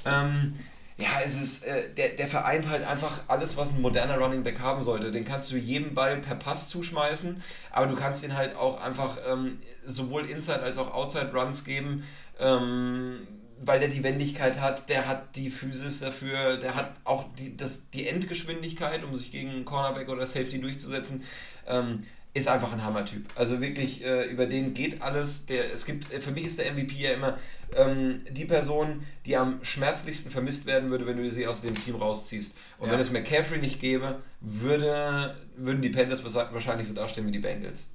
[0.05, 0.55] Ähm,
[0.97, 4.61] ja, es ist, äh, der, der vereint halt einfach alles, was ein moderner Running Back
[4.61, 5.11] haben sollte.
[5.11, 7.43] Den kannst du jedem Ball per Pass zuschmeißen,
[7.73, 12.05] aber du kannst ihn halt auch einfach ähm, sowohl Inside als auch Outside Runs geben,
[12.39, 13.27] ähm,
[13.61, 17.91] weil der die Wendigkeit hat, der hat die Physis dafür, der hat auch die, das,
[17.91, 21.25] die Endgeschwindigkeit, um sich gegen einen Cornerback oder Safety durchzusetzen.
[21.67, 22.05] Ähm,
[22.35, 23.27] ist einfach ein Hammertyp.
[23.37, 25.47] Also wirklich, äh, über den geht alles.
[25.47, 27.39] Der, es gibt, äh, für mich ist der MVP ja immer
[27.77, 31.95] ähm, die Person, die am schmerzlichsten vermisst werden würde, wenn du sie aus dem Team
[31.95, 32.57] rausziehst.
[32.79, 32.93] Und Ja.
[32.95, 37.87] wenn es McCaffrey nicht gäbe, würde, würden die Panthers wahrscheinlich so dastehen wie die Bengals.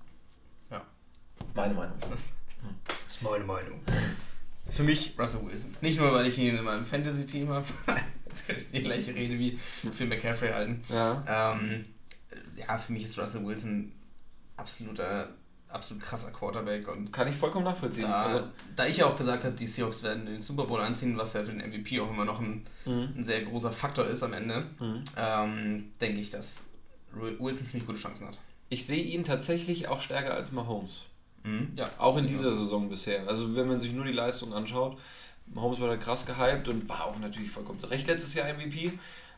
[0.72, 0.82] Ja.
[1.54, 1.96] Meine Meinung.
[3.06, 3.80] Das ist meine Meinung.
[4.70, 5.76] Für mich Russell Wilson.
[5.82, 7.66] Nicht nur, weil ich ihn in meinem Fantasy-Team habe.
[8.30, 9.58] Jetzt kann ich die gleiche Rede wie
[9.94, 10.84] für McCaffrey halten.
[10.90, 11.54] Ja.
[11.56, 11.86] Ähm,
[12.56, 13.92] ja, für mich ist Russell Wilson
[14.60, 15.30] absoluter,
[15.70, 18.07] absolut krasser Quarterback und Kann ich vollkommen nachvollziehen.
[18.07, 18.43] da, Also,
[18.76, 21.43] da ich ja auch gesagt habe, die Seahawks werden den Super Bowl einziehen, was ja
[21.43, 23.14] für den MVP auch immer noch ein, mhm.
[23.18, 25.03] ein sehr großer Faktor ist am Ende, Mhm.
[25.18, 26.66] ähm, denke ich, dass
[27.14, 28.38] Wilson ziemlich gute Chancen hat.
[28.70, 31.07] Ich sehe ihn tatsächlich auch stärker als Mahomes.
[31.43, 31.72] Mhm.
[31.76, 33.28] Ja, Auch in dieser Saison bisher.
[33.28, 34.97] Also wenn man sich nur die Leistung anschaut,
[35.47, 38.91] Mahomes war da krass gehypt und war auch natürlich vollkommen zu Recht letztes Jahr MVP.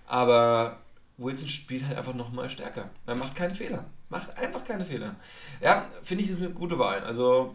[0.08, 0.78] Aber
[1.18, 2.90] Wilson spielt halt einfach nochmal stärker.
[3.06, 3.86] Er macht keine Fehler.
[4.12, 5.16] Macht einfach keine Fehler.
[5.62, 7.02] Ja, finde ich, ist eine gute Wahl.
[7.06, 7.54] Also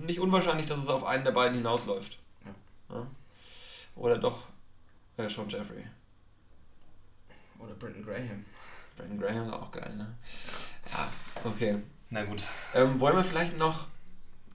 [0.00, 2.18] nicht unwahrscheinlich, dass es auf einen der beiden hinausläuft.
[2.88, 3.06] Ja.
[3.94, 4.46] Oder doch
[5.18, 5.84] äh, Sean Jeffrey.
[7.58, 8.46] Oder Brenton Graham.
[8.96, 10.14] Brandon Graham ist auch geil, ne?
[10.92, 11.12] Ja,
[11.44, 11.76] okay.
[12.08, 12.42] Na gut.
[12.74, 13.86] Ähm, wollen wir vielleicht noch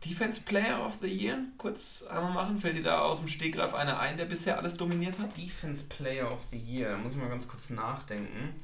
[0.03, 2.57] Defense Player of the Year kurz einmal machen?
[2.57, 5.37] Fällt dir da aus dem Stegreif einer ein, der bisher alles dominiert hat?
[5.37, 8.59] Defense Player of the Year, da muss ich mal ganz kurz nachdenken.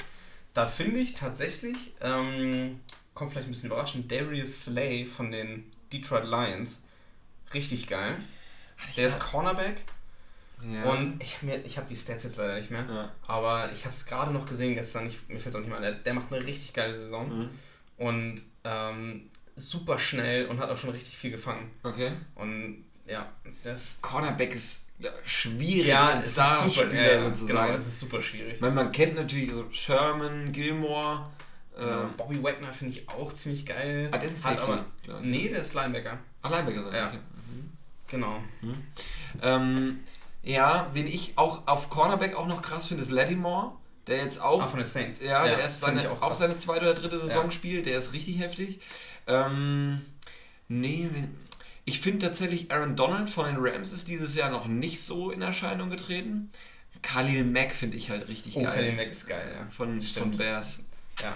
[0.53, 2.79] Da finde ich tatsächlich, ähm,
[3.13, 6.83] kommt vielleicht ein bisschen überraschend, Darius Slay von den Detroit Lions.
[7.53, 8.17] Richtig geil.
[8.95, 9.83] Der ist Cornerback
[10.61, 10.83] ja.
[10.83, 13.11] und ich habe habe die Stats jetzt leider nicht mehr, ja.
[13.27, 15.77] aber ich habe es gerade noch gesehen gestern, ich, mir fällt es auch nicht mehr
[15.77, 17.49] an, der, der macht eine richtig geile Saison Mhm.
[17.97, 21.71] und ähm, super schnell und hat auch schon richtig viel gefangen.
[21.83, 22.11] Okay.
[22.35, 23.29] Und ja,
[23.63, 24.88] das Cornerback ist
[25.25, 27.47] schwierig, ja, ein es ist super, Starspieler ja, sozusagen.
[27.47, 28.59] genau, es ist super schwierig.
[28.61, 31.25] Meine, man kennt natürlich so Sherman, Gilmore.
[31.77, 32.01] Genau.
[32.03, 34.09] Ähm, Bobby Wagner finde ich auch ziemlich geil.
[34.11, 34.85] ah, das ist Hat aber.
[35.21, 36.17] Nee, der ist Linebacker.
[36.41, 36.93] Ach, Linebacker sein.
[36.93, 37.07] Ja.
[37.07, 37.19] Okay.
[38.07, 38.39] Genau.
[39.41, 39.99] Ähm,
[40.43, 43.71] ja, wen ich auch auf Cornerback auch noch krass finde, ist Lattimore,
[44.07, 45.21] der jetzt auch Ah, von den Saints.
[45.21, 46.39] Ja, der erst seine, auch, krass.
[46.39, 47.51] seine zweite oder dritte Saison Ja.
[47.51, 48.81] spielt, der ist richtig heftig.
[49.27, 50.01] Ähm,
[50.67, 51.37] nee, wen-
[51.89, 55.41] ich finde tatsächlich Aaron Donald von den Rams ist dieses Jahr noch nicht so in
[55.41, 56.51] Erscheinung getreten.
[57.01, 58.73] Khalil Mack finde ich halt richtig Oh, geil.
[58.73, 59.67] Khalil Mack ist geil, ja.
[59.71, 60.31] Von, von.
[60.37, 60.83] Bears.
[61.21, 61.33] Ja.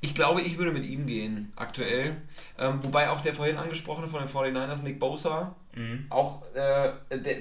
[0.00, 2.16] Ich glaube, ich würde mit ihm gehen, aktuell.
[2.58, 6.04] Ähm, wobei auch der vorhin angesprochene von den 49ers, Nick Bosa, Mhm.
[6.10, 7.36] auch, äh, der,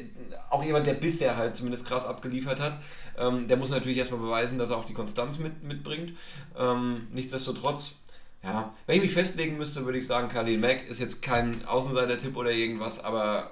[0.50, 2.78] auch jemand, der bisher halt zumindest krass abgeliefert hat.
[3.18, 6.14] Ähm, der muss natürlich erstmal beweisen, dass er auch die Konstanz mit, mitbringt.
[6.58, 8.01] Ähm, nichtsdestotrotz,
[8.44, 12.36] ja, wenn ich mich festlegen müsste, würde ich sagen, Khalil Mack ist jetzt kein Außenseiter-Tipp
[12.36, 13.52] oder irgendwas, aber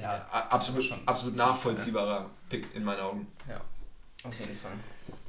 [0.00, 3.26] Ja, a- absolut, schon absolut nachvollziehbarer Pick in meinen Augen.
[3.48, 3.60] Ja,
[4.24, 4.72] auf jeden Fall.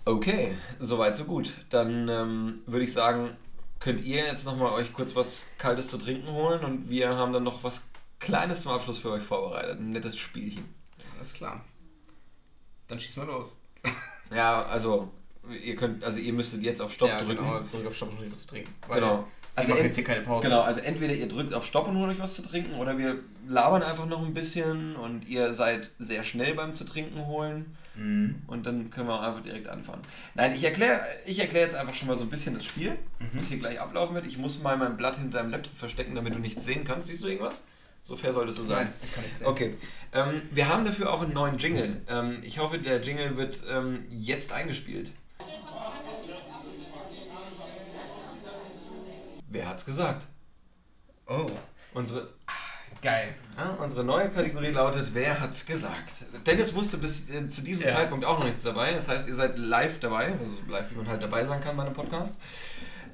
[0.06, 1.54] Okay, soweit so gut.
[1.70, 3.38] Dann ähm, würde ich sagen,
[3.80, 7.44] könnt ihr jetzt nochmal euch kurz was Kaltes zu trinken holen und wir haben dann
[7.44, 7.88] noch was
[8.20, 9.80] Kleines zum Abschluss für euch vorbereitet.
[9.80, 10.66] Ein nettes Spielchen.
[11.18, 11.64] Alles klar.
[12.88, 13.62] Dann schieß mal los.
[14.36, 15.12] Ja, also
[15.54, 17.44] ihr könnt, also ihr müsstet jetzt auf Stopp ja, drücken.
[17.44, 17.60] genau.
[17.72, 18.74] Drück auf Stopp und hol was zu trinken.
[18.94, 19.28] Genau.
[19.54, 20.48] Also ent- jetzt hier keine Pause.
[20.48, 23.20] Genau, also entweder ihr drückt auf Stopp und holt euch was zu trinken oder wir
[23.48, 28.44] labern einfach noch ein bisschen und ihr seid sehr schnell beim zu trinken holen Mhm.
[28.48, 30.02] und dann können wir auch einfach direkt anfangen.
[30.34, 33.28] Nein, ich erkläre ich erklär jetzt einfach schon mal so ein bisschen das Spiel, Mhm.
[33.34, 34.26] was hier gleich ablaufen wird.
[34.26, 37.08] Ich muss mal mein Blatt hinter deinem Laptop verstecken, damit du nichts sehen kannst.
[37.08, 37.66] Siehst du irgendwas?
[38.04, 38.86] So fair solltest du sein.
[38.86, 39.48] Nein, ich kann nicht sehen.
[39.48, 39.76] Okay,
[40.14, 42.02] ähm, wir haben dafür auch einen neuen Jingle.
[42.08, 45.12] Ähm, ich hoffe, der Jingle wird ähm, jetzt eingespielt.
[49.52, 50.28] Wer hat's gesagt?
[51.28, 51.46] Oh,
[51.94, 52.30] Unsere,
[53.02, 53.36] geil.
[53.58, 56.24] ja, unsere neue Kategorie lautet Wer hat's gesagt?
[56.48, 57.92] Dennis wusste bis äh, zu diesem Ja.
[57.96, 58.94] Zeitpunkt auch noch nichts dabei.
[58.94, 61.76] Das heißt, ihr seid live dabei, also so live, wie man halt dabei sein kann
[61.76, 62.38] bei einem Podcast.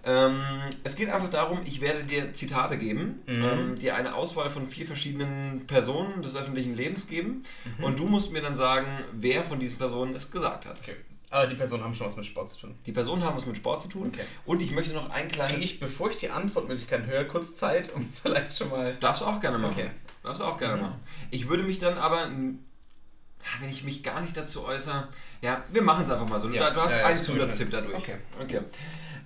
[0.04, 0.42] Ähm,
[0.84, 3.44] es geht einfach darum, ich werde dir Zitate geben, Mhm.
[3.44, 7.44] ähm, dir eine Auswahl von vier verschiedenen Personen des öffentlichen Lebens geben
[7.80, 7.84] Mhm.
[7.84, 10.80] und du musst mir dann sagen, wer von diesen Personen es gesagt hat.
[10.80, 10.96] Okay.
[11.30, 12.76] Aber die Personen haben schon was mit Sport zu tun.
[12.86, 14.24] Die Personen haben was mit Sport zu tun Okay.
[14.46, 15.62] und ich möchte noch ein kleines...
[15.62, 18.96] ich, bevor ich die Antwortmöglichkeiten höre, kurz Zeit, um vielleicht schon mal.
[19.00, 19.74] Darfst du auch gerne machen.
[19.74, 19.90] Okay.
[20.24, 20.82] Darfst du auch gerne Mhm.
[20.84, 21.00] machen.
[21.32, 25.10] Ich würde mich dann aber, wenn ich mich gar nicht dazu äußere,
[25.42, 26.48] ja, wir machen es einfach mal so.
[26.48, 26.70] Du, Ja.
[26.70, 27.96] du hast Ja, ja, einen Zusatztipp dadurch.
[27.98, 28.16] Okay.
[28.42, 28.62] okay.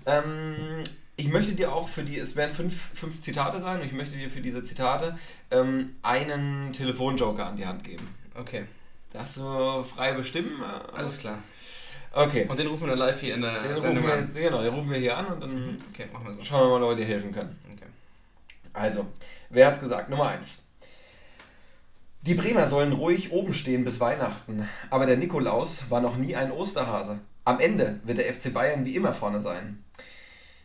[0.06, 0.84] Ähm,
[1.18, 4.16] ich möchte dir auch für die, es werden fünf, fünf Zitate sein und ich möchte
[4.18, 5.18] dir für diese Zitate
[5.52, 8.08] ähm, einen Telefonjoker an die Hand geben.
[8.34, 8.66] Okay,
[9.14, 10.64] Darfst du frei bestimmen?
[10.64, 11.39] alles klar.
[12.14, 12.45] Okay.
[12.47, 14.30] Und den rufen wir live hier in der Den Sendung wir, an.
[14.34, 16.43] genau, den rufen wir hier an und dann Okay, machen wir so.
[16.43, 17.55] schauen wir mal, ob er dir helfen kann.
[17.74, 17.86] Okay.
[18.74, 19.05] Also,
[19.49, 20.09] wer hat's gesagt?
[20.09, 20.66] Nummer 1.
[22.24, 26.51] Die Bremer sollen ruhig oben stehen bis Weihnachten, aber der Nikolaus war noch nie ein
[26.51, 27.20] Osterhase.
[27.45, 29.84] Am Ende wird der FC Bayern wie immer vorne sein.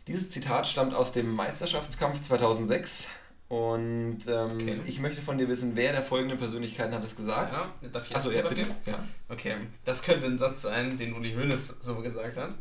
[0.05, 3.09] Dieses Zitat stammt aus dem Meisterschaftskampf 2006
[3.49, 4.81] und ähm, Okay.
[4.85, 7.55] ich möchte von dir wissen, wer der folgenden Persönlichkeiten hat es gesagt.
[7.55, 8.65] Ja, darf ich Achso, ja, bitte.
[8.85, 9.03] Ja.
[9.29, 12.55] Okay, das könnte ein Satz sein, den Uli Hoeneß so gesagt hat.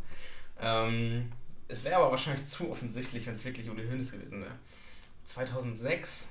[0.61, 1.33] Ähm,
[1.69, 4.53] es wäre aber wahrscheinlich zu offensichtlich, wenn es wirklich Uli Hoeneß gewesen wäre.
[5.25, 6.29] 2006.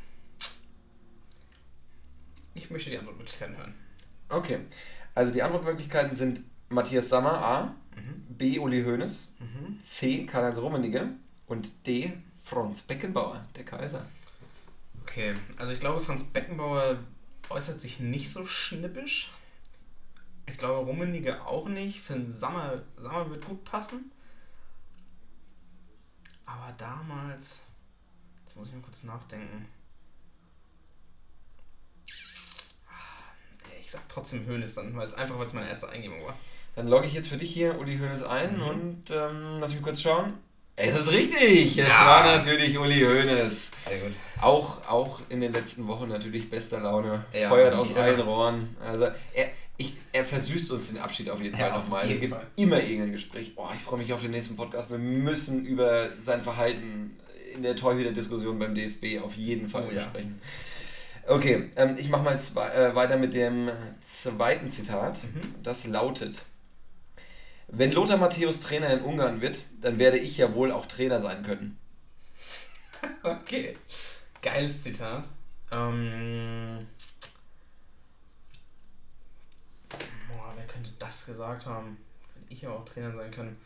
[2.53, 3.73] Ich möchte die Antwortmöglichkeiten hören.
[4.29, 4.59] Okay,
[5.13, 7.75] also die Antwortmöglichkeiten sind Matthias Sammer, A,
[8.29, 9.79] B, Uli Hoeneß, Mhm.
[9.83, 11.09] C, Karl-Heinz Rummenigge
[11.47, 14.05] und D, Franz Beckenbauer, der Kaiser.
[15.07, 16.97] Okay, also ich glaube, Franz Beckenbauer
[17.49, 19.31] äußert sich nicht so schnippisch.
[20.47, 22.01] Ich glaube, Rummenigge auch nicht.
[22.01, 24.11] Für einen Sommer, Sommer wird gut passen.
[26.45, 27.59] Aber damals.
[28.43, 29.67] Jetzt muss ich mal kurz nachdenken.
[33.79, 36.35] Ich sag trotzdem Hönes dann, weil es einfach weil es meine erste Eingebung war.
[36.75, 38.63] Dann logge ich jetzt für dich hier Uli Hoeneß ein Mhm.
[38.63, 40.33] und ähm, lass mich kurz schauen.
[40.77, 42.05] Es ist richtig, es Ja.
[42.05, 43.71] war natürlich Uli Hoeneß.
[43.87, 44.11] Sehr gut.
[44.41, 48.01] Auch, auch in den letzten Wochen natürlich bester Laune, Ja, feuert aus immer.
[48.01, 48.75] allen Rohren.
[48.85, 49.47] Also er,
[49.77, 52.09] ich, er versüßt uns den Abschied auf jeden Ja, Fall auf nochmal.
[52.11, 52.45] Es gibt Fall.
[52.57, 53.53] immer irgendein Gespräch.
[53.55, 54.91] Oh, ich freue mich auf den nächsten Podcast.
[54.91, 57.17] Wir müssen über sein Verhalten
[57.53, 60.01] in der Torhüter-Diskussion beim DFB auf jeden Fall Oh, ja.
[60.01, 60.41] sprechen.
[61.27, 63.69] Okay, ähm, ich mache mal zwei, äh, weiter mit dem
[64.03, 65.23] zweiten Zitat.
[65.23, 65.41] Mhm.
[65.63, 66.37] Das lautet:
[67.67, 71.43] Wenn Lothar Matthäus Trainer in Ungarn wird, dann werde ich ja wohl auch Trainer sein
[71.43, 71.77] können.
[73.21, 73.77] Okay.
[74.41, 75.27] Geiles Zitat.
[75.71, 76.87] Ähm.
[80.31, 81.97] Boah, wer könnte das gesagt haben?
[82.33, 83.57] Hätte ich ja auch Trainer sein können.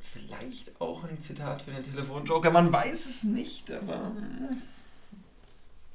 [0.00, 4.62] Vielleicht auch ein Zitat für den Telefonjoker, man weiß es nicht, aber hm,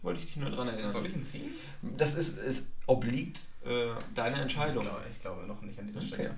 [0.02, 0.90] wollte ich dich nur dran erinnern.
[0.92, 1.52] Soll ich ihn ziehen?
[1.82, 4.84] Das ist, es obliegt äh, deine Ich Entscheidung.
[4.84, 6.08] glaube, ich glaube noch nicht an dieser Okay.
[6.08, 6.36] Stelle.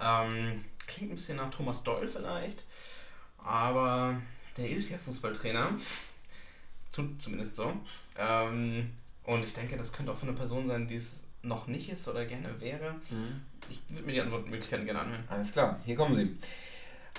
[0.00, 2.64] Ähm, klingt ein bisschen nach Thomas Doll vielleicht,
[3.38, 4.20] aber
[4.56, 5.70] der ist ja Fußballtrainer.
[6.92, 7.72] Tut zumindest so.
[8.18, 8.90] Ähm,
[9.24, 12.08] und ich denke, das könnte auch von einer Person sein, die es noch nicht ist
[12.08, 12.94] oder gerne wäre.
[13.10, 13.40] Mhm.
[13.70, 15.24] Ich würde mir die Antwortmöglichkeiten gerne anhören.
[15.28, 16.36] Alles klar, hier kommen sie.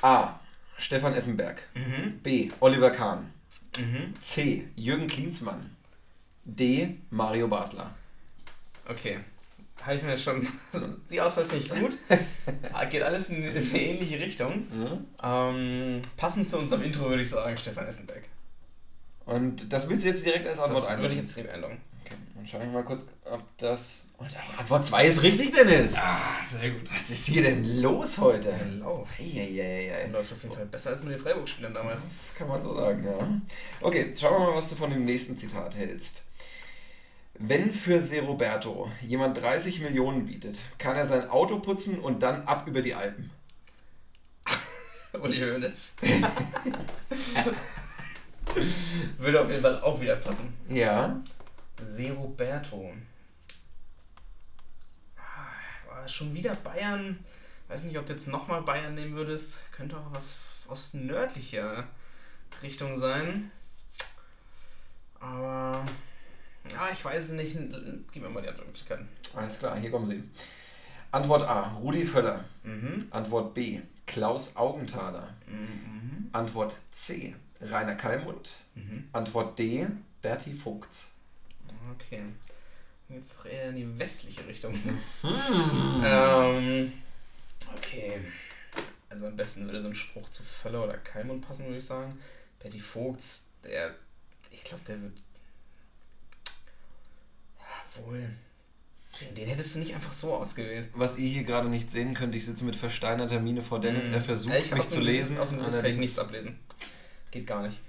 [0.01, 0.39] A.
[0.77, 1.63] Stefan Effenberg.
[1.75, 2.19] Mhm.
[2.23, 2.49] B.
[2.61, 3.32] Oliver Kahn.
[3.78, 4.13] Mhm.
[4.22, 4.67] C.
[4.76, 5.76] Jürgen Klinsmann.
[6.45, 6.97] D.
[7.09, 7.93] Mario Basler.
[8.88, 9.20] Okay.
[9.82, 10.47] Habe ich mir schon.
[11.11, 11.97] Die Auswahl finde ich gut.
[12.89, 14.67] Geht alles in, in eine ähnliche Richtung.
[14.67, 15.05] Mhm.
[15.24, 18.24] Ähm, passend zu unserem Intro würde ich sagen, Stefan Effenberg.
[19.26, 21.03] Und das willst du jetzt direkt als Antwort Das einloggen?
[21.03, 21.78] würde ich jetzt direkt einloggen.
[22.03, 24.05] Okay, dann schaue ich mal kurz, ob das.
[24.20, 25.95] Und auch Antwort 2 ist richtig, Dennis!
[25.97, 26.93] Ah, sehr gut.
[26.93, 28.53] Was ist hier denn los heute?
[28.78, 29.07] Lauf.
[29.17, 32.03] Läuft auf jeden Fall besser als mit den Freiburg-Spielern damals.
[32.03, 33.17] Das kann man so sagen, ja.
[33.80, 36.24] Okay, schauen wir mal, was du von dem nächsten Zitat hältst.
[37.36, 42.43] Wenn für Se Roberto jemand 30 Millionen bietet, kann er sein Auto putzen und dann
[42.43, 43.32] ab über die Alpen.
[45.13, 45.95] Uli Hoeneß.
[49.17, 50.53] Würde auf jeden Fall auch wieder passen.
[50.67, 51.22] Ja.
[51.86, 52.91] Se Roberto.
[56.10, 57.24] Schon wieder Bayern.
[57.68, 59.60] Weiß nicht, ob du jetzt nochmal Bayern nehmen würdest.
[59.72, 60.38] Könnte auch was
[60.68, 61.88] aus nördlicher
[62.62, 63.51] Richtung sein.
[65.20, 65.86] Aber.
[66.70, 67.55] Ja, ich weiß es nicht.
[68.12, 69.07] Gib mir mal die Antwortmöglichkeiten.
[69.36, 70.24] Alles klar, hier kommen sie.
[71.12, 72.43] Antwort A, Rudi Völler.
[72.64, 73.07] Mhm.
[73.12, 75.36] Antwort B, Klaus Augenthaler.
[75.47, 76.30] Mhm.
[76.32, 78.51] Antwort C, Rainer Kallmund.
[78.76, 79.10] Mhm.
[79.12, 79.88] Antwort D,
[80.22, 81.12] Berti Vogts.
[81.95, 82.24] Okay.
[83.10, 84.74] Jetzt eher in die westliche Richtung.
[85.24, 86.93] ähm,
[87.76, 88.22] okay.
[89.10, 92.20] Also am besten würde so ein Spruch zu Völler oder Kalmund passen, würde ich sagen.
[92.60, 93.95] Betty Vogts, der.
[94.51, 95.14] Ich glaube, der wird.
[97.57, 98.30] Ja, wohl.
[99.20, 100.89] Den, den hättest du nicht einfach so ausgewählt.
[100.93, 104.10] Was ihr hier gerade nicht sehen könnt, ich sitze mit versteinerter Miene vor Dennis.
[104.10, 104.14] Mhm.
[104.14, 105.39] Er versucht, Ja, ich mich zu lesen.
[105.39, 106.60] Aus dem Gesicht kann ich nichts ablesen.
[107.32, 107.80] Geht gar nicht.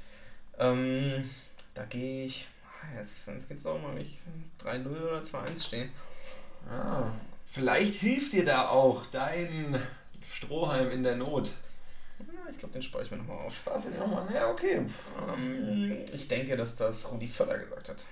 [0.58, 1.28] Ähm,
[1.74, 2.46] da gehe ich.
[2.98, 4.18] Jetzt, jetzt geht es auch mal, ich
[4.64, 5.88] 3-0 oder 2-1 stehe.
[6.70, 7.10] Ah,
[7.50, 9.80] vielleicht hilft dir da auch dein
[10.32, 11.50] Strohhalm in der Not.
[12.20, 13.54] Ja, ich glaube, den spare ich mir nochmal auf.
[13.56, 14.26] Spaß dir nochmal.
[14.34, 14.82] Ja, okay.
[15.34, 18.04] Ähm, ich denke, dass das Rudi Völler gesagt hat.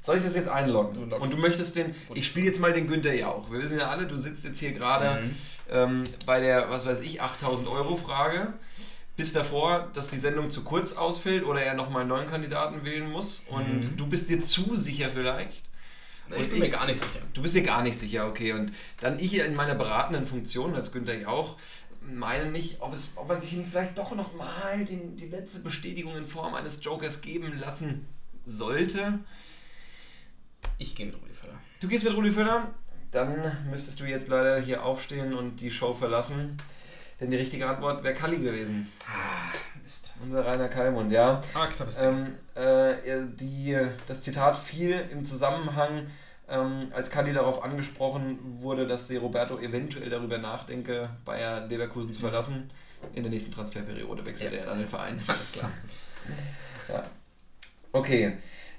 [0.00, 1.10] Soll ich das jetzt einloggen?
[1.10, 1.16] Du.
[1.16, 1.94] Und du möchtest den.
[2.14, 3.50] Ich spiele jetzt mal den Günther Jauch.
[3.50, 5.36] Wir wissen ja alle, du sitzt jetzt hier gerade Mhm.
[5.70, 8.54] ähm, bei der, was weiß ich, 8000 Euro Frage.
[9.18, 13.10] Bist davor, dass die Sendung zu kurz ausfällt oder er nochmal einen neuen Kandidaten wählen
[13.10, 13.42] muss.
[13.48, 13.96] Und Mhm.
[13.96, 15.64] du bist dir zu sicher vielleicht.
[16.30, 17.24] Ich bin mir gar nicht sicher.
[17.34, 18.52] Du bist dir gar nicht sicher, okay.
[18.52, 21.56] Und dann ich hier in meiner beratenden Funktion als Günther Jauch
[22.00, 26.54] meine nicht, ob, es, ob man sich vielleicht doch nochmal die letzte Bestätigung in Form
[26.54, 28.06] eines Jokers geben lassen
[28.46, 29.18] sollte.
[30.78, 31.58] Ich gehe mit Rudi Völler.
[31.80, 32.72] Du gehst mit Rudi Völler?
[33.10, 36.56] Dann müsstest du jetzt leider hier aufstehen und die Show verlassen.
[37.20, 38.90] Denn die richtige Antwort wäre Kalli gewesen.
[39.06, 39.50] Ah,
[39.82, 40.12] Mist.
[40.22, 41.42] Unser Rainer Kallmund, ja.
[41.54, 46.06] Ah, knappes Ähm, äh, die, das Zitat fiel im Zusammenhang,
[46.48, 52.20] ähm, als Kalli darauf angesprochen wurde, dass Se Roberto eventuell darüber nachdenke, Bayer Leverkusen zu
[52.20, 52.70] verlassen.
[53.14, 54.60] In der nächsten Transferperiode wechselt Ja.
[54.60, 55.20] er an den Verein.
[55.26, 55.70] Alles klar.
[56.88, 57.04] Ja.
[57.92, 58.32] Okay.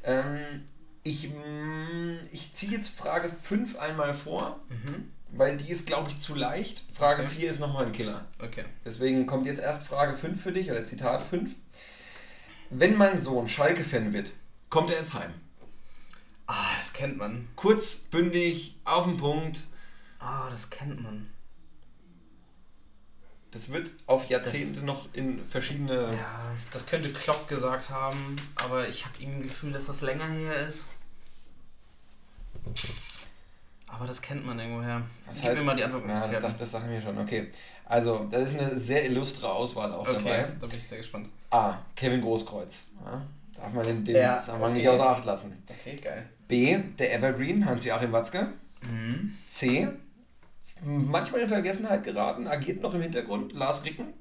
[0.04, 0.66] Ähm,
[1.04, 5.12] ich mm, ich ziehe jetzt Frage 5 einmal vor, Mhm.
[5.32, 6.84] Weil die ist, glaube ich, zu leicht.
[6.94, 7.36] Frage Okay.
[7.36, 8.26] 4 ist nochmal ein Killer.
[8.40, 8.66] Okay.
[8.86, 11.54] Deswegen kommt jetzt erst Frage 5 für dich, oder Zitat 5.
[12.70, 14.32] Wenn mein Sohn Schalke-Fan wird,
[14.70, 15.34] kommt er ins Heim.
[16.48, 17.48] Ah, das kennt man.
[17.56, 19.68] Kurz, bündig, auf den Punkt.
[20.20, 21.30] Ah, das kennt man.
[23.52, 26.14] Das wird auf Jahrzehnte noch in verschiedene.
[26.14, 30.28] Ja, das könnte Klopp gesagt haben, aber ich habe ihm ein Gefühl, dass das länger
[30.28, 30.86] her ist.
[33.92, 35.02] Aber das kennt man irgendwoher.
[35.28, 36.08] Das Gib heißt- mir mal die Antwort.
[36.08, 37.18] Ja, das, dacht, das dachten wir schon.
[37.18, 37.50] Okay.
[37.86, 40.48] Also, da ist eine sehr illustre Auswahl auch okay, dabei.
[40.60, 41.28] da bin ich sehr gespannt.
[41.50, 41.80] A.
[41.96, 42.88] Kevin Großkreuz.
[43.04, 43.22] Ja,
[43.58, 44.74] darf man den, den Ja, darf man okay.
[44.74, 45.64] nicht außer Acht lassen.
[45.68, 46.30] Okay, geil.
[46.48, 46.78] B.
[47.00, 48.48] Der Evergreen, Hans-Joachim Watzke.
[48.90, 49.36] Mhm.
[49.50, 49.88] C.
[50.84, 54.14] Manchmal in Vergessenheit geraten, agiert noch im Hintergrund, Lars Ricken.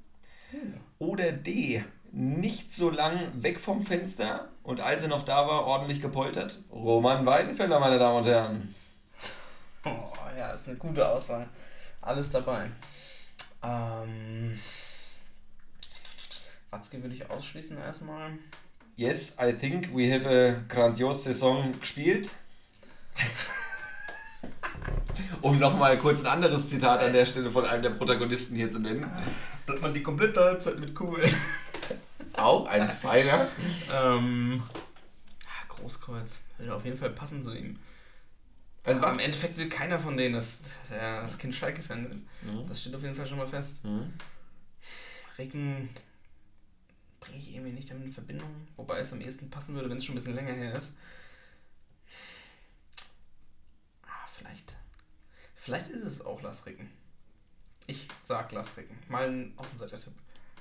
[0.98, 1.84] Oder D.
[2.10, 6.58] Nicht so lang weg vom Fenster und als er noch da war, ordentlich gepoltert.
[6.72, 8.74] Roman Weidenfeller, meine Damen und Herren.
[9.84, 11.48] Oh, ja, ist eine gute Auswahl.
[12.00, 12.70] Alles dabei.
[13.62, 14.58] Ähm.
[16.70, 18.32] Watzke würde ich ausschließen erstmal.
[18.96, 22.30] Yes, I think we have a grandiose Saison gespielt.
[25.42, 28.80] um nochmal kurz ein anderes Zitat an der Stelle von einem der Protagonisten hier zu
[28.80, 29.08] nennen.
[29.66, 31.24] Bleibt man die komplette Halbzeit mit Kugel.
[32.34, 33.48] Auch ein feiner.
[33.94, 34.62] ähm.
[35.46, 36.36] ah, Großkreuz.
[36.58, 37.78] Würde auf jeden Fall passen zu ihm.
[38.88, 39.16] Also was?
[39.18, 42.20] im Endeffekt will keiner von denen, dass der, das Kind Schalke-Fan wird.
[42.42, 42.68] Mhm.
[42.68, 43.84] Das steht auf jeden Fall schon mal fest.
[43.84, 44.12] Mhm.
[45.36, 45.90] Regen
[47.20, 48.48] bringe ich irgendwie nicht damit in Verbindung.
[48.76, 50.96] Wobei es am ehesten passen würde, wenn es schon ein bisschen länger her ist.
[54.04, 54.74] Ah, vielleicht.
[55.54, 56.90] Vielleicht ist es auch Lars Ricken.
[57.86, 58.98] Ich sag Lars Ricken.
[59.08, 60.12] Mal ein Außenseiter-Tipp.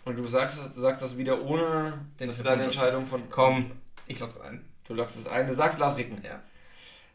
[0.06, 3.30] Und du sagst, du sagst das wieder ohne Den dass deine Entscheidung von.
[3.30, 3.72] Komm,
[4.06, 4.64] ich lock's ein.
[4.86, 5.48] Du lockst es ein.
[5.48, 6.24] Du sagst Lars Ricken.
[6.24, 6.42] Ja.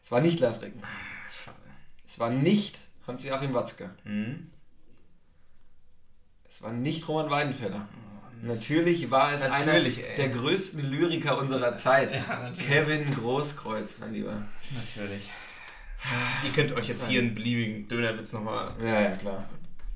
[0.03, 0.81] Es war nicht Lars Ricken.
[0.83, 0.87] Ah,
[1.43, 1.57] schade.
[2.05, 3.89] Es war nicht Hans-Joachim Watzke.
[4.03, 4.49] Hm?
[6.49, 7.87] Es war nicht Roman Weidenfeller.
[7.91, 10.15] Oh, Natürlich war es Natürlich, einer ey.
[10.17, 12.13] der größten Lyriker unserer Zeit.
[12.13, 12.51] Ja.
[12.51, 14.41] Kevin Großkreuz, mein Lieber.
[14.71, 15.29] Natürlich.
[16.43, 19.49] Ihr könnt euch jetzt hier einen beliebigen Dönerwitz nochmal Ja, ja, klar.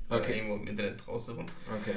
[0.08, 0.20] okay.
[0.22, 0.36] Okay.
[0.38, 1.44] irgendwo im Internet raussuchen.
[1.70, 1.94] Okay.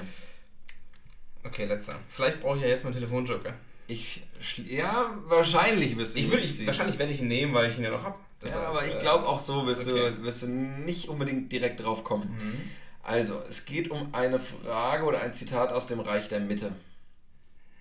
[1.44, 1.96] Okay, letzter.
[2.10, 3.54] Vielleicht brauche ich ja jetzt meinen Telefonjoker.
[3.92, 4.22] Ich,
[4.68, 7.70] ja, wahrscheinlich wirst du Ich ihn würde, jetzt ich, wahrscheinlich werde ich ihn nehmen, weil
[7.70, 8.16] ich ihn ja noch habe.
[8.46, 10.12] Ja, aber ich glaube auch so wirst, okay.
[10.16, 12.30] du, wirst du nicht unbedingt direkt drauf kommen.
[12.30, 12.72] Mhm.
[13.04, 16.74] Also, es geht um eine Frage oder ein Zitat aus dem Reich der Mitte.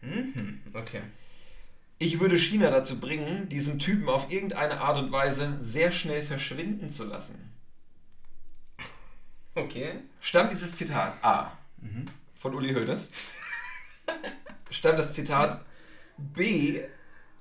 [0.01, 0.61] Mhm.
[0.73, 1.03] Okay.
[1.99, 6.91] Ich würde China dazu bringen, diesen Typen auf irgendeine Art und Weise sehr schnell verschwinden
[6.91, 7.53] zu lassen.
[9.55, 9.93] Okay.
[10.21, 11.53] Stammt dieses Zitat A
[12.35, 13.11] von Uli Hoeneß?
[14.71, 15.65] Stammt das Zitat
[16.35, 16.83] B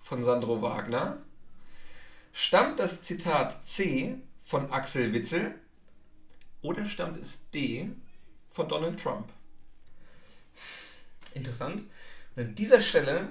[0.02, 1.18] von Sandro Wagner?
[2.32, 5.56] Stammt das Zitat C von Axel Witzel?
[6.62, 7.90] Oder stammt es D
[8.52, 9.30] von Donald Trump?
[11.34, 11.84] Interessant.
[12.36, 13.30] Und an dieser Stelle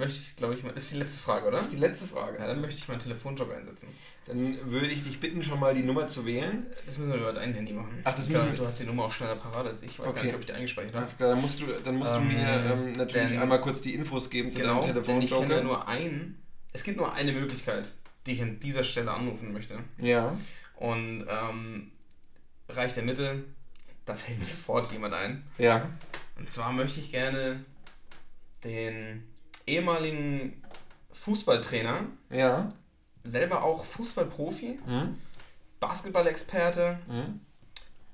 [0.00, 0.70] möchte ich, glaube ich, mal.
[0.70, 1.56] Ist die letzte Frage, oder?
[1.58, 2.38] Das ist die letzte Frage.
[2.38, 3.86] Ja, dann möchte ich meinen Telefonjob einsetzen.
[4.26, 6.66] Dann würde ich dich bitten, schon mal die Nummer zu wählen.
[6.86, 8.00] Das müssen wir über dein Handy machen.
[8.04, 9.90] Ach, das Ich müssen glaube, wir- Du hast die Nummer auch schneller parat als ich.
[9.92, 10.26] Ich weiß gar Okay.
[10.26, 10.98] nicht, ob ich die eingespeichert habe.
[11.04, 13.80] Alles klar, dann musst du, dann musst Ähm, du mir ähm, natürlich denn- einmal kurz
[13.82, 16.42] die Infos geben zu Genau, deinem denn ich kenne ja nur einen.
[16.72, 17.92] Es gibt nur eine Möglichkeit,
[18.26, 19.78] die ich an dieser Stelle anrufen möchte.
[19.98, 20.36] Ja.
[20.76, 21.92] Und ähm,
[22.68, 23.44] Reich der Mitte,
[24.04, 25.44] da fällt mir sofort jemand ein.
[25.58, 25.88] Ja.
[26.38, 27.64] Und zwar möchte ich gerne
[28.64, 29.24] den
[29.66, 30.62] ehemaligen
[31.12, 32.72] Fußballtrainer, Ja.
[33.24, 35.18] selber auch Fußballprofi, Hm?
[35.80, 37.40] Basketballexperte Hm?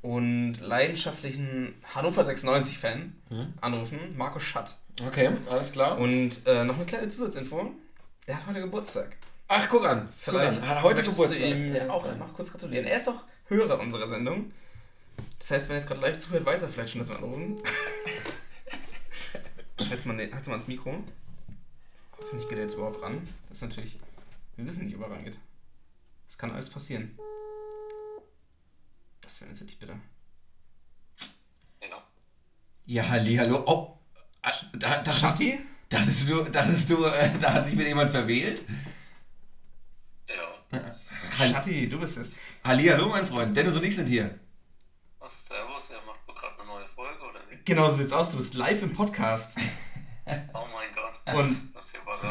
[0.02, 3.54] und leidenschaftlichen Hannover 96-Fan Hm?
[3.60, 4.76] anrufen, Markus Schatt.
[5.06, 5.98] Okay, alles klar.
[5.98, 7.70] Und äh, noch eine kleine Zusatzinfo,
[8.26, 9.16] der hat heute Geburtstag.
[9.48, 10.08] Ach, guck an.
[10.16, 10.68] Vielleicht guck an.
[10.76, 11.50] Hat heute möchtest du Geburtstag.
[11.50, 12.86] ihm Ja, auch noch kurz gratulieren.
[12.86, 14.50] Er ist auch Hörer unserer Sendung.
[15.38, 17.58] Das heißt, wenn er jetzt gerade live zuhört, weiß er vielleicht schon, dass wir anrufen.
[19.90, 20.94] Halt's mal, ne- halt's mal ans Mikro.
[22.26, 23.28] Hoffentlich geht er jetzt überhaupt ran.
[23.48, 24.00] Das ist natürlich.
[24.56, 25.38] Wir wissen nicht, ob er rangeht.
[26.26, 27.16] Das kann alles passieren.
[29.20, 29.96] Das wäre natürlich bitter.
[31.78, 32.02] Genau.
[32.84, 33.62] Ja, halli, hallo.
[33.64, 33.96] Oh,
[34.42, 35.60] ah, da, dachtest, Schatti?
[35.88, 38.64] dachtest du, dachtest du, äh, da hat sich wieder jemand verwählt?
[40.28, 40.96] Ja.
[41.32, 42.34] Schatti, du bist es.
[42.64, 43.56] halli, hallo, mein Freund.
[43.56, 44.36] Dennis und ich sind hier.
[45.20, 47.64] Ach, servus, ihr macht gerade eine neue Folge, oder nicht?
[47.64, 48.32] Genau so sieht's aus.
[48.32, 49.56] Du bist live im Podcast.
[50.26, 51.36] Oh mein Gott.
[51.36, 51.75] Und.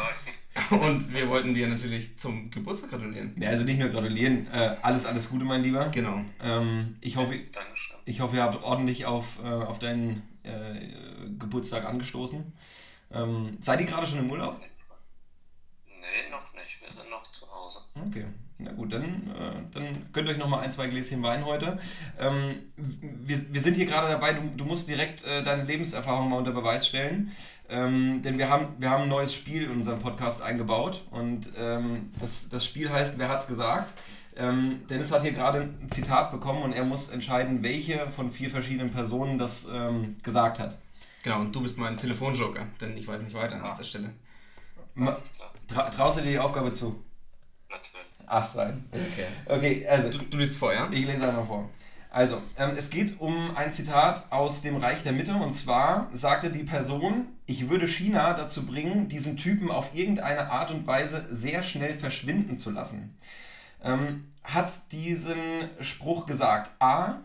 [0.70, 3.34] und wir wollten dir natürlich zum Geburtstag gratulieren.
[3.38, 4.46] Ja, also nicht nur gratulieren.
[4.52, 5.86] Äh, alles, alles Gute, mein Lieber.
[5.88, 6.22] Genau.
[6.42, 7.96] Ähm, ich, hoffe, Dankeschön.
[8.04, 12.52] ich hoffe, ihr habt ordentlich auf, äh, auf deinen äh, Geburtstag angestoßen.
[13.12, 14.60] Ähm, seid ihr gerade schon im Urlaub?
[16.66, 16.82] Nicht.
[16.82, 17.78] Wir sind noch zu Hause.
[18.08, 18.24] Okay,
[18.58, 21.78] na gut, dann, äh, dann gönnt euch noch mal ein, zwei Gläschen Wein heute.
[22.18, 26.38] Ähm, wir, wir sind hier gerade dabei, du, du musst direkt äh, deine Lebenserfahrung mal
[26.38, 27.30] unter Beweis stellen.
[27.68, 32.10] Ähm, denn wir haben, wir haben ein neues Spiel in unserem Podcast eingebaut und ähm,
[32.18, 33.94] das, das Spiel heißt Wer hat's gesagt?
[34.34, 38.50] Ähm, Dennis hat hier gerade ein Zitat bekommen und er muss entscheiden, welche von vier
[38.50, 40.76] verschiedenen Personen das ähm, gesagt hat.
[41.22, 44.12] Genau, und du bist mein Telefonjoker, denn ich weiß nicht weiter an dieser Stelle.
[44.96, 45.52] Ma Alles klar.
[45.66, 47.02] Tra traust du dir die Aufgabe zu?
[47.68, 48.06] Natürlich.
[48.26, 48.84] Ast rein.
[48.92, 49.26] Okay.
[49.46, 50.88] Okay, also Du, du liest vor, ja?
[50.90, 51.68] Ich lese einmal vor.
[52.10, 56.50] Also, ähm, es geht um ein Zitat aus dem Reich der Mitte und zwar sagte
[56.50, 61.62] die Person, ich würde China dazu bringen, diesen Typen auf irgendeine Art und Weise sehr
[61.62, 63.18] schnell verschwinden zu lassen.
[63.82, 67.16] Ähm, hat diesen Spruch gesagt A.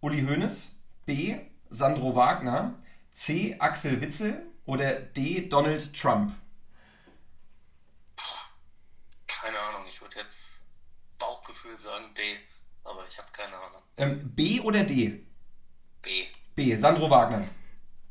[0.00, 0.74] Uli Hoeneß,
[1.06, 1.36] B.
[1.70, 2.74] Sandro Wagner,
[3.12, 3.56] C.
[3.58, 5.48] Axel Witzel oder D.
[5.48, 6.32] Donald Trump?
[9.44, 10.60] Keine Ahnung, ich würde jetzt
[11.18, 12.22] Bauchgefühl sagen B,
[12.82, 13.82] aber ich habe keine Ahnung.
[13.98, 15.22] Ähm, B oder D?
[16.00, 16.74] B, B.
[16.74, 17.46] Sandro Wagner.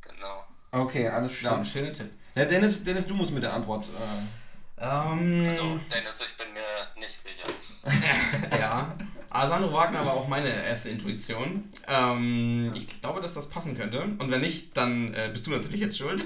[0.01, 0.45] genau.
[0.72, 1.65] Okay, alles klar.
[1.65, 2.11] Schön, schöner Tipp.
[2.35, 3.85] Ja, Dennis, Dennis, du musst mit der Antwort.
[3.85, 7.47] Äh, Ähm, Also, Dennis, ich bin mir nicht sicher.
[8.60, 8.95] ja.
[9.31, 11.72] Asano Wagner war auch meine erste Intuition.
[11.88, 14.01] Ähm, ich glaube, dass das passen könnte.
[14.03, 16.23] Und wenn nicht, dann äh, bist du natürlich jetzt schuld.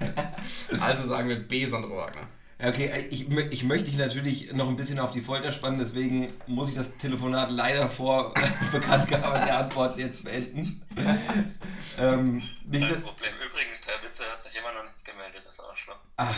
[0.80, 1.64] also sagen wir B.
[1.64, 2.28] Sandro Wagner.
[2.62, 6.32] Okay, ich, mö- ich möchte dich natürlich noch ein bisschen auf die Folter spannen, deswegen
[6.46, 8.34] muss ich das Telefonat leider vor
[8.72, 10.82] Bekanntgabe der Antwort jetzt beenden.
[11.98, 13.32] ähm, Kein Problem.
[13.46, 15.96] Übrigens, der Witze hat sich immer noch nicht gemeldet, das Arschloch.
[16.16, 16.34] ach.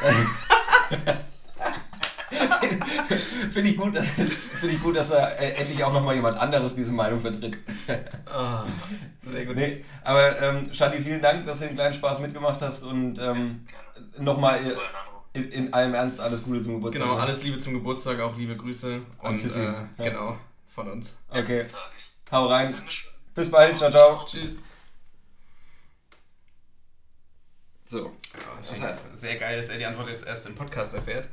[3.52, 6.74] Finde ich, gut, dass- find ich gut, dass er äh, endlich auch nochmal jemand anderes
[6.74, 7.56] diese Meinung vertritt.
[8.26, 8.64] Ah,
[9.24, 9.56] sehr gut.
[9.56, 13.64] Nee, aber ähm, Shadi, vielen Dank, dass du den kleinen Spaß mitgemacht hast und ähm,
[14.18, 14.82] nochmal Ich Anruf.
[15.36, 17.04] In, in allem Ernst alles Gute zum Geburtstag.
[17.06, 19.00] Genau, alles Liebe zum Geburtstag, auch liebe Grüße.
[19.22, 19.60] Und Sissi.
[19.60, 19.86] äh, Ja.
[19.98, 20.38] genau,
[20.68, 21.16] von uns.
[21.30, 21.62] Okay,
[22.32, 22.74] hau rein.
[23.34, 24.24] Bis bald, ciao, ciao.
[24.26, 24.62] Tschüss.
[27.88, 28.12] So,
[28.68, 31.28] Das heißt, sehr geil, dass er die Antwort jetzt erst im Podcast erfährt.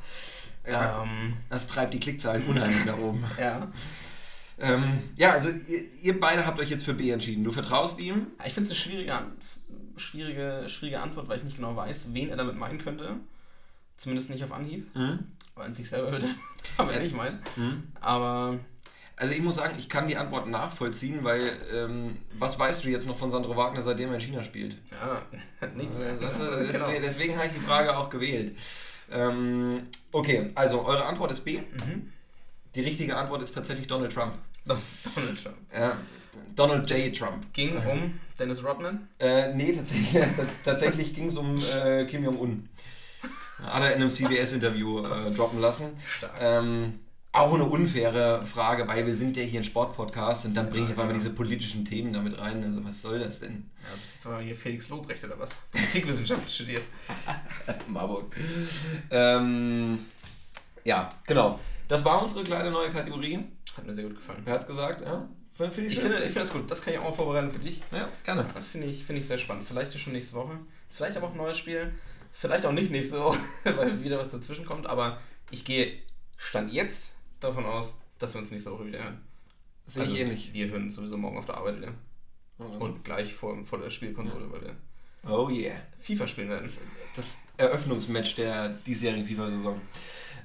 [0.66, 1.02] Ja.
[1.02, 3.24] Ähm, das treibt die Klickzahlen unheimlich nach oben.
[3.38, 3.70] ja.
[4.60, 7.42] Ähm, ja, also ihr, ihr beide habt euch jetzt für B entschieden.
[7.42, 8.28] Du vertraust ihm.
[8.46, 9.32] Ich finde es eine schwierige, An-
[9.96, 13.16] schwierige, schwierige Antwort, weil ich nicht genau weiß, wen er damit meinen könnte.
[13.96, 15.20] Zumindest nicht auf Anhieb, Mhm.
[15.54, 16.28] weil es sich selber würde.
[16.76, 17.38] Aber er nicht meinen.
[17.56, 17.84] Mhm.
[18.00, 18.58] Aber
[19.16, 23.06] Also ich muss sagen, ich kann die Antwort nachvollziehen, weil ähm, was weißt du jetzt
[23.06, 24.76] noch von Sandro Wagner, seitdem er in China spielt?
[24.90, 25.22] Ja,
[25.76, 26.14] nichts mehr.
[26.16, 26.56] Das, Genau.
[26.72, 28.56] deswegen, deswegen habe ich die Frage auch gewählt.
[29.12, 31.58] Ähm, okay, also eure Antwort ist B.
[31.58, 32.12] Mhm.
[32.74, 34.36] Die richtige Antwort ist tatsächlich Donald Trump.
[34.66, 35.56] Donald Trump.
[35.72, 35.96] Ja,
[36.56, 37.16] Donald J.
[37.16, 37.52] Trump.
[37.52, 39.06] Ging um Dennis Rodman.
[39.20, 40.24] Äh, nee, tatsächlich,
[40.64, 42.68] tatsächlich ging es um äh, Kim Jong-un.
[43.62, 45.90] Hat er in einem CBS-Interview äh, droppen lassen.
[46.06, 46.32] Stark.
[46.40, 46.98] Ähm,
[47.34, 50.92] auch eine unfaire Frage, weil wir sind ja hier ein Sportpodcast und dann bringe ich
[50.92, 51.18] auf einmal klar.
[51.18, 52.62] diese politischen Themen damit rein.
[52.62, 53.70] Also was soll das denn?
[53.82, 55.50] Ja, bist jetzt aber hier Felix Lobrecht oder was?
[55.72, 56.82] Politikwissenschaften studiert.
[57.88, 58.36] Marburg.
[59.10, 60.06] ähm,
[60.84, 61.58] ja, genau.
[61.88, 63.40] Das war unsere kleine neue Kategorie.
[63.76, 64.42] Hat mir sehr gut gefallen.
[64.44, 65.00] Wer hat's gesagt?
[65.00, 66.70] Ja, finde ich Ich finde, ich finde das gut.
[66.70, 67.82] Das kann ich auch mal vorbereiten für dich.
[67.90, 68.46] ja, gerne.
[68.54, 69.66] Das finde ich, finde ich sehr spannend.
[69.66, 70.52] Vielleicht schon nächste Woche.
[70.88, 71.92] Vielleicht aber auch ein neues Spiel.
[72.34, 74.86] Vielleicht auch nicht nächste Woche, weil wieder was dazwischen kommt.
[74.86, 75.18] Aber
[75.50, 75.98] ich gehe
[76.36, 79.20] Stand jetzt davon aus, dass wir uns nächste Woche wieder hören.
[79.86, 80.52] Sehe ich ähnlich.
[80.52, 81.94] Wir hören uns sowieso morgen auf der Arbeit wieder.
[82.58, 84.76] Und gleich vor, vor der Spielkonsole, weil wir
[85.28, 85.76] Oh yeah.
[86.00, 86.70] FIFA spielen werden.
[87.14, 89.80] Das Eröffnungsmatch der diesjährigen FIFA-Saison.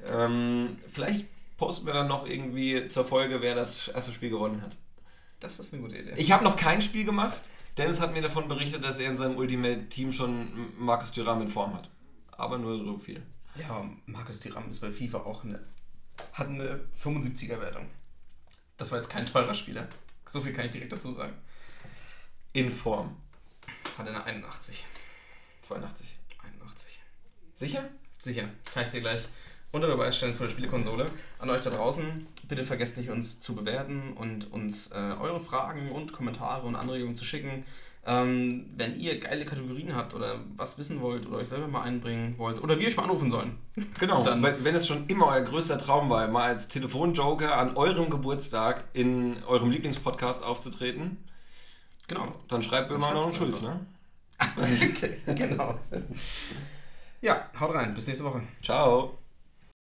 [0.07, 1.25] Ähm, vielleicht
[1.57, 4.77] posten wir dann noch irgendwie zur Folge, wer das erste Spiel gewonnen hat.
[5.39, 6.13] Das ist eine gute Idee.
[6.15, 7.41] Ich habe noch kein Spiel gemacht.
[7.79, 11.73] Dennis hat mir davon berichtet, dass er in seinem Ultimate-Team schon Markus Thuram in Form
[11.73, 11.89] hat.
[12.31, 13.23] Aber nur so viel.
[13.55, 15.63] Ja, Markus Thuram ist bei FIFA auch eine,
[16.33, 17.89] hat eine 75er-Wertung.
[18.75, 19.87] Das war jetzt kein teurer Spieler.
[20.25, 21.33] So viel kann ich direkt dazu sagen.
[22.51, 23.15] In Form.
[23.97, 24.85] Hat eine 81.
[25.61, 26.05] 82.
[26.43, 26.99] 81.
[27.53, 27.89] Sicher?
[28.17, 28.49] Sicher.
[28.65, 29.23] Kann ich dir gleich
[29.71, 31.05] unter Beweis stellen vor der Spielekonsole.
[31.39, 35.91] An euch da draußen, bitte vergesst nicht, uns zu bewerten und uns äh, eure Fragen
[35.91, 37.65] und Kommentare und Anregungen zu schicken.
[38.05, 42.35] Ähm, wenn ihr geile Kategorien habt oder was wissen wollt oder euch selber mal einbringen
[42.37, 43.57] wollt oder wir euch mal anrufen sollen.
[43.99, 44.23] Genau.
[44.23, 48.09] Dann- wenn, wenn es schon immer euer größter Traum war, mal als Telefonjoker an eurem
[48.09, 51.17] Geburtstag in eurem Lieblingspodcast aufzutreten,
[52.07, 52.33] Genau.
[52.47, 53.85] dann schreibt Böhmer schreibt noch einen Schulz, ne?
[55.35, 55.77] genau.
[57.21, 57.93] Ja, haut rein.
[57.93, 58.41] Bis nächste Woche.
[58.63, 59.18] Ciao.